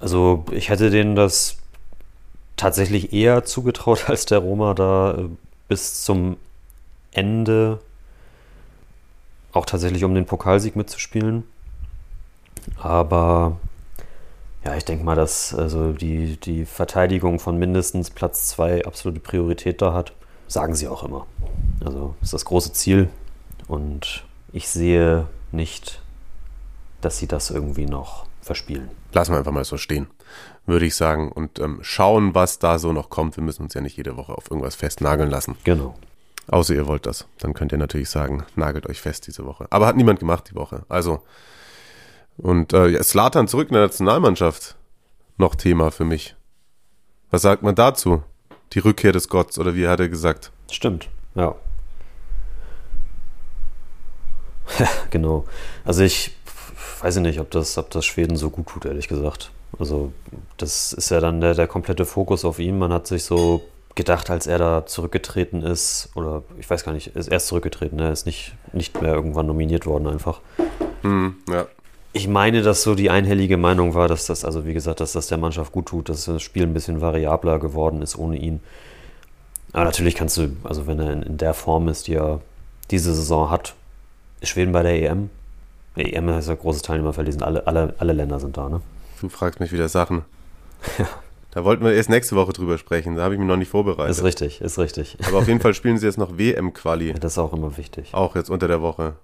Also 0.00 0.44
ich 0.50 0.68
hätte 0.70 0.90
denen 0.90 1.14
das 1.14 1.58
tatsächlich 2.56 3.12
eher 3.12 3.44
zugetraut, 3.44 4.04
als 4.08 4.26
der 4.26 4.38
Roma 4.38 4.74
da 4.74 5.12
äh, 5.12 5.28
bis 5.68 6.02
zum 6.02 6.36
Ende 7.12 7.78
auch 9.52 9.66
tatsächlich 9.66 10.04
um 10.04 10.14
den 10.14 10.26
Pokalsieg 10.26 10.76
mitzuspielen. 10.76 11.44
Aber 12.78 13.58
ja, 14.64 14.76
ich 14.76 14.84
denke 14.84 15.04
mal, 15.04 15.16
dass 15.16 15.54
also 15.54 15.92
die, 15.92 16.36
die 16.36 16.64
Verteidigung 16.64 17.38
von 17.38 17.58
mindestens 17.58 18.10
Platz 18.10 18.48
2 18.48 18.84
absolute 18.86 19.20
Priorität 19.20 19.82
da 19.82 19.92
hat. 19.92 20.12
Sagen 20.46 20.74
sie 20.74 20.88
auch 20.88 21.02
immer. 21.02 21.26
Also 21.84 22.14
ist 22.22 22.32
das 22.32 22.44
große 22.44 22.72
Ziel. 22.72 23.08
Und 23.66 24.24
ich 24.52 24.68
sehe 24.68 25.26
nicht, 25.50 26.00
dass 27.00 27.18
sie 27.18 27.26
das 27.26 27.50
irgendwie 27.50 27.86
noch 27.86 28.26
verspielen. 28.40 28.90
Lassen 29.12 29.32
wir 29.32 29.38
einfach 29.38 29.52
mal 29.52 29.64
so 29.64 29.76
stehen, 29.76 30.06
würde 30.66 30.86
ich 30.86 30.94
sagen. 30.94 31.32
Und 31.32 31.58
ähm, 31.58 31.78
schauen, 31.82 32.34
was 32.34 32.58
da 32.58 32.78
so 32.78 32.92
noch 32.92 33.10
kommt. 33.10 33.36
Wir 33.36 33.44
müssen 33.44 33.62
uns 33.62 33.74
ja 33.74 33.80
nicht 33.80 33.96
jede 33.96 34.16
Woche 34.16 34.32
auf 34.32 34.50
irgendwas 34.50 34.74
festnageln 34.74 35.30
lassen. 35.30 35.56
Genau. 35.64 35.94
Außer 36.48 36.74
ihr 36.74 36.86
wollt 36.86 37.06
das. 37.06 37.26
Dann 37.38 37.54
könnt 37.54 37.72
ihr 37.72 37.78
natürlich 37.78 38.10
sagen, 38.10 38.44
nagelt 38.56 38.88
euch 38.88 39.00
fest 39.00 39.26
diese 39.26 39.44
Woche. 39.44 39.66
Aber 39.70 39.86
hat 39.86 39.96
niemand 39.96 40.20
gemacht 40.20 40.48
die 40.50 40.54
Woche. 40.54 40.84
Also. 40.88 41.22
Und 42.36 42.72
äh, 42.72 43.02
Slatan 43.02 43.48
zurück 43.48 43.68
in 43.68 43.74
der 43.74 43.84
Nationalmannschaft. 43.84 44.76
Noch 45.38 45.54
Thema 45.54 45.90
für 45.90 46.04
mich. 46.04 46.34
Was 47.30 47.42
sagt 47.42 47.62
man 47.62 47.74
dazu? 47.74 48.22
Die 48.72 48.78
Rückkehr 48.78 49.12
des 49.12 49.28
Gotts, 49.28 49.58
oder 49.58 49.74
wie 49.74 49.86
hat 49.88 50.00
er 50.00 50.08
gesagt? 50.08 50.50
Stimmt, 50.70 51.08
ja. 51.34 51.54
genau. 55.10 55.44
Also 55.84 56.02
ich 56.02 56.36
weiß 57.00 57.16
nicht, 57.16 57.40
ob 57.40 57.50
das, 57.50 57.76
ob 57.78 57.90
das 57.90 58.04
Schweden 58.04 58.36
so 58.36 58.50
gut 58.50 58.68
tut, 58.68 58.84
ehrlich 58.84 59.08
gesagt. 59.08 59.50
Also 59.78 60.12
das 60.56 60.92
ist 60.92 61.10
ja 61.10 61.20
dann 61.20 61.40
der, 61.40 61.54
der 61.54 61.66
komplette 61.66 62.04
Fokus 62.04 62.44
auf 62.44 62.58
ihn. 62.58 62.78
Man 62.78 62.92
hat 62.92 63.06
sich 63.06 63.24
so 63.24 63.62
gedacht, 63.94 64.30
als 64.30 64.46
er 64.46 64.58
da 64.58 64.86
zurückgetreten 64.86 65.62
ist, 65.62 66.10
oder 66.14 66.42
ich 66.58 66.68
weiß 66.68 66.84
gar 66.84 66.92
nicht, 66.92 67.08
ist 67.08 67.28
erst 67.28 67.48
zurückgetreten, 67.48 67.98
er 67.98 68.12
ist 68.12 68.26
nicht, 68.26 68.54
nicht 68.72 69.00
mehr 69.02 69.12
irgendwann 69.12 69.46
nominiert 69.46 69.86
worden 69.86 70.06
einfach. 70.08 70.40
Hm, 71.02 71.36
ja. 71.48 71.66
Ich 72.14 72.28
meine, 72.28 72.62
dass 72.62 72.82
so 72.82 72.94
die 72.94 73.10
einhellige 73.10 73.56
Meinung 73.56 73.94
war, 73.94 74.08
dass 74.08 74.26
das, 74.26 74.44
also 74.44 74.66
wie 74.66 74.74
gesagt, 74.74 75.00
dass 75.00 75.12
das 75.12 75.28
der 75.28 75.38
Mannschaft 75.38 75.72
gut 75.72 75.86
tut, 75.86 76.08
dass 76.08 76.26
das 76.26 76.42
Spiel 76.42 76.64
ein 76.64 76.74
bisschen 76.74 77.00
variabler 77.00 77.58
geworden 77.58 78.02
ist 78.02 78.18
ohne 78.18 78.36
ihn. 78.36 78.60
Aber 79.72 79.84
natürlich 79.84 80.14
kannst 80.14 80.36
du, 80.36 80.56
also 80.64 80.86
wenn 80.86 80.98
er 80.98 81.12
in, 81.12 81.22
in 81.22 81.36
der 81.38 81.54
Form 81.54 81.88
ist, 81.88 82.06
die 82.06 82.14
er 82.14 82.40
diese 82.90 83.14
Saison 83.14 83.50
hat, 83.50 83.74
ist 84.40 84.50
Schweden 84.50 84.72
bei 84.72 84.82
der 84.82 85.00
EM. 85.02 85.30
Die 85.96 86.12
EM 86.12 86.28
ist 86.30 86.48
ja 86.48 86.54
großes 86.54 86.82
Teilnehmerfeld, 86.82 87.28
die 87.28 87.32
sind 87.32 87.42
alle, 87.42 87.66
alle, 87.66 87.94
alle 87.98 88.12
Länder 88.12 88.40
sind 88.40 88.56
da, 88.56 88.68
ne? 88.68 88.80
Du 89.20 89.28
fragst 89.28 89.60
mich 89.60 89.72
wieder 89.72 89.88
Sachen. 89.88 90.22
Ja. 90.98 91.08
Da 91.52 91.64
wollten 91.64 91.84
wir 91.84 91.92
erst 91.92 92.08
nächste 92.08 92.34
Woche 92.34 92.54
drüber 92.54 92.78
sprechen. 92.78 93.14
Da 93.14 93.24
habe 93.24 93.34
ich 93.34 93.38
mich 93.38 93.46
noch 93.46 93.58
nicht 93.58 93.68
vorbereitet. 93.68 94.10
Ist 94.10 94.24
richtig, 94.24 94.62
ist 94.62 94.78
richtig. 94.78 95.18
Aber 95.28 95.38
auf 95.38 95.48
jeden 95.48 95.60
Fall 95.60 95.74
spielen 95.74 95.98
sie 95.98 96.06
jetzt 96.06 96.16
noch 96.16 96.38
WM-Quali. 96.38 97.08
Ja, 97.08 97.14
das 97.14 97.32
ist 97.32 97.38
auch 97.38 97.52
immer 97.52 97.76
wichtig. 97.76 98.14
Auch 98.14 98.34
jetzt 98.34 98.48
unter 98.48 98.68
der 98.68 98.80
Woche. 98.80 99.16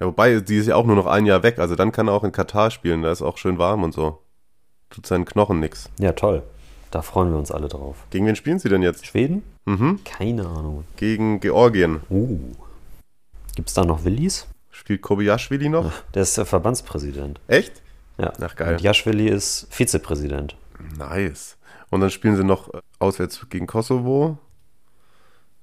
Ja, 0.00 0.06
wobei, 0.06 0.40
die 0.40 0.56
ist 0.56 0.66
ja 0.66 0.74
auch 0.74 0.84
nur 0.84 0.96
noch 0.96 1.06
ein 1.06 1.26
Jahr 1.26 1.44
weg. 1.44 1.60
Also 1.60 1.76
dann 1.76 1.92
kann 1.92 2.08
er 2.08 2.14
auch 2.14 2.24
in 2.24 2.32
Katar 2.32 2.72
spielen. 2.72 3.02
Da 3.02 3.12
ist 3.12 3.22
auch 3.22 3.38
schön 3.38 3.58
warm 3.58 3.84
und 3.84 3.94
so. 3.94 4.18
tut 4.90 5.06
seinen 5.06 5.24
Knochen 5.24 5.60
nix. 5.60 5.88
Ja, 6.00 6.10
toll. 6.12 6.42
Da 6.90 7.02
freuen 7.02 7.30
wir 7.30 7.38
uns 7.38 7.52
alle 7.52 7.68
drauf. 7.68 7.98
Gegen 8.10 8.26
wen 8.26 8.34
spielen 8.34 8.58
sie 8.58 8.68
denn 8.68 8.82
jetzt? 8.82 9.06
Schweden? 9.06 9.44
Mhm. 9.64 10.00
Keine 10.04 10.48
Ahnung. 10.48 10.82
Gegen 10.96 11.38
Georgien. 11.38 12.00
Uh. 12.10 12.36
Gibt 13.54 13.68
es 13.68 13.74
da 13.74 13.84
noch 13.84 14.02
Willis? 14.04 14.48
Spielt 14.72 15.02
Kobiaschwili 15.02 15.68
noch? 15.68 15.92
Der 16.14 16.22
ist 16.22 16.36
der 16.36 16.46
Verbandspräsident. 16.46 17.38
Echt? 17.46 17.80
Ja. 18.18 18.32
Ach, 18.40 18.56
geil. 18.56 18.74
Und 18.74 18.80
Jaschwili 18.80 19.28
ist 19.28 19.68
Vizepräsident. 19.70 20.56
Nice. 20.98 21.56
Und 21.90 22.00
dann 22.00 22.10
spielen 22.10 22.36
sie 22.36 22.44
noch 22.44 22.70
auswärts 22.98 23.46
gegen 23.50 23.66
Kosovo. 23.66 24.38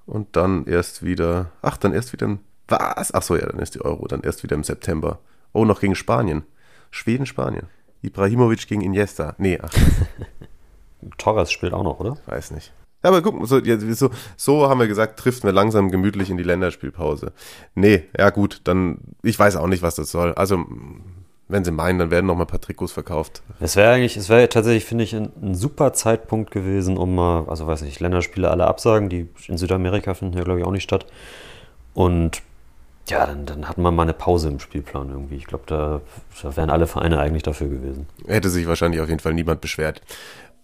Und 0.06 0.36
dann 0.36 0.66
erst 0.66 1.04
wieder. 1.04 1.52
Ach, 1.62 1.78
dann 1.78 1.94
erst 1.94 2.14
wieder 2.14 2.26
im. 2.26 2.40
Was? 2.68 3.14
Ach 3.14 3.22
so, 3.22 3.36
ja, 3.36 3.46
dann 3.46 3.60
ist 3.60 3.76
die 3.76 3.82
Euro. 3.82 4.08
Dann 4.08 4.22
erst 4.22 4.44
wieder 4.44 4.56
im 4.56 4.64
September. 4.64 5.20
Oh, 5.54 5.66
noch 5.66 5.80
gegen 5.80 5.96
Spanien. 5.96 6.44
Schweden, 6.92 7.26
Spanien. 7.26 7.68
Ibrahimovic 8.02 8.68
gegen 8.68 8.82
Iniesta. 8.82 9.36
Nee, 9.38 9.60
ach, 9.62 9.74
Torres 11.18 11.52
spielt 11.52 11.74
auch 11.74 11.84
noch, 11.84 12.00
oder? 12.00 12.18
weiß 12.26 12.52
nicht. 12.52 12.74
Ja, 13.04 13.10
aber 13.10 13.22
guck, 13.22 13.48
so, 13.48 13.62
so, 13.94 14.10
so 14.36 14.70
haben 14.70 14.80
wir 14.80 14.88
gesagt, 14.88 15.20
trifft 15.20 15.44
wir 15.44 15.52
langsam 15.52 15.92
gemütlich 15.92 16.30
in 16.30 16.38
die 16.38 16.44
Länderspielpause. 16.44 17.32
Nee, 17.76 18.06
ja 18.18 18.32
gut, 18.32 18.62
dann, 18.64 19.00
ich 19.22 19.38
weiß 19.38 19.56
auch 19.58 19.68
nicht, 19.68 19.84
was 19.84 19.96
das 19.96 20.12
soll. 20.12 20.34
Also, 20.34 20.66
wenn 21.50 21.64
sie 21.64 21.72
meinen, 21.72 22.00
dann 22.00 22.12
werden 22.12 22.26
noch 22.26 22.36
mal 22.36 22.44
ein 22.44 22.48
paar 22.48 22.62
Trikots 22.62 22.92
verkauft. 22.92 23.42
Es 23.60 23.76
wäre 23.76 23.94
eigentlich, 23.94 24.18
es 24.18 24.30
wäre 24.30 24.50
tatsächlich, 24.50 24.86
finde 24.86 25.04
ich, 25.04 25.16
ein, 25.16 25.32
ein 25.42 25.56
super 25.56 25.94
Zeitpunkt 25.94 26.52
gewesen, 26.52 26.98
um 26.98 27.16
mal, 27.16 27.46
also 27.48 27.68
weiß 27.68 27.84
nicht, 27.84 28.00
Länderspiele 28.00 28.50
alle 28.50 28.68
absagen, 28.68 29.10
die 29.10 29.30
in 29.48 29.58
Südamerika 29.58 30.14
finden 30.14 30.38
ja, 30.38 30.44
glaube 30.44 30.60
ich, 30.60 30.66
auch 30.66 30.72
nicht 30.72 30.84
statt. 30.84 31.06
Und 31.94 32.42
ja, 33.08 33.26
dann, 33.26 33.46
dann 33.46 33.70
hat 33.70 33.78
man 33.78 33.96
mal 33.96 34.04
eine 34.04 34.14
Pause 34.14 34.50
im 34.50 34.60
Spielplan 34.60 35.10
irgendwie. 35.10 35.36
Ich 35.36 35.46
glaube, 35.46 35.64
da, 35.68 36.02
da 36.42 36.58
wären 36.58 36.70
alle 36.70 36.88
Vereine 36.88 37.20
eigentlich 37.20 37.44
dafür 37.44 37.70
gewesen. 37.70 38.08
Hätte 38.28 38.50
sich 38.50 38.68
wahrscheinlich 38.68 39.00
auf 39.00 39.08
jeden 39.08 39.22
Fall 39.22 39.34
niemand 39.34 39.62
beschwert. 39.62 40.02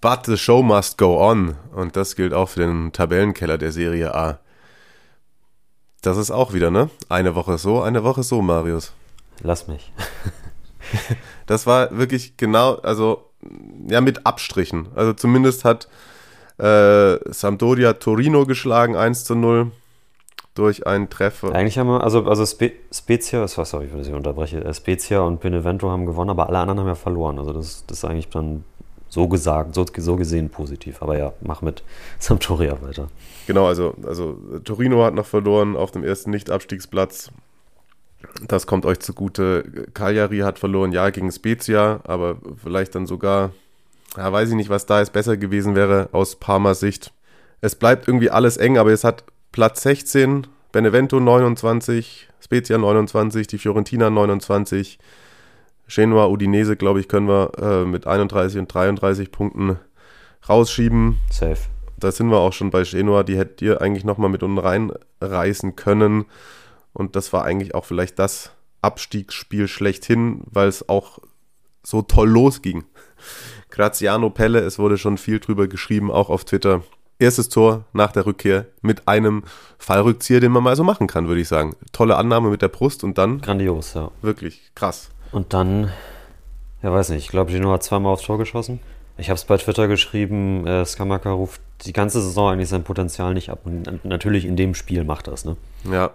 But 0.02 0.26
the 0.26 0.38
show 0.38 0.62
must 0.62 0.98
go 0.98 1.18
on. 1.26 1.56
Und 1.74 1.96
das 1.96 2.18
gilt 2.18 2.34
auch 2.34 2.50
für 2.50 2.60
den 2.60 2.92
Tabellenkeller 2.92 3.58
der 3.58 3.72
Serie 3.72 4.14
A. 4.14 4.40
Das 6.02 6.18
ist 6.18 6.32
auch 6.32 6.52
wieder, 6.52 6.70
ne? 6.70 6.90
Eine 7.08 7.36
Woche 7.36 7.58
so, 7.58 7.82
eine 7.82 8.04
Woche 8.04 8.24
so, 8.24 8.42
Marius. 8.42 8.92
Lass 9.42 9.70
mich. 9.70 9.94
Das 11.46 11.68
war 11.68 11.98
wirklich 11.98 12.38
genau, 12.38 12.76
also 12.76 13.30
ja, 13.88 14.02
mit 14.02 14.26
Abstrichen. 14.26 14.88
Also 14.96 15.14
zumindest 15.14 15.66
hat 15.66 15.88
äh, 16.58 17.18
Sampdoria 17.32 17.94
Torino 17.94 18.46
geschlagen, 18.46 18.96
1 18.96 19.26
zu 19.26 19.36
0 19.36 19.72
durch 20.56 20.86
einen 20.86 21.10
Treffer. 21.10 21.54
Eigentlich 21.54 21.78
haben 21.78 21.88
wir, 21.88 22.04
also, 22.04 22.26
also 22.26 22.46
Spe 22.46 22.74
Spezia, 22.92 23.42
das 23.42 23.58
war, 23.58 23.66
sorry, 23.66 23.90
wenn 23.92 24.02
ich 24.02 24.12
unterbreche, 24.12 24.64
äh, 24.64 24.74
Spezia 24.74 25.22
und 25.22 25.42
Benevento 25.42 25.90
haben 25.90 26.06
gewonnen, 26.06 26.30
aber 26.30 26.48
alle 26.48 26.60
anderen 26.60 26.80
haben 26.80 26.88
ja 26.88 26.96
verloren. 26.96 27.40
Also 27.40 27.54
das, 27.54 27.86
das 27.88 28.00
ist 28.00 28.06
eigentlich 28.06 28.30
dann 28.30 28.64
so 29.10 29.28
gesagt, 29.28 29.76
so, 29.76 29.86
so 29.98 30.16
gesehen 30.16 30.50
positiv. 30.50 31.02
Aber 31.02 31.18
ja, 31.18 31.34
mach 31.42 31.62
mit 31.62 31.84
Sampdoria 32.20 32.82
weiter. 32.82 33.08
Genau, 33.48 33.66
also, 33.66 33.96
also 34.06 34.38
Torino 34.64 35.04
hat 35.04 35.14
noch 35.14 35.26
verloren 35.26 35.76
auf 35.76 35.92
dem 35.92 36.04
ersten 36.04 36.32
Nicht-Abstiegsplatz. 36.32 37.32
Das 38.48 38.68
kommt 38.68 38.86
euch 38.86 39.00
zugute. 39.00 39.88
Cagliari 39.94 40.40
hat 40.40 40.60
verloren, 40.60 40.92
ja, 40.92 41.10
gegen 41.10 41.32
Spezia, 41.32 42.00
aber 42.04 42.38
vielleicht 42.62 42.96
dann 42.96 43.06
sogar, 43.06 43.52
ja, 44.18 44.32
weiß 44.32 44.50
ich 44.50 44.56
nicht, 44.56 44.70
was 44.70 44.86
da 44.86 45.00
jetzt 45.00 45.14
besser 45.14 45.38
gewesen 45.38 45.76
wäre 45.76 46.10
aus 46.12 46.36
Parmas 46.36 46.80
Sicht. 46.80 47.14
Es 47.62 47.76
bleibt 47.76 48.08
irgendwie 48.08 48.30
alles 48.30 48.58
eng, 48.58 48.78
aber 48.78 48.92
es 48.92 49.04
hat 49.04 49.24
Platz 49.52 49.84
16, 49.84 50.48
Benevento 50.72 51.20
29, 51.20 52.28
Spezia 52.42 52.78
29, 52.78 53.48
die 53.48 53.58
Fiorentina 53.58 54.10
29, 54.10 55.00
Genua, 55.88 56.28
Udinese, 56.28 56.76
glaube 56.76 57.00
ich, 57.00 57.08
können 57.08 57.28
wir 57.28 57.52
äh, 57.62 57.86
mit 57.86 58.08
31 58.08 58.60
und 58.60 58.74
33 58.74 59.32
Punkten 59.32 59.78
rausschieben. 60.48 61.20
Safe. 61.30 61.60
Da 61.98 62.12
sind 62.12 62.28
wir 62.30 62.38
auch 62.38 62.54
schon 62.54 62.70
bei 62.70 62.84
Genua, 62.84 63.24
die 63.24 63.38
hättet 63.38 63.62
ihr 63.62 63.82
eigentlich 63.82 64.04
nochmal 64.04 64.30
mit 64.30 64.44
unten 64.44 64.58
reinreißen 64.58 65.76
können. 65.76 66.26
Und 66.94 67.16
das 67.16 67.34
war 67.34 67.44
eigentlich 67.44 67.76
auch 67.76 67.86
vielleicht 67.86 68.20
das 68.20 68.52
Abstiegsspiel 68.82 69.68
schlechthin, 69.68 70.42
weil 70.46 70.68
es 70.68 70.88
auch 70.88 71.20
so 71.84 72.02
toll 72.02 72.30
losging. 72.30 72.84
Graziano 73.70 74.30
Pelle, 74.30 74.60
es 74.60 74.78
wurde 74.78 74.98
schon 74.98 75.18
viel 75.18 75.40
drüber 75.40 75.68
geschrieben, 75.68 76.12
auch 76.12 76.30
auf 76.30 76.46
Twitter. 76.46 76.84
Erstes 77.20 77.50
Tor 77.50 77.86
nach 77.94 78.12
der 78.12 78.26
Rückkehr 78.26 78.66
mit 78.82 79.08
einem 79.08 79.44
Fallrückzieher, 79.78 80.40
den 80.40 80.52
man 80.52 80.64
mal 80.64 80.76
so 80.76 80.84
machen 80.84 81.08
kann, 81.08 81.28
würde 81.28 81.42
ich 81.42 81.48
sagen. 81.48 81.76
Tolle 81.92 82.18
Annahme 82.18 82.50
mit 82.50 82.62
der 82.62 82.68
Brust 82.68 83.04
und 83.04 83.18
dann 83.18 83.40
Grandios, 83.40 83.94
ja. 83.94 84.12
wirklich 84.22 84.72
krass. 84.76 85.10
Und 85.32 85.54
dann, 85.54 85.92
ja 86.82 86.92
weiß 86.92 87.10
nicht, 87.10 87.24
ich 87.24 87.30
glaube, 87.30 87.52
Gino 87.52 87.72
hat 87.72 87.84
zweimal 87.84 88.14
aufs 88.14 88.24
Tor 88.24 88.38
geschossen. 88.38 88.80
Ich 89.18 89.30
habe 89.30 89.36
es 89.36 89.46
bei 89.46 89.58
Twitter 89.58 89.88
geschrieben, 89.88 90.66
äh, 90.66 90.86
Skamaka 90.86 91.32
ruft 91.32 91.62
die 91.86 91.94
ganze 91.94 92.22
Saison 92.22 92.52
eigentlich 92.52 92.70
sein 92.70 92.84
Potenzial 92.84 93.34
nicht 93.34 93.50
ab. 93.50 93.62
Und 93.64 94.04
natürlich 94.04 94.46
in 94.46 94.56
dem 94.56 94.74
Spiel 94.74 95.04
macht 95.04 95.28
er 95.28 95.34
es, 95.34 95.46
ne? 95.46 95.56
Ja, 95.90 96.12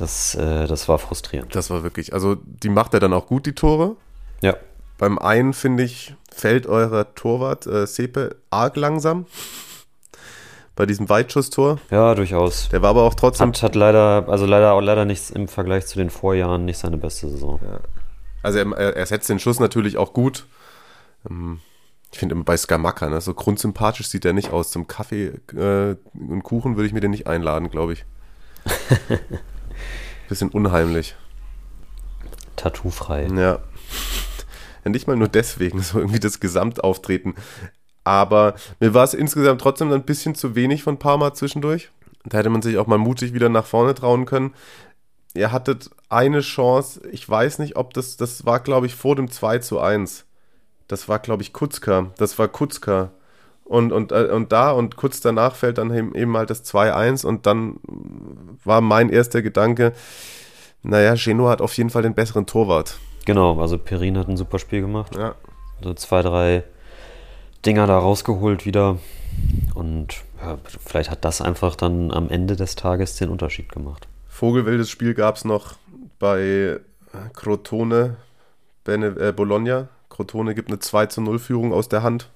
Das, 0.00 0.34
äh, 0.34 0.66
das 0.66 0.88
war 0.88 0.98
frustrierend. 0.98 1.54
das 1.54 1.70
war 1.70 1.82
wirklich, 1.82 2.12
also 2.14 2.36
die 2.44 2.70
macht 2.70 2.94
er 2.94 3.00
dann 3.00 3.12
auch 3.12 3.26
gut, 3.26 3.44
die 3.46 3.54
Tore. 3.54 3.96
Ja. 4.40 4.56
Beim 4.98 5.18
einen, 5.18 5.52
finde 5.52 5.82
ich, 5.84 6.14
fällt 6.34 6.66
eurer 6.66 7.14
Torwart 7.14 7.66
äh, 7.66 7.86
Sepe 7.86 8.36
arg 8.50 8.76
langsam. 8.76 9.26
Bei 10.76 10.86
diesem 10.86 11.08
Weitschusstor. 11.10 11.78
Ja, 11.90 12.14
durchaus. 12.14 12.70
Der 12.70 12.80
war 12.80 12.90
aber 12.90 13.02
auch 13.02 13.14
trotzdem 13.14 13.48
Hat, 13.48 13.62
hat 13.62 13.74
leider, 13.74 14.24
also 14.28 14.46
leider 14.46 14.72
auch 14.72 14.80
leider 14.80 15.04
nichts 15.04 15.28
im 15.30 15.46
Vergleich 15.48 15.86
zu 15.86 15.98
den 15.98 16.08
Vorjahren 16.08 16.64
nicht 16.64 16.78
seine 16.78 16.96
beste 16.96 17.28
Saison. 17.28 17.60
Also 18.42 18.58
er, 18.58 18.72
er, 18.72 18.96
er 18.96 19.06
setzt 19.06 19.28
den 19.28 19.38
Schuss 19.38 19.60
natürlich 19.60 19.98
auch 19.98 20.14
gut. 20.14 20.46
Ähm, 21.28 21.60
Ich 22.12 22.18
finde 22.18 22.34
immer 22.34 22.44
bei 22.44 22.56
Skamaka, 22.56 23.10
ne, 23.10 23.20
so 23.20 23.34
grundsympathisch 23.34 24.08
sieht 24.08 24.24
er 24.24 24.32
nicht 24.32 24.50
aus. 24.52 24.70
Zum 24.70 24.86
Kaffee 24.86 25.34
äh, 25.54 25.96
und 26.14 26.42
Kuchen 26.42 26.76
würde 26.76 26.86
ich 26.86 26.94
mir 26.94 27.00
den 27.00 27.10
nicht 27.10 27.26
einladen, 27.26 27.68
glaube 27.68 27.92
ich. 27.92 28.04
Bisschen 30.30 30.50
unheimlich. 30.50 31.16
Tattoo-frei. 32.54 33.26
Ja. 33.34 33.58
ja. 34.84 34.90
Nicht 34.90 35.08
mal 35.08 35.16
nur 35.16 35.26
deswegen, 35.26 35.82
so 35.82 35.98
irgendwie 35.98 36.20
das 36.20 36.38
Gesamtauftreten. 36.38 37.34
Aber 38.04 38.54
mir 38.78 38.94
war 38.94 39.02
es 39.02 39.12
insgesamt 39.12 39.60
trotzdem 39.60 39.90
ein 39.92 40.04
bisschen 40.04 40.36
zu 40.36 40.54
wenig 40.54 40.84
von 40.84 41.00
Parma 41.00 41.34
zwischendurch. 41.34 41.90
Da 42.24 42.38
hätte 42.38 42.48
man 42.48 42.62
sich 42.62 42.78
auch 42.78 42.86
mal 42.86 42.96
mutig 42.96 43.34
wieder 43.34 43.48
nach 43.48 43.66
vorne 43.66 43.92
trauen 43.92 44.24
können. 44.24 44.54
Ihr 45.34 45.50
hattet 45.50 45.90
eine 46.08 46.42
Chance, 46.42 47.02
ich 47.10 47.28
weiß 47.28 47.58
nicht, 47.58 47.74
ob 47.74 47.92
das, 47.94 48.16
das 48.16 48.44
war, 48.46 48.60
glaube 48.60 48.86
ich, 48.86 48.94
vor 48.94 49.16
dem 49.16 49.32
2 49.32 49.58
zu 49.58 49.80
1. 49.80 50.26
Das 50.86 51.08
war, 51.08 51.18
glaube 51.18 51.42
ich, 51.42 51.52
Kutzka. 51.52 52.12
Das 52.18 52.38
war 52.38 52.46
Kutzka. 52.46 53.10
Und, 53.70 53.92
und, 53.92 54.10
äh, 54.10 54.24
und 54.24 54.50
da 54.50 54.72
und 54.72 54.96
kurz 54.96 55.20
danach 55.20 55.54
fällt 55.54 55.78
dann 55.78 55.94
eben, 55.94 56.36
halt 56.36 56.50
das 56.50 56.64
2-1 56.64 57.24
und 57.24 57.46
dann 57.46 57.76
war 58.64 58.80
mein 58.80 59.10
erster 59.10 59.42
Gedanke, 59.42 59.92
naja, 60.82 61.14
Genoa 61.14 61.52
hat 61.52 61.60
auf 61.60 61.76
jeden 61.76 61.88
Fall 61.88 62.02
den 62.02 62.14
besseren 62.14 62.46
Torwart. 62.46 62.98
Genau, 63.26 63.60
also 63.60 63.78
Perin 63.78 64.18
hat 64.18 64.26
ein 64.26 64.36
super 64.36 64.58
Spiel 64.58 64.80
gemacht. 64.80 65.14
Ja. 65.14 65.36
So 65.84 65.94
zwei, 65.94 66.22
drei 66.22 66.64
Dinger 67.64 67.86
da 67.86 67.96
rausgeholt 67.96 68.66
wieder. 68.66 68.98
Und 69.76 70.16
ja, 70.42 70.58
vielleicht 70.84 71.12
hat 71.12 71.24
das 71.24 71.40
einfach 71.40 71.76
dann 71.76 72.10
am 72.10 72.28
Ende 72.28 72.56
des 72.56 72.74
Tages 72.74 73.14
den 73.14 73.28
Unterschied 73.28 73.70
gemacht. 73.70 74.08
Vogelwildes 74.26 74.90
Spiel 74.90 75.14
gab 75.14 75.36
es 75.36 75.44
noch 75.44 75.74
bei 76.18 76.80
Crotone, 77.34 78.16
Bene, 78.82 79.14
äh, 79.16 79.30
Bologna. 79.30 79.86
Crotone 80.08 80.56
gibt 80.56 80.70
eine 80.70 80.80
2 80.80 81.06
zu 81.06 81.20
0 81.20 81.38
Führung 81.38 81.72
aus 81.72 81.88
der 81.88 82.02
Hand. 82.02 82.30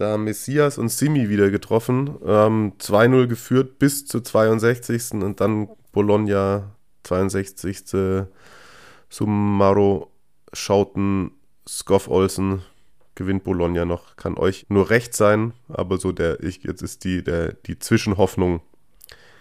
Da 0.00 0.16
Messias 0.16 0.78
und 0.78 0.88
Simi 0.88 1.28
wieder 1.28 1.50
getroffen, 1.50 2.16
ähm, 2.24 2.72
2-0 2.78 3.26
geführt 3.26 3.78
bis 3.78 4.06
zur 4.06 4.24
62. 4.24 5.22
und 5.22 5.42
dann 5.42 5.68
Bologna 5.92 6.74
62. 7.02 8.24
Summaro 9.10 10.10
Schauten, 10.54 11.32
Skoff 11.68 12.08
Olsen 12.08 12.62
gewinnt 13.14 13.44
Bologna 13.44 13.84
noch. 13.84 14.16
Kann 14.16 14.38
euch 14.38 14.64
nur 14.70 14.88
recht 14.88 15.14
sein, 15.14 15.52
aber 15.68 15.98
so 15.98 16.12
der, 16.12 16.42
ich, 16.42 16.62
jetzt 16.64 16.80
ist 16.80 17.04
die, 17.04 17.22
der, 17.22 17.52
die 17.52 17.78
Zwischenhoffnung 17.78 18.62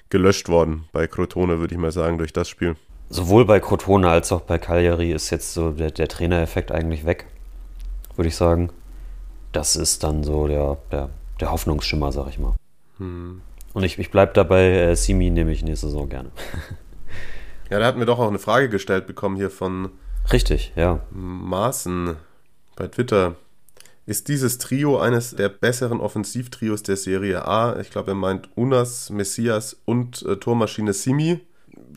gelöscht 0.09 0.49
worden 0.49 0.89
bei 0.91 1.07
Crotone, 1.07 1.61
würde 1.61 1.73
ich 1.73 1.79
mal 1.79 1.93
sagen, 1.93 2.17
durch 2.17 2.33
das 2.33 2.49
Spiel. 2.49 2.75
Sowohl 3.09 3.45
bei 3.45 3.61
Crotone 3.61 4.09
als 4.09 4.33
auch 4.33 4.41
bei 4.41 4.57
Cagliari 4.57 5.13
ist 5.13 5.29
jetzt 5.29 5.53
so 5.53 5.71
der, 5.71 5.91
der 5.91 6.09
Trainereffekt 6.09 6.73
eigentlich 6.73 7.05
weg, 7.05 7.27
würde 8.17 8.27
ich 8.27 8.35
sagen. 8.35 8.71
Das 9.51 9.75
ist 9.75 10.03
dann 10.03 10.23
so 10.23 10.47
der, 10.47 10.77
der, 10.91 11.09
der 11.39 11.51
Hoffnungsschimmer, 11.51 12.11
sag 12.11 12.29
ich 12.29 12.39
mal. 12.39 12.55
Und 12.99 13.83
ich, 13.83 13.97
ich 13.97 14.11
bleibe 14.11 14.33
dabei, 14.33 14.71
äh, 14.71 14.95
Simi 14.95 15.29
nehme 15.29 15.51
ich 15.51 15.63
nächste 15.63 15.87
Saison 15.87 16.09
gerne. 16.09 16.31
Ja, 17.69 17.77
da 17.77 17.85
hatten 17.85 17.99
wir 17.99 18.07
doch 18.07 18.19
auch 18.19 18.27
eine 18.27 18.39
Frage 18.39 18.67
gestellt 18.67 19.05
bekommen 19.05 19.35
hier 19.35 19.51
von 19.51 19.91
Richtig, 20.31 20.73
ja. 20.75 21.01
Maaßen 21.11 22.15
bei 22.75 22.87
Twitter. 22.87 23.35
Ist 24.05 24.27
dieses 24.27 24.57
Trio 24.57 24.97
eines 24.99 25.35
der 25.35 25.49
besseren 25.49 25.99
Offensivtrios 25.99 26.81
der 26.81 26.97
Serie 26.97 27.45
A? 27.45 27.79
Ich 27.79 27.91
glaube, 27.91 28.11
er 28.11 28.15
meint 28.15 28.49
Unas, 28.55 29.11
Messias 29.11 29.77
und 29.85 30.23
äh, 30.23 30.37
Tormaschine 30.37 30.93
Simi. 30.93 31.41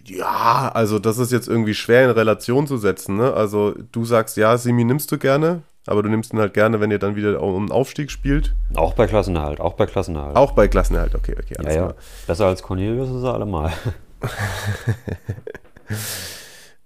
Ja, 0.04 0.70
also 0.74 0.98
das 0.98 1.18
ist 1.18 1.32
jetzt 1.32 1.48
irgendwie 1.48 1.74
schwer 1.74 2.04
in 2.04 2.10
Relation 2.10 2.66
zu 2.66 2.76
setzen. 2.76 3.16
Ne? 3.16 3.32
Also 3.32 3.74
du 3.92 4.04
sagst, 4.04 4.36
ja, 4.36 4.58
Simi 4.58 4.84
nimmst 4.84 5.10
du 5.10 5.18
gerne. 5.18 5.62
Aber 5.86 6.02
du 6.02 6.08
nimmst 6.08 6.32
ihn 6.32 6.38
halt 6.38 6.54
gerne, 6.54 6.80
wenn 6.80 6.90
ihr 6.90 6.98
dann 6.98 7.16
wieder 7.16 7.40
um 7.42 7.56
einen 7.56 7.72
Aufstieg 7.72 8.10
spielt. 8.10 8.54
Auch 8.74 8.94
bei 8.94 9.06
Klassenerhalt, 9.06 9.60
auch 9.60 9.74
bei 9.74 9.86
Klassenerhalt. 9.86 10.36
Auch 10.36 10.52
bei 10.52 10.68
Klassenerhalt, 10.68 11.14
okay, 11.14 11.34
okay, 11.38 11.56
ja, 11.62 11.72
ja. 11.72 11.94
Besser 12.26 12.46
als 12.46 12.62
Cornelius 12.62 13.10
ist 13.10 13.24
er 13.24 13.34
allemal. 13.34 13.72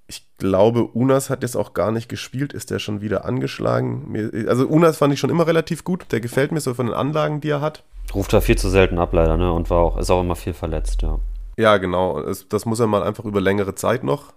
ich 0.06 0.26
glaube, 0.38 0.84
Unas 0.84 1.28
hat 1.28 1.42
jetzt 1.42 1.56
auch 1.56 1.74
gar 1.74 1.92
nicht 1.92 2.08
gespielt, 2.08 2.52
ist 2.52 2.70
der 2.70 2.78
schon 2.78 3.00
wieder 3.02 3.24
angeschlagen. 3.24 4.46
Also 4.48 4.66
Unas 4.66 4.96
fand 4.96 5.12
ich 5.12 5.20
schon 5.20 5.30
immer 5.30 5.46
relativ 5.46 5.84
gut, 5.84 6.06
der 6.10 6.20
gefällt 6.20 6.52
mir 6.52 6.60
so 6.60 6.72
von 6.72 6.86
den 6.86 6.94
Anlagen, 6.94 7.40
die 7.40 7.50
er 7.50 7.60
hat. 7.60 7.84
Ruft 8.14 8.32
er 8.32 8.40
viel 8.40 8.56
zu 8.56 8.70
selten 8.70 8.98
ab, 8.98 9.12
leider, 9.12 9.36
ne? 9.36 9.52
Und 9.52 9.68
war 9.68 9.78
auch, 9.78 9.98
ist 9.98 10.10
auch 10.10 10.20
immer 10.20 10.36
viel 10.36 10.54
verletzt, 10.54 11.02
ja. 11.02 11.18
Ja, 11.58 11.76
genau. 11.78 12.22
Das 12.48 12.66
muss 12.66 12.80
er 12.80 12.86
mal 12.86 13.02
einfach 13.02 13.24
über 13.24 13.40
längere 13.40 13.74
Zeit 13.74 14.04
noch 14.04 14.32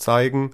zeigen. 0.00 0.52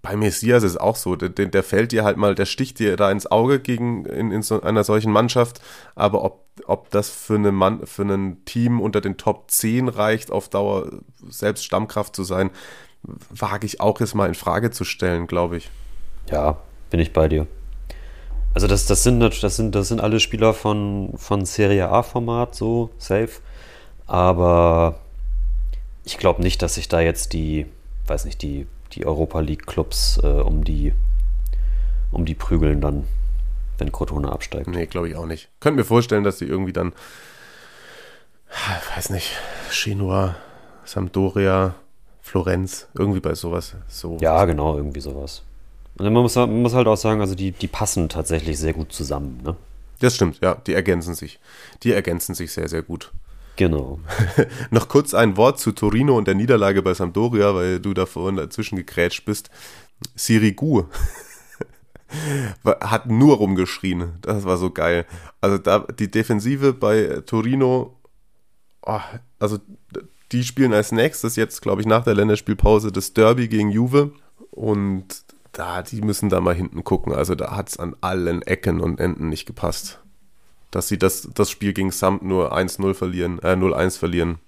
Bei 0.00 0.16
Messias 0.16 0.62
ist 0.62 0.72
es 0.72 0.76
auch 0.78 0.96
so, 0.96 1.16
der, 1.16 1.28
der, 1.28 1.62
fällt 1.62 1.92
dir 1.92 2.04
halt 2.04 2.16
mal, 2.16 2.34
der 2.34 2.46
sticht 2.46 2.78
dir 2.78 2.96
da 2.96 3.10
ins 3.10 3.30
Auge 3.30 3.60
gegen 3.60 4.06
in, 4.06 4.32
in 4.32 4.42
so 4.42 4.62
einer 4.62 4.84
solchen 4.84 5.12
Mannschaft, 5.12 5.60
aber 5.94 6.24
ob, 6.24 6.46
ob 6.66 6.90
das 6.90 7.10
für, 7.10 7.34
eine 7.34 7.52
Mann, 7.52 7.86
für 7.86 8.02
ein 8.02 8.44
Team 8.46 8.80
unter 8.80 9.02
den 9.02 9.18
Top 9.18 9.50
10 9.50 9.88
reicht, 9.88 10.30
auf 10.30 10.48
Dauer 10.48 10.90
selbst 11.28 11.64
Stammkraft 11.64 12.16
zu 12.16 12.24
sein, 12.24 12.50
wage 13.02 13.66
ich 13.66 13.80
auch 13.80 14.00
jetzt 14.00 14.14
mal 14.14 14.28
in 14.28 14.34
Frage 14.34 14.70
zu 14.70 14.84
stellen, 14.84 15.26
glaube 15.26 15.58
ich. 15.58 15.70
Ja, 16.30 16.56
bin 16.90 17.00
ich 17.00 17.12
bei 17.12 17.28
dir. 17.28 17.46
Also 18.54 18.68
das, 18.68 18.86
das, 18.86 19.02
sind, 19.02 19.20
das, 19.20 19.56
sind, 19.56 19.74
das 19.74 19.88
sind 19.88 20.00
alle 20.00 20.18
Spieler 20.18 20.54
von, 20.54 21.12
von 21.16 21.44
Serie 21.44 21.90
A-Format, 21.90 22.54
so 22.54 22.88
safe. 22.96 23.42
Aber 24.06 25.00
ich 26.04 26.16
glaube 26.16 26.42
nicht, 26.42 26.62
dass 26.62 26.76
sich 26.76 26.88
da 26.88 27.00
jetzt 27.00 27.34
die, 27.34 27.66
weiß 28.06 28.24
nicht, 28.24 28.40
die 28.40 28.66
die 28.92 29.06
Europa 29.06 29.40
League-Clubs 29.40 30.20
äh, 30.22 30.26
um, 30.26 30.64
die, 30.64 30.92
um 32.12 32.24
die 32.24 32.34
prügeln 32.34 32.80
dann, 32.80 33.04
wenn 33.78 33.92
Crotone 33.92 34.30
absteigt. 34.30 34.68
Nee, 34.68 34.86
glaube 34.86 35.08
ich 35.08 35.16
auch 35.16 35.26
nicht. 35.26 35.48
Könnte 35.60 35.78
mir 35.78 35.84
vorstellen, 35.84 36.24
dass 36.24 36.38
sie 36.38 36.46
irgendwie 36.46 36.72
dann, 36.72 36.92
weiß 38.94 39.10
nicht, 39.10 39.30
Genua, 39.70 40.36
Sampdoria, 40.84 41.74
Florenz, 42.22 42.88
irgendwie 42.94 43.20
bei 43.20 43.34
sowas. 43.34 43.76
So. 43.88 44.18
Ja, 44.20 44.44
genau, 44.44 44.76
irgendwie 44.76 45.00
sowas. 45.00 45.42
Und 45.98 46.04
man 46.04 46.22
muss, 46.22 46.34
man 46.34 46.62
muss 46.62 46.74
halt 46.74 46.86
auch 46.86 46.96
sagen, 46.96 47.20
also 47.20 47.34
die, 47.34 47.52
die 47.52 47.68
passen 47.68 48.08
tatsächlich 48.08 48.58
sehr 48.58 48.72
gut 48.72 48.92
zusammen, 48.92 49.40
ne? 49.42 49.56
Das 50.00 50.14
stimmt, 50.14 50.40
ja, 50.42 50.56
die 50.66 50.74
ergänzen 50.74 51.14
sich. 51.14 51.38
Die 51.82 51.92
ergänzen 51.92 52.34
sich 52.34 52.52
sehr, 52.52 52.68
sehr 52.68 52.82
gut. 52.82 53.12
Genau. 53.56 54.00
Noch 54.70 54.88
kurz 54.88 55.14
ein 55.14 55.36
Wort 55.36 55.58
zu 55.58 55.72
Torino 55.72 56.16
und 56.16 56.28
der 56.28 56.34
Niederlage 56.34 56.82
bei 56.82 56.94
Sampdoria, 56.94 57.54
weil 57.54 57.80
du 57.80 57.94
da 57.94 58.06
vorhin 58.06 58.36
dazwischen 58.36 58.76
gegrätscht 58.76 59.24
bist. 59.24 59.50
Sirigu 60.14 60.84
hat 62.64 63.06
nur 63.06 63.36
rumgeschrien. 63.36 64.12
Das 64.20 64.44
war 64.44 64.58
so 64.58 64.70
geil. 64.70 65.06
Also 65.40 65.56
da 65.56 65.80
die 65.80 66.10
Defensive 66.10 66.74
bei 66.74 67.22
Torino, 67.24 67.98
oh, 68.82 69.00
also 69.38 69.58
die 70.32 70.44
spielen 70.44 70.74
als 70.74 70.92
nächstes 70.92 71.36
jetzt, 71.36 71.62
glaube 71.62 71.80
ich, 71.80 71.86
nach 71.86 72.04
der 72.04 72.14
Länderspielpause 72.14 72.92
das 72.92 73.14
Derby 73.14 73.48
gegen 73.48 73.70
Juve 73.70 74.12
und 74.50 75.24
da, 75.52 75.82
die 75.82 76.02
müssen 76.02 76.28
da 76.28 76.40
mal 76.40 76.54
hinten 76.54 76.84
gucken. 76.84 77.14
Also 77.14 77.34
da 77.34 77.56
hat 77.56 77.70
es 77.70 77.78
an 77.78 77.96
allen 78.02 78.42
Ecken 78.42 78.82
und 78.82 79.00
Enden 79.00 79.30
nicht 79.30 79.46
gepasst 79.46 80.00
dass 80.70 80.88
sie 80.88 80.98
das, 80.98 81.28
das 81.34 81.50
Spiel 81.50 81.72
gegen 81.72 81.90
Samt 81.90 82.22
nur 82.22 82.56
1-0 82.56 82.94
verlieren, 82.94 83.38
äh, 83.40 83.54
0-1 83.54 83.98
verlieren. 83.98 84.38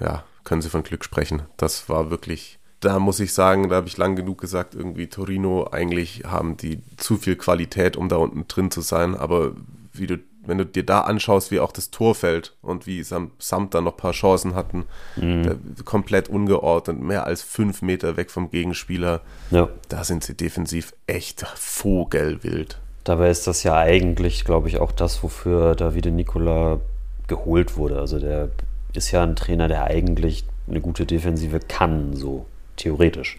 Ja, 0.00 0.24
können 0.44 0.62
sie 0.62 0.70
von 0.70 0.82
Glück 0.82 1.04
sprechen. 1.04 1.42
Das 1.56 1.88
war 1.88 2.10
wirklich, 2.10 2.58
da 2.80 2.98
muss 2.98 3.20
ich 3.20 3.32
sagen, 3.32 3.68
da 3.68 3.76
habe 3.76 3.88
ich 3.88 3.96
lang 3.96 4.16
genug 4.16 4.40
gesagt, 4.40 4.74
irgendwie 4.74 5.08
Torino, 5.08 5.68
eigentlich 5.70 6.24
haben 6.24 6.56
die 6.56 6.80
zu 6.96 7.16
viel 7.16 7.36
Qualität, 7.36 7.96
um 7.96 8.08
da 8.08 8.16
unten 8.16 8.46
drin 8.48 8.70
zu 8.70 8.80
sein. 8.80 9.14
Aber 9.14 9.52
wie 9.92 10.06
du, 10.06 10.18
wenn 10.46 10.58
du 10.58 10.66
dir 10.66 10.84
da 10.84 11.00
anschaust, 11.02 11.50
wie 11.50 11.60
auch 11.60 11.72
das 11.72 11.90
Tor 11.90 12.14
fällt 12.14 12.56
und 12.60 12.86
wie 12.86 13.02
Samt 13.02 13.74
da 13.74 13.80
noch 13.80 13.92
ein 13.92 13.96
paar 13.96 14.12
Chancen 14.12 14.54
hatten, 14.54 14.84
mhm. 15.16 15.58
komplett 15.84 16.28
ungeordnet, 16.28 17.00
mehr 17.00 17.24
als 17.24 17.42
fünf 17.42 17.82
Meter 17.82 18.16
weg 18.16 18.30
vom 18.30 18.50
Gegenspieler, 18.50 19.22
ja. 19.50 19.68
da 19.88 20.04
sind 20.04 20.24
sie 20.24 20.34
defensiv 20.34 20.92
echt 21.06 21.46
vogelwild. 21.56 22.80
Dabei 23.04 23.28
ist 23.28 23.46
das 23.46 23.62
ja 23.62 23.76
eigentlich, 23.76 24.44
glaube 24.44 24.68
ich, 24.68 24.80
auch 24.80 24.90
das, 24.90 25.22
wofür 25.22 25.74
Davide 25.74 26.10
Nicola 26.10 26.80
geholt 27.26 27.76
wurde. 27.76 28.00
Also 28.00 28.18
der 28.18 28.48
ist 28.94 29.10
ja 29.10 29.22
ein 29.22 29.36
Trainer, 29.36 29.68
der 29.68 29.84
eigentlich 29.84 30.44
eine 30.68 30.80
gute 30.80 31.04
Defensive 31.04 31.60
kann, 31.60 32.16
so 32.16 32.46
theoretisch. 32.76 33.36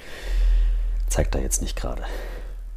Zeigt 1.07 1.33
er 1.35 1.41
jetzt 1.41 1.61
nicht 1.61 1.75
gerade. 1.75 2.03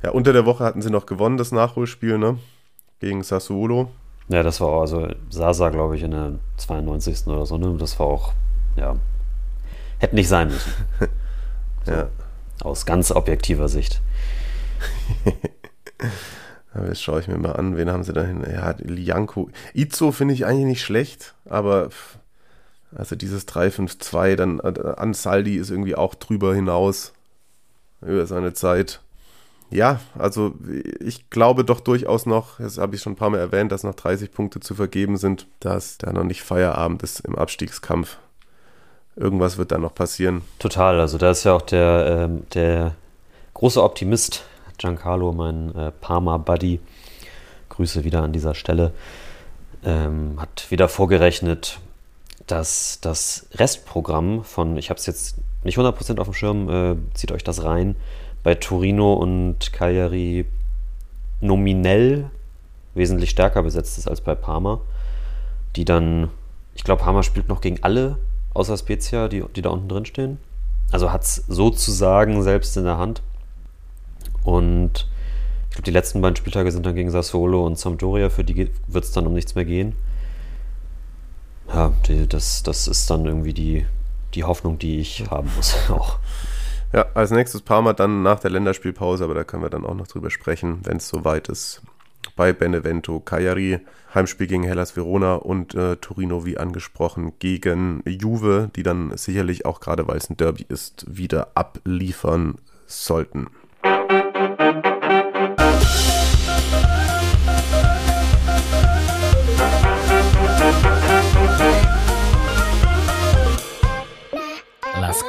Ja, 0.02 0.10
unter 0.10 0.32
der 0.32 0.46
Woche 0.46 0.64
hatten 0.64 0.80
sie 0.80 0.90
noch 0.90 1.06
gewonnen, 1.06 1.36
das 1.36 1.52
Nachholspiel, 1.52 2.18
ne? 2.18 2.38
Gegen 3.00 3.22
Sassuolo. 3.22 3.90
Ja, 4.28 4.42
das 4.42 4.60
war 4.60 4.68
auch, 4.68 4.80
also 4.82 5.08
Sasa, 5.30 5.70
glaube 5.70 5.96
ich, 5.96 6.02
in 6.02 6.12
der 6.12 6.32
92. 6.56 7.26
oder 7.26 7.46
so, 7.46 7.58
ne? 7.58 7.76
Das 7.78 7.98
war 7.98 8.06
auch, 8.06 8.32
ja, 8.76 8.96
hätte 9.98 10.14
nicht 10.14 10.28
sein 10.28 10.48
müssen. 10.48 10.72
So, 11.84 11.92
ja. 11.94 12.08
Aus 12.60 12.84
ganz 12.84 13.12
objektiver 13.12 13.68
Sicht. 13.68 14.02
Das 16.86 17.00
schaue 17.00 17.20
ich 17.20 17.28
mir 17.28 17.38
mal 17.38 17.52
an. 17.52 17.76
Wen 17.76 17.90
haben 17.90 18.04
sie 18.04 18.12
da 18.12 18.22
hin? 18.22 18.44
Ja, 18.50 18.74
Lianco. 18.78 19.50
Izzo 19.74 20.12
finde 20.12 20.34
ich 20.34 20.46
eigentlich 20.46 20.66
nicht 20.66 20.82
schlecht, 20.82 21.34
aber 21.44 21.90
also 22.94 23.16
dieses 23.16 23.46
3-5-2, 23.46 24.36
dann 24.36 24.60
äh, 24.60 24.94
Ansaldi 24.96 25.56
ist 25.56 25.70
irgendwie 25.70 25.94
auch 25.94 26.14
drüber 26.14 26.54
hinaus 26.54 27.12
über 28.00 28.26
seine 28.26 28.52
Zeit. 28.54 29.00
Ja, 29.70 30.00
also 30.16 30.54
ich 31.00 31.28
glaube 31.28 31.64
doch 31.64 31.80
durchaus 31.80 32.24
noch, 32.24 32.58
das 32.58 32.78
habe 32.78 32.96
ich 32.96 33.02
schon 33.02 33.12
ein 33.12 33.16
paar 33.16 33.28
Mal 33.28 33.38
erwähnt, 33.38 33.70
dass 33.70 33.82
noch 33.82 33.94
30 33.94 34.32
Punkte 34.32 34.60
zu 34.60 34.74
vergeben 34.74 35.18
sind, 35.18 35.46
dass 35.60 35.98
da 35.98 36.12
noch 36.12 36.24
nicht 36.24 36.42
Feierabend 36.42 37.02
ist 37.02 37.20
im 37.20 37.36
Abstiegskampf. 37.36 38.16
Irgendwas 39.14 39.58
wird 39.58 39.72
da 39.72 39.78
noch 39.78 39.94
passieren. 39.94 40.42
Total, 40.58 40.98
also 41.00 41.18
da 41.18 41.32
ist 41.32 41.44
ja 41.44 41.52
auch 41.52 41.62
der, 41.62 42.28
ähm, 42.30 42.44
der 42.54 42.94
große 43.52 43.82
Optimist 43.82 44.44
Giancarlo, 44.78 45.32
mein 45.32 45.74
äh, 45.74 45.90
Parma-Buddy, 45.90 46.80
Grüße 47.68 48.04
wieder 48.04 48.22
an 48.22 48.32
dieser 48.32 48.54
Stelle, 48.54 48.92
ähm, 49.84 50.40
hat 50.40 50.70
wieder 50.70 50.88
vorgerechnet, 50.88 51.78
dass 52.46 53.00
das 53.00 53.46
Restprogramm 53.54 54.42
von, 54.44 54.76
ich 54.76 54.90
habe 54.90 54.98
es 54.98 55.06
jetzt 55.06 55.36
nicht 55.64 55.78
100% 55.78 56.18
auf 56.18 56.28
dem 56.28 56.34
Schirm, 56.34 56.70
äh, 56.70 56.96
zieht 57.14 57.32
euch 57.32 57.44
das 57.44 57.64
rein, 57.64 57.96
bei 58.42 58.54
Torino 58.54 59.14
und 59.14 59.72
Cagliari 59.72 60.46
nominell 61.40 62.30
wesentlich 62.94 63.30
stärker 63.30 63.62
besetzt 63.62 63.98
ist 63.98 64.08
als 64.08 64.20
bei 64.20 64.34
Parma, 64.34 64.80
die 65.76 65.84
dann, 65.84 66.30
ich 66.74 66.84
glaube, 66.84 67.02
Parma 67.02 67.22
spielt 67.22 67.48
noch 67.48 67.60
gegen 67.60 67.82
alle 67.82 68.18
außer 68.54 68.76
Spezia, 68.76 69.28
die, 69.28 69.44
die 69.54 69.62
da 69.62 69.70
unten 69.70 69.88
drin 69.88 70.04
stehen. 70.04 70.38
Also 70.90 71.12
hat 71.12 71.22
es 71.22 71.44
sozusagen 71.48 72.42
selbst 72.42 72.76
in 72.76 72.84
der 72.84 72.98
Hand. 72.98 73.22
Und 74.44 75.08
ich 75.68 75.76
glaube, 75.76 75.84
die 75.84 75.90
letzten 75.90 76.20
beiden 76.20 76.36
Spieltage 76.36 76.72
sind 76.72 76.86
dann 76.86 76.94
gegen 76.94 77.10
Sassuolo 77.10 77.66
und 77.66 77.78
Sampdoria, 77.78 78.30
für 78.30 78.44
die 78.44 78.70
wird 78.86 79.04
es 79.04 79.12
dann 79.12 79.26
um 79.26 79.34
nichts 79.34 79.54
mehr 79.54 79.64
gehen. 79.64 79.94
Ja, 81.68 81.92
die, 82.06 82.26
das, 82.26 82.62
das 82.62 82.88
ist 82.88 83.10
dann 83.10 83.26
irgendwie 83.26 83.52
die, 83.52 83.86
die 84.34 84.44
Hoffnung, 84.44 84.78
die 84.78 85.00
ich 85.00 85.30
haben 85.30 85.50
muss 85.56 85.76
auch. 85.90 86.18
Ja, 86.92 87.06
als 87.12 87.30
nächstes 87.30 87.60
Parma 87.60 87.92
dann 87.92 88.22
nach 88.22 88.40
der 88.40 88.50
Länderspielpause, 88.50 89.24
aber 89.24 89.34
da 89.34 89.44
können 89.44 89.62
wir 89.62 89.68
dann 89.70 89.84
auch 89.84 89.94
noch 89.94 90.06
drüber 90.06 90.30
sprechen, 90.30 90.80
wenn 90.84 90.96
es 90.96 91.08
soweit 91.08 91.48
ist. 91.48 91.82
Bei 92.34 92.52
Benevento, 92.52 93.20
Cagliari, 93.20 93.80
Heimspiel 94.14 94.46
gegen 94.46 94.62
Hellas 94.62 94.96
Verona 94.96 95.34
und 95.34 95.74
äh, 95.74 95.96
Torino, 95.96 96.46
wie 96.46 96.56
angesprochen, 96.56 97.32
gegen 97.38 98.02
Juve, 98.06 98.70
die 98.74 98.82
dann 98.82 99.14
sicherlich 99.16 99.66
auch 99.66 99.80
gerade, 99.80 100.08
weil 100.08 100.16
es 100.16 100.30
ein 100.30 100.38
Derby 100.38 100.64
ist, 100.68 101.04
wieder 101.08 101.48
abliefern 101.54 102.54
sollten. 102.86 103.48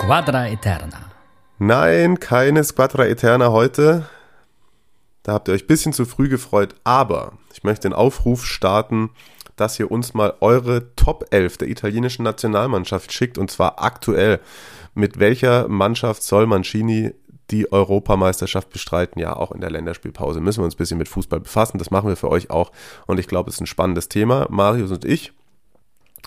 Squadra 0.10 0.48
Eterna. 0.48 1.12
Nein, 1.60 2.19
keine 2.19 2.63
Squadra 2.63 3.06
Eterna 3.06 3.52
heute. 3.52 4.08
Da 5.22 5.34
habt 5.34 5.48
ihr 5.48 5.54
euch 5.54 5.65
ein 5.65 5.67
bisschen 5.67 5.93
zu 5.93 6.06
früh 6.06 6.30
gefreut, 6.30 6.74
aber 6.84 7.34
ich 7.54 7.63
möchte 7.63 7.88
den 7.88 7.93
Aufruf 7.93 8.43
starten, 8.43 9.12
dass 9.56 9.80
ihr 9.80 9.91
uns 9.91 10.15
mal 10.15 10.34
eure 10.39 10.95
Top 10.95 11.28
11 11.30 11.58
der 11.58 11.67
italienischen 11.67 12.24
Nationalmannschaft 12.24 13.13
schickt 13.13 13.38
und 13.38 13.52
zwar 13.52 13.84
aktuell. 13.84 14.39
Mit 14.95 15.19
welcher 15.19 15.67
Mannschaft 15.67 16.24
soll 16.24 16.48
Mancini 16.48 17.13
die 17.52 17.72
Europameisterschaft 17.72 18.72
bestreiten? 18.72 19.22
Ja, 19.22 19.36
auch 19.36 19.52
in 19.52 19.62
der 19.62 19.69
Länderspielpause 19.69 20.41
müssen 20.41 20.62
wir 20.62 20.65
uns 20.65 20.74
ein 20.74 20.80
bisschen 20.80 20.98
mit 20.98 21.08
Fußball 21.08 21.41
befassen. 21.41 21.78
Das 21.78 21.91
machen 21.91 22.10
wir 22.10 22.15
für 22.15 22.32
euch 22.32 22.50
auch 22.50 22.72
und 23.06 23.19
ich 23.19 23.28
glaube, 23.28 23.52
es 23.52 23.58
ist 23.58 23.62
ein 23.62 23.67
spannendes 23.67 24.10
Thema. 24.10 24.48
Marius 24.50 24.89
und 24.89 25.06
ich 25.06 25.34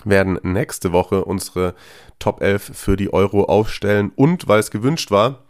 werden 0.03 0.39
nächste 0.43 0.91
Woche 0.91 1.25
unsere 1.25 1.75
Top 2.19 2.41
11 2.41 2.71
für 2.73 2.97
die 2.97 3.13
Euro 3.13 3.45
aufstellen 3.45 4.11
und, 4.15 4.47
weil 4.47 4.59
es 4.59 4.71
gewünscht 4.71 5.11
war, 5.11 5.43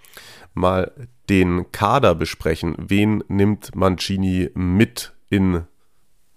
mal 0.54 0.92
den 1.30 1.72
Kader 1.72 2.16
besprechen. 2.16 2.76
Wen 2.78 3.24
nimmt 3.28 3.76
Mancini 3.76 4.50
mit 4.54 5.14
in 5.30 5.64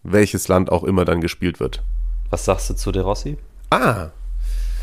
welches 0.02 0.48
Land 0.48 0.70
auch 0.70 0.84
immer 0.84 1.04
dann 1.04 1.20
gespielt 1.20 1.60
wird? 1.60 1.82
Was 2.30 2.44
sagst 2.44 2.70
du 2.70 2.74
zu 2.74 2.92
De 2.92 3.02
Rossi? 3.02 3.36
Ah, 3.70 4.10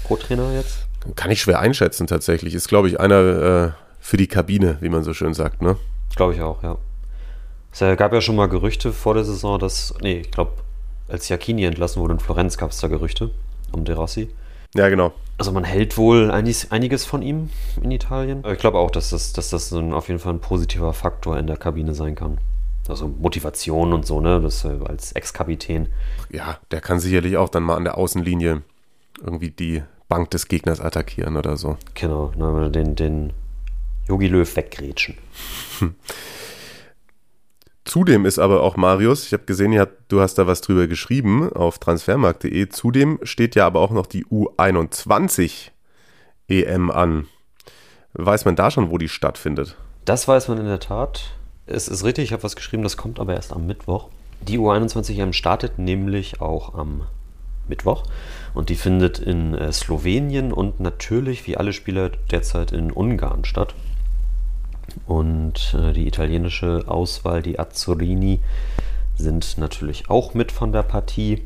Co-Trainer 0.04 0.54
jetzt? 0.54 0.88
kann 1.16 1.32
ich 1.32 1.42
schwer 1.42 1.60
einschätzen 1.60 2.08
tatsächlich. 2.08 2.54
Ist, 2.54 2.68
glaube 2.68 2.88
ich, 2.88 3.00
einer 3.00 3.16
äh, 3.16 3.72
für 4.00 4.18
die 4.18 4.28
Kabine, 4.28 4.78
wie 4.82 4.90
man 4.90 5.04
so 5.04 5.14
schön 5.14 5.34
sagt, 5.34 5.62
ne? 5.62 5.78
Glaube 6.16 6.34
ich 6.34 6.42
auch, 6.42 6.64
ja. 6.64 6.78
Es 7.72 7.82
äh, 7.82 7.96
gab 7.96 8.14
ja 8.14 8.22
schon 8.22 8.36
mal 8.36 8.48
Gerüchte 8.48 8.94
vor 8.94 9.14
der 9.14 9.24
Saison, 9.24 9.60
dass, 9.60 9.94
nee, 10.02 10.20
ich 10.20 10.32
glaube, 10.32 10.54
als 11.14 11.30
Jacchini 11.30 11.64
entlassen 11.64 12.02
wurde 12.02 12.14
in 12.14 12.20
Florenz, 12.20 12.58
gab 12.58 12.72
es 12.72 12.80
da 12.80 12.88
Gerüchte 12.88 13.32
um 13.72 13.86
De 13.86 13.96
Rossi. 13.96 14.30
Ja, 14.76 14.90
genau. 14.90 15.14
Also 15.38 15.52
man 15.52 15.64
hält 15.64 15.98
wohl 15.98 16.32
einiges, 16.32 16.72
einiges 16.72 17.06
von 17.06 17.22
ihm 17.22 17.50
in 17.82 17.92
Italien. 17.92 18.40
Aber 18.44 18.54
ich 18.54 18.60
glaube 18.60 18.80
auch, 18.80 18.92
dass 18.92 19.12
das, 19.12 19.34
dass 19.34 19.50
das 19.50 19.72
ein, 19.72 19.94
auf 19.94 20.08
jeden 20.08 20.20
Fall 20.20 20.34
ein 20.34 20.40
positiver 20.40 20.94
Faktor 20.94 21.38
in 21.38 21.48
der 21.48 21.58
Kabine 21.58 21.94
sein 21.94 22.16
kann. 22.16 22.40
Also 22.88 23.08
Motivation 23.08 23.94
und 23.94 24.06
so, 24.06 24.20
ne? 24.20 24.42
Das 24.42 24.66
äh, 24.66 24.78
als 24.86 25.14
Ex-Kapitän. 25.14 25.88
Ja, 26.30 26.58
der 26.72 26.82
kann 26.82 27.00
sicherlich 27.00 27.38
auch 27.38 27.50
dann 27.50 27.64
mal 27.64 27.78
an 27.78 27.84
der 27.84 27.98
Außenlinie 27.98 28.64
irgendwie 29.22 29.52
die 29.52 29.84
Bank 30.10 30.32
des 30.32 30.48
Gegners 30.48 30.82
attackieren 30.82 31.38
oder 31.38 31.56
so. 31.56 31.78
Genau, 31.94 32.32
ne, 32.36 32.70
den, 32.72 32.96
den 32.96 33.34
Yogi 34.08 34.28
Löw 34.28 34.56
weggrätschen. 34.56 35.18
Zudem 37.86 38.26
ist 38.26 38.40
aber 38.40 38.62
auch 38.64 38.78
Marius, 38.78 39.26
ich 39.26 39.34
habe 39.34 39.44
gesehen, 39.44 39.86
du 40.08 40.22
hast 40.22 40.36
da 40.36 40.48
was 40.48 40.62
drüber 40.62 40.88
geschrieben 40.88 41.52
auf 41.52 41.80
transfermarkt.de. 41.80 42.70
Zudem 42.70 43.20
steht 43.24 43.56
ja 43.56 43.66
aber 43.68 43.82
auch 43.82 43.92
noch 43.92 44.06
die 44.06 44.26
U21 44.26 45.72
EM 46.48 46.92
an. 46.92 47.28
Weiß 48.14 48.46
man 48.46 48.56
da 48.56 48.72
schon, 48.72 48.90
wo 48.90 48.98
die 48.98 49.10
stattfindet? 49.10 49.76
Das 50.06 50.28
weiß 50.28 50.48
man 50.48 50.60
in 50.60 50.66
der 50.66 50.80
Tat. 50.80 51.34
Es 51.66 51.88
ist 51.88 52.04
richtig, 52.04 52.26
ich 52.26 52.34
habe 52.34 52.44
was 52.44 52.56
geschrieben, 52.56 52.84
das 52.84 52.98
kommt 52.98 53.20
aber 53.20 53.34
erst 53.34 53.52
am 53.52 53.66
Mittwoch. 53.66 54.10
Die 54.42 54.60
U21 54.60 55.18
EM 55.20 55.34
startet 55.34 55.78
nämlich 55.78 56.42
auch 56.42 56.76
am 56.76 57.04
Mittwoch 57.68 58.04
und 58.54 58.70
die 58.70 58.76
findet 58.76 59.20
in 59.20 59.56
äh, 59.56 59.72
Slowenien 59.72 60.52
und 60.52 60.80
natürlich, 60.80 61.48
wie 61.48 61.58
alle 61.58 61.74
Spieler 61.74 62.10
derzeit 62.10 62.72
in 62.72 62.92
Ungarn 62.92 63.46
statt. 63.46 63.74
Und 65.06 65.76
äh, 65.78 65.94
die 65.94 66.08
italienische 66.08 66.84
Auswahl, 66.88 67.42
die 67.42 67.60
Azzorini, 67.60 68.40
sind 69.16 69.58
natürlich 69.58 70.10
auch 70.10 70.34
mit 70.34 70.52
von 70.52 70.72
der 70.72 70.84
Partie 70.84 71.44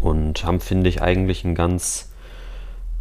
und 0.00 0.44
haben, 0.44 0.60
finde 0.60 0.88
ich, 0.88 1.02
eigentlich 1.02 1.44
einen 1.44 1.54
ganz, 1.54 2.10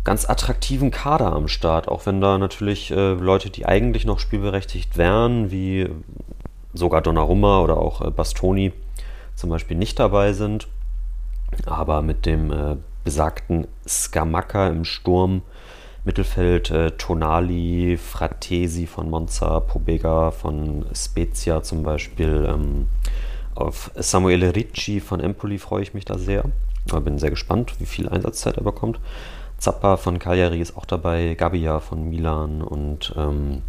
ganz 0.04 0.30
attraktiven 0.30 0.92
Kader 0.92 1.34
am 1.34 1.48
Start, 1.48 1.88
auch 1.88 2.06
wenn 2.06 2.22
da 2.22 2.38
natürlich 2.38 2.92
äh, 2.92 3.13
Leute, 3.13 3.50
die 3.50 3.65
eigentlich 3.65 4.06
noch 4.06 4.20
spielberechtigt 4.20 4.98
wären, 4.98 5.52
wie 5.52 5.89
sogar 6.74 7.02
Donnarumma 7.02 7.62
oder 7.62 7.78
auch 7.78 8.02
äh, 8.02 8.12
Bastoni 8.12 8.72
zum 9.36 9.50
Beispiel 9.50 9.78
nicht 9.78 10.00
dabei 10.00 10.34
sind. 10.34 10.68
Aber 11.65 12.02
mit 12.02 12.26
dem 12.26 12.52
äh, 12.52 12.78
besagten 13.04 13.68
Scamacca 13.88 14.68
im 14.68 14.86
Sturm, 14.86 15.42
Mittelfeld 16.06 16.72
äh, 16.72 16.92
Tonali, 16.92 17.98
Fratesi 17.98 18.88
von 18.88 19.10
Monza, 19.10 19.60
Pobega 19.60 20.32
von 20.32 20.86
Spezia 20.94 21.62
zum 21.62 21.84
Beispiel. 21.84 22.48
Ähm, 22.50 22.88
auf 23.56 23.92
Samuele 23.96 24.56
Ricci 24.56 25.02
von 25.02 25.20
Empoli 25.20 25.58
freue 25.58 25.84
ich 25.84 25.94
mich 25.94 26.06
da 26.06 26.18
sehr. 26.18 26.44
Bin 27.04 27.20
sehr 27.20 27.30
gespannt, 27.30 27.76
wie 27.80 27.86
viel 27.86 28.10
Einsatzzeit 28.10 28.58
er 28.58 28.64
bekommt. 28.64 29.00
Zappa 29.58 29.98
von 29.98 30.18
Cagliari 30.18 30.62
ist 30.62 30.78
auch 30.78 30.86
dabei, 30.86 31.36
Gabbia 31.36 31.82
von 31.82 32.10
Milan 32.10 32.62
und 32.62 33.14
ähm, 33.18 33.62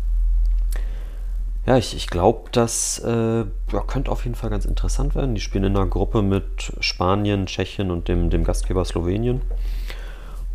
ja, 1.66 1.77
ich, 1.77 1.95
ich 1.95 2.07
glaube, 2.07 2.49
das 2.53 3.01
äh, 3.01 3.40
ja, 3.40 3.81
könnte 3.87 4.11
auf 4.11 4.25
jeden 4.25 4.37
Fall 4.37 4.51
ganz 4.51 4.64
interessant 4.64 5.14
werden. 5.14 5.35
Die 5.35 5.40
spielen 5.40 5.64
in 5.64 5.77
einer 5.77 5.87
Gruppe 5.87 6.23
mit 6.23 6.73
Spanien, 6.81 7.47
Tschechien 7.47 7.90
und 7.90 8.09
dem, 8.09 8.31
dem 8.31 8.45
Gastgeber 8.45 8.85
Slowenien. 8.85 9.43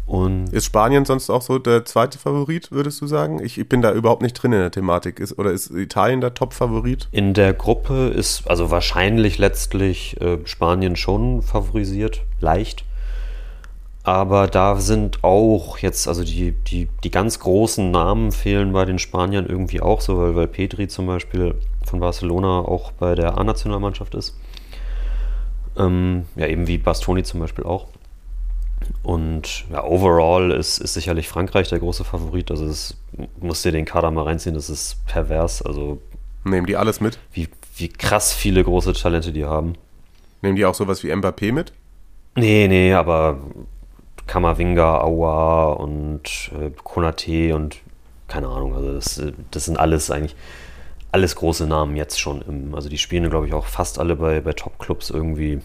Und 0.05 0.53
Ist 0.53 0.65
Spanien 0.65 1.03
sonst 1.05 1.31
auch 1.31 1.41
so 1.41 1.57
der 1.57 1.83
zweite 1.83 2.19
Favorit, 2.19 2.71
würdest 2.71 3.01
du 3.01 3.07
sagen? 3.07 3.43
Ich, 3.43 3.57
ich 3.57 3.67
bin 3.67 3.81
da 3.81 3.91
überhaupt 3.91 4.21
nicht 4.21 4.33
drin 4.33 4.53
in 4.53 4.59
der 4.59 4.71
Thematik. 4.71 5.19
Ist, 5.19 5.39
oder 5.39 5.51
ist 5.51 5.71
Italien 5.71 6.21
der 6.21 6.33
Top-Favorit? 6.33 7.07
in 7.11 7.33
der 7.33 7.53
Gruppe 7.53 8.09
ist 8.09 8.47
also 8.47 8.69
wahrscheinlich 8.69 9.39
letztlich 9.39 10.19
äh, 10.21 10.37
Spanien 10.45 10.95
schon 10.95 11.41
favorisiert, 11.41 12.21
leicht. 12.39 12.85
Aber 14.03 14.45
da 14.45 14.75
sind 14.75 15.23
auch 15.23 15.79
jetzt, 15.79 16.07
also 16.07 16.23
die, 16.23 16.51
die, 16.51 16.87
die 17.03 17.09
ganz 17.09 17.39
großen 17.39 17.89
Namen 17.89 18.31
fehlen 18.31 18.71
bei 18.71 18.85
den 18.85 18.99
Spaniern 18.99 19.47
irgendwie 19.47 19.81
auch 19.81 20.01
so, 20.01 20.19
weil, 20.19 20.35
weil 20.35 20.47
Pedri 20.47 20.87
zum 20.87 21.07
Beispiel 21.07 21.55
von 21.83 21.99
Barcelona 21.99 22.59
auch 22.59 22.91
bei 22.91 23.15
der 23.15 23.39
A-Nationalmannschaft 23.39 24.13
ist. 24.13 24.37
Ähm, 25.75 26.25
ja, 26.35 26.45
eben 26.45 26.67
wie 26.67 26.77
Bastoni 26.77 27.23
zum 27.23 27.39
Beispiel 27.39 27.63
auch. 27.63 27.87
Und 29.05 29.65
ja, 29.71 29.83
overall 29.83 30.51
ist, 30.51 30.79
ist 30.79 30.95
sicherlich 30.95 31.27
Frankreich 31.27 31.69
der 31.69 31.79
große 31.79 32.03
Favorit. 32.03 32.49
Also 32.49 32.67
das 32.67 32.97
musst 33.39 33.63
dir 33.63 33.71
den 33.71 33.85
Kader 33.85 34.09
mal 34.09 34.23
reinziehen, 34.23 34.55
das 34.55 34.69
ist 34.69 35.05
pervers. 35.05 35.61
Also 35.61 36.01
Nehmen 36.43 36.65
die 36.65 36.75
alles 36.75 37.01
mit? 37.01 37.19
wie, 37.31 37.47
wie 37.77 37.89
krass 37.89 38.33
viele 38.33 38.63
große 38.63 38.93
Talente 38.93 39.31
die 39.31 39.45
haben. 39.45 39.75
Nehmen 40.41 40.55
die 40.55 40.65
auch 40.65 40.73
sowas 40.73 41.03
wie 41.03 41.13
Mbappé 41.13 41.53
mit? 41.53 41.71
Nee, 42.35 42.67
nee, 42.67 42.93
aber 42.93 43.37
Kamavinga, 44.25 45.01
Aua 45.01 45.73
und 45.73 46.51
äh, 46.59 46.71
Konate 46.83 47.55
und 47.55 47.77
keine 48.27 48.47
Ahnung, 48.47 48.73
also 48.73 48.93
das, 48.93 49.19
äh, 49.19 49.33
das 49.51 49.65
sind 49.65 49.77
alles 49.77 50.09
eigentlich 50.09 50.35
alles 51.15 51.37
große 51.37 51.65
Namen 51.65 51.95
jetzt 51.95 52.19
schon. 52.19 52.41
Im, 52.41 52.75
also 52.75 52.89
die 52.89 52.97
spielen, 52.97 53.29
glaube 53.29 53.47
ich, 53.47 53.53
auch 53.53 53.67
fast 53.67 53.99
alle 53.99 54.17
bei, 54.17 54.41
bei 54.41 54.51
Top-Clubs 54.51 55.11
irgendwie. 55.11 55.59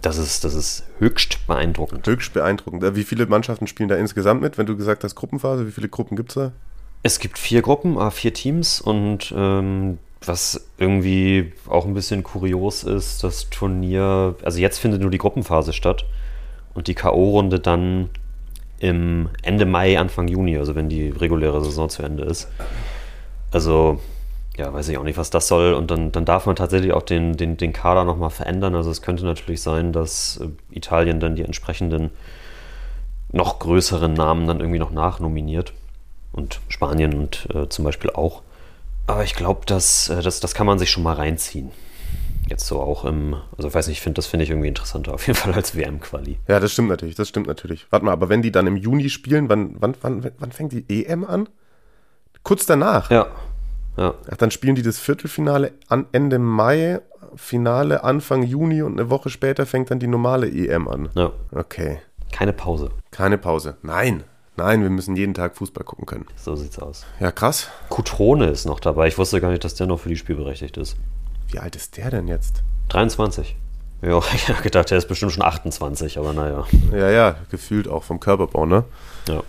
Das 0.00 0.16
ist, 0.18 0.44
das 0.44 0.54
ist 0.54 0.84
höchst 0.98 1.46
beeindruckend. 1.46 2.06
Höchst 2.06 2.32
beeindruckend. 2.32 2.96
Wie 2.96 3.04
viele 3.04 3.26
Mannschaften 3.26 3.66
spielen 3.66 3.88
da 3.88 3.96
insgesamt 3.96 4.40
mit? 4.40 4.58
Wenn 4.58 4.66
du 4.66 4.76
gesagt 4.76 5.04
hast 5.04 5.14
Gruppenphase, 5.14 5.66
wie 5.66 5.72
viele 5.72 5.88
Gruppen 5.88 6.16
gibt 6.16 6.30
es 6.30 6.34
da? 6.34 6.52
Es 7.02 7.18
gibt 7.18 7.38
vier 7.38 7.62
Gruppen, 7.62 7.96
äh, 7.98 8.10
vier 8.10 8.32
Teams 8.32 8.80
und 8.80 9.32
ähm, 9.36 9.98
was 10.24 10.68
irgendwie 10.78 11.52
auch 11.68 11.84
ein 11.84 11.94
bisschen 11.94 12.22
kurios 12.22 12.84
ist, 12.84 13.24
das 13.24 13.50
Turnier, 13.50 14.36
also 14.42 14.60
jetzt 14.60 14.78
findet 14.78 15.00
nur 15.00 15.10
die 15.10 15.18
Gruppenphase 15.18 15.72
statt 15.72 16.04
und 16.74 16.86
die 16.86 16.94
K.O.-Runde 16.94 17.58
dann 17.58 18.08
im 18.78 19.28
Ende 19.42 19.66
Mai, 19.66 19.98
Anfang 19.98 20.28
Juni, 20.28 20.58
also 20.58 20.74
wenn 20.74 20.88
die 20.88 21.08
reguläre 21.10 21.62
Saison 21.64 21.88
zu 21.88 22.02
Ende 22.02 22.24
ist. 22.24 22.48
Also, 23.52 24.00
ja, 24.56 24.72
weiß 24.72 24.88
ich 24.88 24.98
auch 24.98 25.04
nicht, 25.04 25.18
was 25.18 25.30
das 25.30 25.48
soll. 25.48 25.72
Und 25.72 25.90
dann, 25.90 26.12
dann 26.12 26.24
darf 26.24 26.46
man 26.46 26.56
tatsächlich 26.56 26.92
auch 26.92 27.02
den, 27.02 27.36
den, 27.36 27.56
den 27.56 27.72
Kader 27.72 28.04
nochmal 28.04 28.30
verändern. 28.30 28.74
Also 28.74 28.90
es 28.90 29.02
könnte 29.02 29.24
natürlich 29.24 29.62
sein, 29.62 29.92
dass 29.92 30.40
äh, 30.42 30.48
Italien 30.74 31.20
dann 31.20 31.36
die 31.36 31.42
entsprechenden 31.42 32.10
noch 33.30 33.58
größeren 33.58 34.12
Namen 34.12 34.46
dann 34.46 34.60
irgendwie 34.60 34.78
noch 34.78 34.90
nachnominiert 34.90 35.72
und 36.32 36.60
Spanien 36.68 37.14
und 37.14 37.48
äh, 37.54 37.68
zum 37.68 37.84
Beispiel 37.84 38.10
auch. 38.10 38.42
Aber 39.06 39.24
ich 39.24 39.34
glaube, 39.34 39.62
das, 39.66 40.10
äh, 40.10 40.20
das, 40.22 40.40
das 40.40 40.54
kann 40.54 40.66
man 40.66 40.78
sich 40.78 40.90
schon 40.90 41.02
mal 41.02 41.14
reinziehen. 41.14 41.70
Jetzt 42.46 42.66
so 42.66 42.80
auch 42.80 43.06
im, 43.06 43.36
also 43.56 43.68
ich 43.68 43.74
weiß 43.74 43.86
nicht, 43.86 43.98
ich 43.98 44.02
finde, 44.02 44.16
das 44.16 44.26
finde 44.26 44.44
ich 44.44 44.50
irgendwie 44.50 44.68
interessanter, 44.68 45.14
auf 45.14 45.26
jeden 45.26 45.38
Fall 45.38 45.54
als 45.54 45.74
WM-Quali. 45.74 46.38
Ja, 46.46 46.60
das 46.60 46.72
stimmt 46.72 46.88
natürlich, 46.88 47.14
das 47.14 47.28
stimmt 47.28 47.46
natürlich. 47.46 47.86
Warte 47.90 48.04
mal, 48.04 48.12
aber 48.12 48.28
wenn 48.28 48.42
die 48.42 48.52
dann 48.52 48.66
im 48.66 48.76
Juni 48.76 49.08
spielen, 49.08 49.48
wann, 49.48 49.76
wann, 49.78 49.94
wann, 50.02 50.30
wann 50.38 50.52
fängt 50.52 50.72
die 50.72 50.84
EM 51.06 51.24
an? 51.24 51.48
Kurz 52.42 52.66
danach. 52.66 53.10
Ja. 53.10 53.28
Ja. 53.96 54.14
Ach, 54.30 54.36
dann 54.36 54.50
spielen 54.50 54.74
die 54.74 54.82
das 54.82 54.98
Viertelfinale 54.98 55.72
an 55.88 56.06
Ende 56.12 56.38
Mai, 56.38 57.00
Finale 57.36 58.04
Anfang 58.04 58.42
Juni 58.42 58.82
und 58.82 58.98
eine 58.98 59.10
Woche 59.10 59.30
später 59.30 59.66
fängt 59.66 59.90
dann 59.90 59.98
die 59.98 60.06
normale 60.06 60.48
EM 60.50 60.88
an. 60.88 61.08
ja. 61.14 61.32
Okay. 61.52 61.98
Keine 62.32 62.54
Pause. 62.54 62.90
Keine 63.10 63.36
Pause. 63.36 63.76
Nein. 63.82 64.24
Nein, 64.56 64.82
wir 64.82 64.90
müssen 64.90 65.16
jeden 65.16 65.34
Tag 65.34 65.56
Fußball 65.56 65.84
gucken 65.84 66.06
können. 66.06 66.26
So 66.36 66.56
sieht's 66.56 66.78
aus. 66.78 67.04
Ja, 67.20 67.30
krass. 67.30 67.68
Cutrone 67.90 68.46
ist 68.46 68.64
noch 68.64 68.80
dabei. 68.80 69.06
Ich 69.08 69.18
wusste 69.18 69.40
gar 69.40 69.50
nicht, 69.50 69.64
dass 69.64 69.74
der 69.74 69.86
noch 69.86 70.00
für 70.00 70.08
die 70.08 70.16
Spiel 70.16 70.36
berechtigt 70.36 70.76
ist. 70.76 70.96
Wie 71.50 71.58
alt 71.58 71.76
ist 71.76 71.96
der 71.96 72.10
denn 72.10 72.28
jetzt? 72.28 72.62
23. 72.88 73.56
Ja, 74.02 74.18
ich 74.34 74.48
habe 74.48 74.62
gedacht, 74.62 74.90
der 74.90 74.98
ist 74.98 75.08
bestimmt 75.08 75.32
schon 75.32 75.42
28, 75.44 76.18
aber 76.18 76.32
naja. 76.32 76.64
Ja, 76.90 77.10
ja, 77.10 77.36
gefühlt 77.50 77.88
auch 77.88 78.02
vom 78.02 78.18
Körperbau, 78.20 78.66
ne? 78.66 78.84
Ja. 79.28 79.42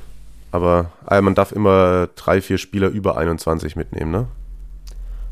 Aber 0.51 0.91
äh, 1.09 1.19
man 1.21 1.35
darf 1.35 1.51
immer 1.51 2.07
drei, 2.15 2.41
vier 2.41 2.57
Spieler 2.57 2.89
über 2.89 3.17
21 3.17 3.75
mitnehmen, 3.75 4.11
ne? 4.11 4.27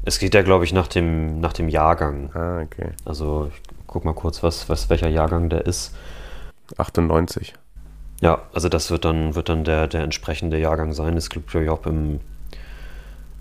Es 0.04 0.18
geht 0.18 0.34
ja, 0.34 0.42
glaube 0.42 0.66
ich, 0.66 0.74
nach 0.74 0.88
dem, 0.88 1.40
nach 1.40 1.54
dem 1.54 1.70
Jahrgang. 1.70 2.32
Ah, 2.34 2.62
okay. 2.62 2.92
Also, 3.06 3.52
ich 3.54 3.62
guck 3.88 4.06
mal 4.06 4.14
kurz, 4.14 4.42
was, 4.42 4.68
was, 4.68 4.90
welcher 4.90 5.10
Jahrgang 5.10 5.50
der 5.50 5.66
ist. 5.66 5.96
98. 6.78 7.54
Ja, 8.22 8.44
also 8.54 8.70
das 8.70 8.92
wird 8.92 9.06
dann, 9.06 9.36
wird 9.36 9.50
dann 9.50 9.64
der, 9.64 9.88
der 9.88 10.04
entsprechende 10.04 10.58
Jahrgang 10.60 10.94
sein. 10.94 11.18
Es 11.18 11.30
gibt, 11.30 11.50
glaube 11.50 11.66
ich, 11.66 11.70
auch 11.72 11.86
im, 11.86 12.20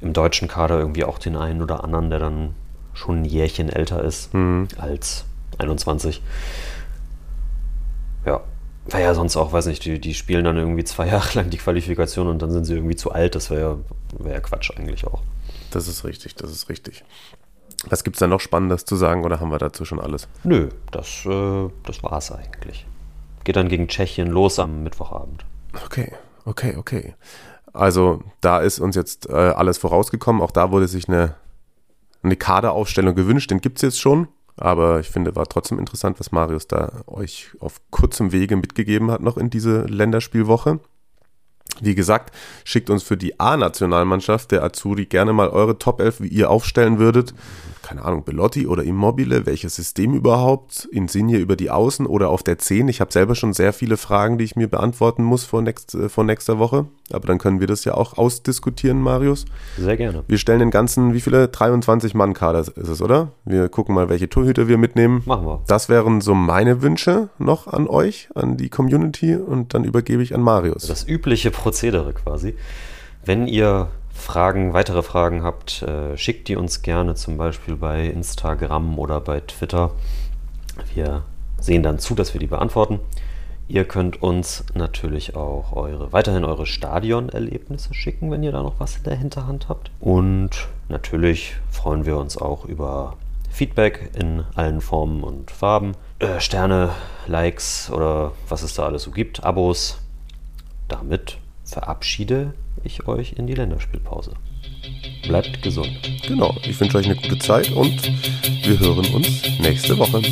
im 0.00 0.12
deutschen 0.12 0.48
Kader 0.48 0.78
irgendwie 0.78 1.04
auch 1.04 1.18
den 1.18 1.36
einen 1.36 1.62
oder 1.62 1.84
anderen, 1.84 2.10
der 2.10 2.18
dann 2.18 2.54
schon 2.94 3.22
ein 3.22 3.24
Jährchen 3.24 3.68
älter 3.68 4.02
ist 4.02 4.30
als 4.78 5.24
21. 5.58 6.22
Ja. 8.26 8.40
War 8.86 9.00
ja 9.00 9.14
sonst 9.14 9.36
auch, 9.36 9.52
weiß 9.52 9.66
nicht, 9.66 9.84
die, 9.84 10.00
die 10.00 10.14
spielen 10.14 10.44
dann 10.44 10.56
irgendwie 10.56 10.84
zwei 10.84 11.06
Jahre 11.08 11.28
lang 11.34 11.50
die 11.50 11.58
Qualifikation 11.58 12.26
und 12.26 12.40
dann 12.42 12.50
sind 12.50 12.64
sie 12.64 12.74
irgendwie 12.74 12.96
zu 12.96 13.12
alt. 13.12 13.34
Das 13.34 13.50
wäre 13.50 13.60
ja, 13.60 13.76
wär 14.24 14.32
ja 14.34 14.40
Quatsch 14.40 14.72
eigentlich 14.76 15.06
auch. 15.06 15.22
Das 15.70 15.88
ist 15.88 16.04
richtig, 16.04 16.34
das 16.34 16.50
ist 16.50 16.68
richtig. 16.68 17.04
Was 17.88 18.04
gibt 18.04 18.16
es 18.16 18.20
da 18.20 18.26
noch 18.26 18.40
Spannendes 18.40 18.84
zu 18.84 18.96
sagen 18.96 19.24
oder 19.24 19.40
haben 19.40 19.50
wir 19.50 19.58
dazu 19.58 19.84
schon 19.84 20.00
alles? 20.00 20.28
Nö, 20.44 20.68
das, 20.90 21.24
äh, 21.24 21.68
das 21.84 22.02
war's 22.02 22.30
eigentlich. 22.30 22.86
Geht 23.44 23.56
dann 23.56 23.68
gegen 23.68 23.88
Tschechien 23.88 24.28
los 24.28 24.58
am 24.58 24.82
Mittwochabend. 24.82 25.46
Okay, 25.86 26.12
okay, 26.44 26.76
okay. 26.76 27.14
Also 27.72 28.22
da 28.40 28.58
ist 28.60 28.80
uns 28.80 28.96
jetzt 28.96 29.28
äh, 29.28 29.32
alles 29.32 29.78
vorausgekommen. 29.78 30.42
Auch 30.42 30.50
da 30.50 30.72
wurde 30.72 30.88
sich 30.88 31.08
eine, 31.08 31.36
eine 32.22 32.36
Kaderaufstellung 32.36 33.14
gewünscht. 33.14 33.50
Den 33.50 33.60
gibt 33.60 33.78
es 33.78 33.82
jetzt 33.82 34.00
schon. 34.00 34.28
Aber 34.56 35.00
ich 35.00 35.08
finde, 35.08 35.34
war 35.36 35.46
trotzdem 35.46 35.78
interessant, 35.78 36.20
was 36.20 36.32
Marius 36.32 36.66
da 36.66 37.02
euch 37.06 37.52
auf 37.60 37.80
kurzem 37.90 38.30
Wege 38.30 38.56
mitgegeben 38.56 39.10
hat 39.10 39.22
noch 39.22 39.38
in 39.38 39.48
diese 39.48 39.84
Länderspielwoche. 39.84 40.80
Wie 41.80 41.94
gesagt, 41.94 42.34
schickt 42.64 42.90
uns 42.90 43.02
für 43.02 43.16
die 43.16 43.40
A-Nationalmannschaft 43.40 44.50
der 44.50 44.62
Azuri 44.62 45.06
gerne 45.06 45.32
mal 45.32 45.48
eure 45.48 45.78
Top 45.78 46.00
11, 46.00 46.20
wie 46.20 46.28
ihr 46.28 46.50
aufstellen 46.50 46.98
würdet 46.98 47.34
keine 47.90 48.04
Ahnung, 48.04 48.22
Belotti 48.24 48.68
oder 48.68 48.84
Immobile, 48.84 49.46
welches 49.46 49.74
System 49.74 50.14
überhaupt, 50.14 50.88
Insigne 50.92 51.38
über 51.38 51.56
die 51.56 51.70
Außen 51.70 52.06
oder 52.06 52.28
auf 52.28 52.44
der 52.44 52.56
10. 52.56 52.86
Ich 52.86 53.00
habe 53.00 53.12
selber 53.12 53.34
schon 53.34 53.52
sehr 53.52 53.72
viele 53.72 53.96
Fragen, 53.96 54.38
die 54.38 54.44
ich 54.44 54.54
mir 54.54 54.68
beantworten 54.68 55.24
muss 55.24 55.42
vor, 55.42 55.60
next, 55.60 55.96
äh, 55.96 56.08
vor 56.08 56.22
nächster 56.22 56.60
Woche, 56.60 56.86
aber 57.12 57.26
dann 57.26 57.38
können 57.38 57.58
wir 57.58 57.66
das 57.66 57.84
ja 57.84 57.94
auch 57.94 58.16
ausdiskutieren, 58.16 59.02
Marius. 59.02 59.44
Sehr 59.76 59.96
gerne. 59.96 60.22
Wir 60.28 60.38
stellen 60.38 60.60
den 60.60 60.70
ganzen, 60.70 61.14
wie 61.14 61.20
viele? 61.20 61.48
23 61.48 62.14
Mann-Kader 62.14 62.60
ist 62.60 62.76
es, 62.76 63.02
oder? 63.02 63.32
Wir 63.44 63.68
gucken 63.68 63.96
mal, 63.96 64.08
welche 64.08 64.28
Torhüter 64.28 64.68
wir 64.68 64.78
mitnehmen. 64.78 65.22
Machen 65.26 65.46
wir. 65.46 65.64
Das 65.66 65.88
wären 65.88 66.20
so 66.20 66.36
meine 66.36 66.82
Wünsche 66.82 67.30
noch 67.38 67.66
an 67.66 67.88
euch, 67.88 68.28
an 68.36 68.56
die 68.56 68.68
Community 68.68 69.34
und 69.34 69.74
dann 69.74 69.82
übergebe 69.82 70.22
ich 70.22 70.32
an 70.32 70.42
Marius. 70.42 70.86
Das 70.86 71.08
übliche 71.08 71.50
Prozedere 71.50 72.12
quasi. 72.12 72.54
Wenn 73.24 73.48
ihr 73.48 73.88
Fragen, 74.20 74.72
weitere 74.72 75.02
Fragen 75.02 75.42
habt, 75.42 75.82
äh, 75.82 76.16
schickt 76.16 76.48
die 76.48 76.56
uns 76.56 76.82
gerne 76.82 77.14
zum 77.14 77.36
Beispiel 77.36 77.76
bei 77.76 78.06
Instagram 78.06 78.98
oder 78.98 79.20
bei 79.20 79.40
Twitter. 79.40 79.90
Wir 80.94 81.24
sehen 81.58 81.82
dann 81.82 81.98
zu, 81.98 82.14
dass 82.14 82.32
wir 82.32 82.38
die 82.38 82.46
beantworten. 82.46 83.00
Ihr 83.68 83.84
könnt 83.84 84.22
uns 84.22 84.64
natürlich 84.74 85.36
auch 85.36 85.72
eure, 85.72 86.12
weiterhin 86.12 86.44
eure 86.44 86.66
Stadionerlebnisse 86.66 87.94
schicken, 87.94 88.30
wenn 88.30 88.42
ihr 88.42 88.52
da 88.52 88.62
noch 88.62 88.80
was 88.80 88.96
in 88.96 89.04
der 89.04 89.16
Hinterhand 89.16 89.68
habt. 89.68 89.90
Und 90.00 90.50
natürlich 90.88 91.54
freuen 91.70 92.04
wir 92.04 92.16
uns 92.16 92.36
auch 92.36 92.64
über 92.64 93.16
Feedback 93.50 94.10
in 94.18 94.44
allen 94.54 94.80
Formen 94.80 95.22
und 95.22 95.50
Farben. 95.50 95.92
Äh, 96.18 96.40
Sterne, 96.40 96.90
Likes 97.26 97.90
oder 97.90 98.32
was 98.48 98.62
es 98.62 98.74
da 98.74 98.86
alles 98.86 99.04
so 99.04 99.10
gibt, 99.10 99.44
Abos. 99.44 100.00
Damit 100.88 101.38
verabschiede 101.64 102.54
ich 102.84 103.06
euch 103.06 103.34
in 103.34 103.46
die 103.46 103.54
Länderspielpause. 103.54 104.32
Bleibt 105.22 105.62
gesund. 105.62 105.90
Genau, 106.26 106.56
ich 106.62 106.78
wünsche 106.80 106.98
euch 106.98 107.06
eine 107.06 107.16
gute 107.16 107.38
Zeit 107.38 107.70
und 107.72 108.02
wir 108.64 108.78
hören 108.78 109.06
uns 109.14 109.42
nächste 109.60 109.96
Woche. 109.98 110.22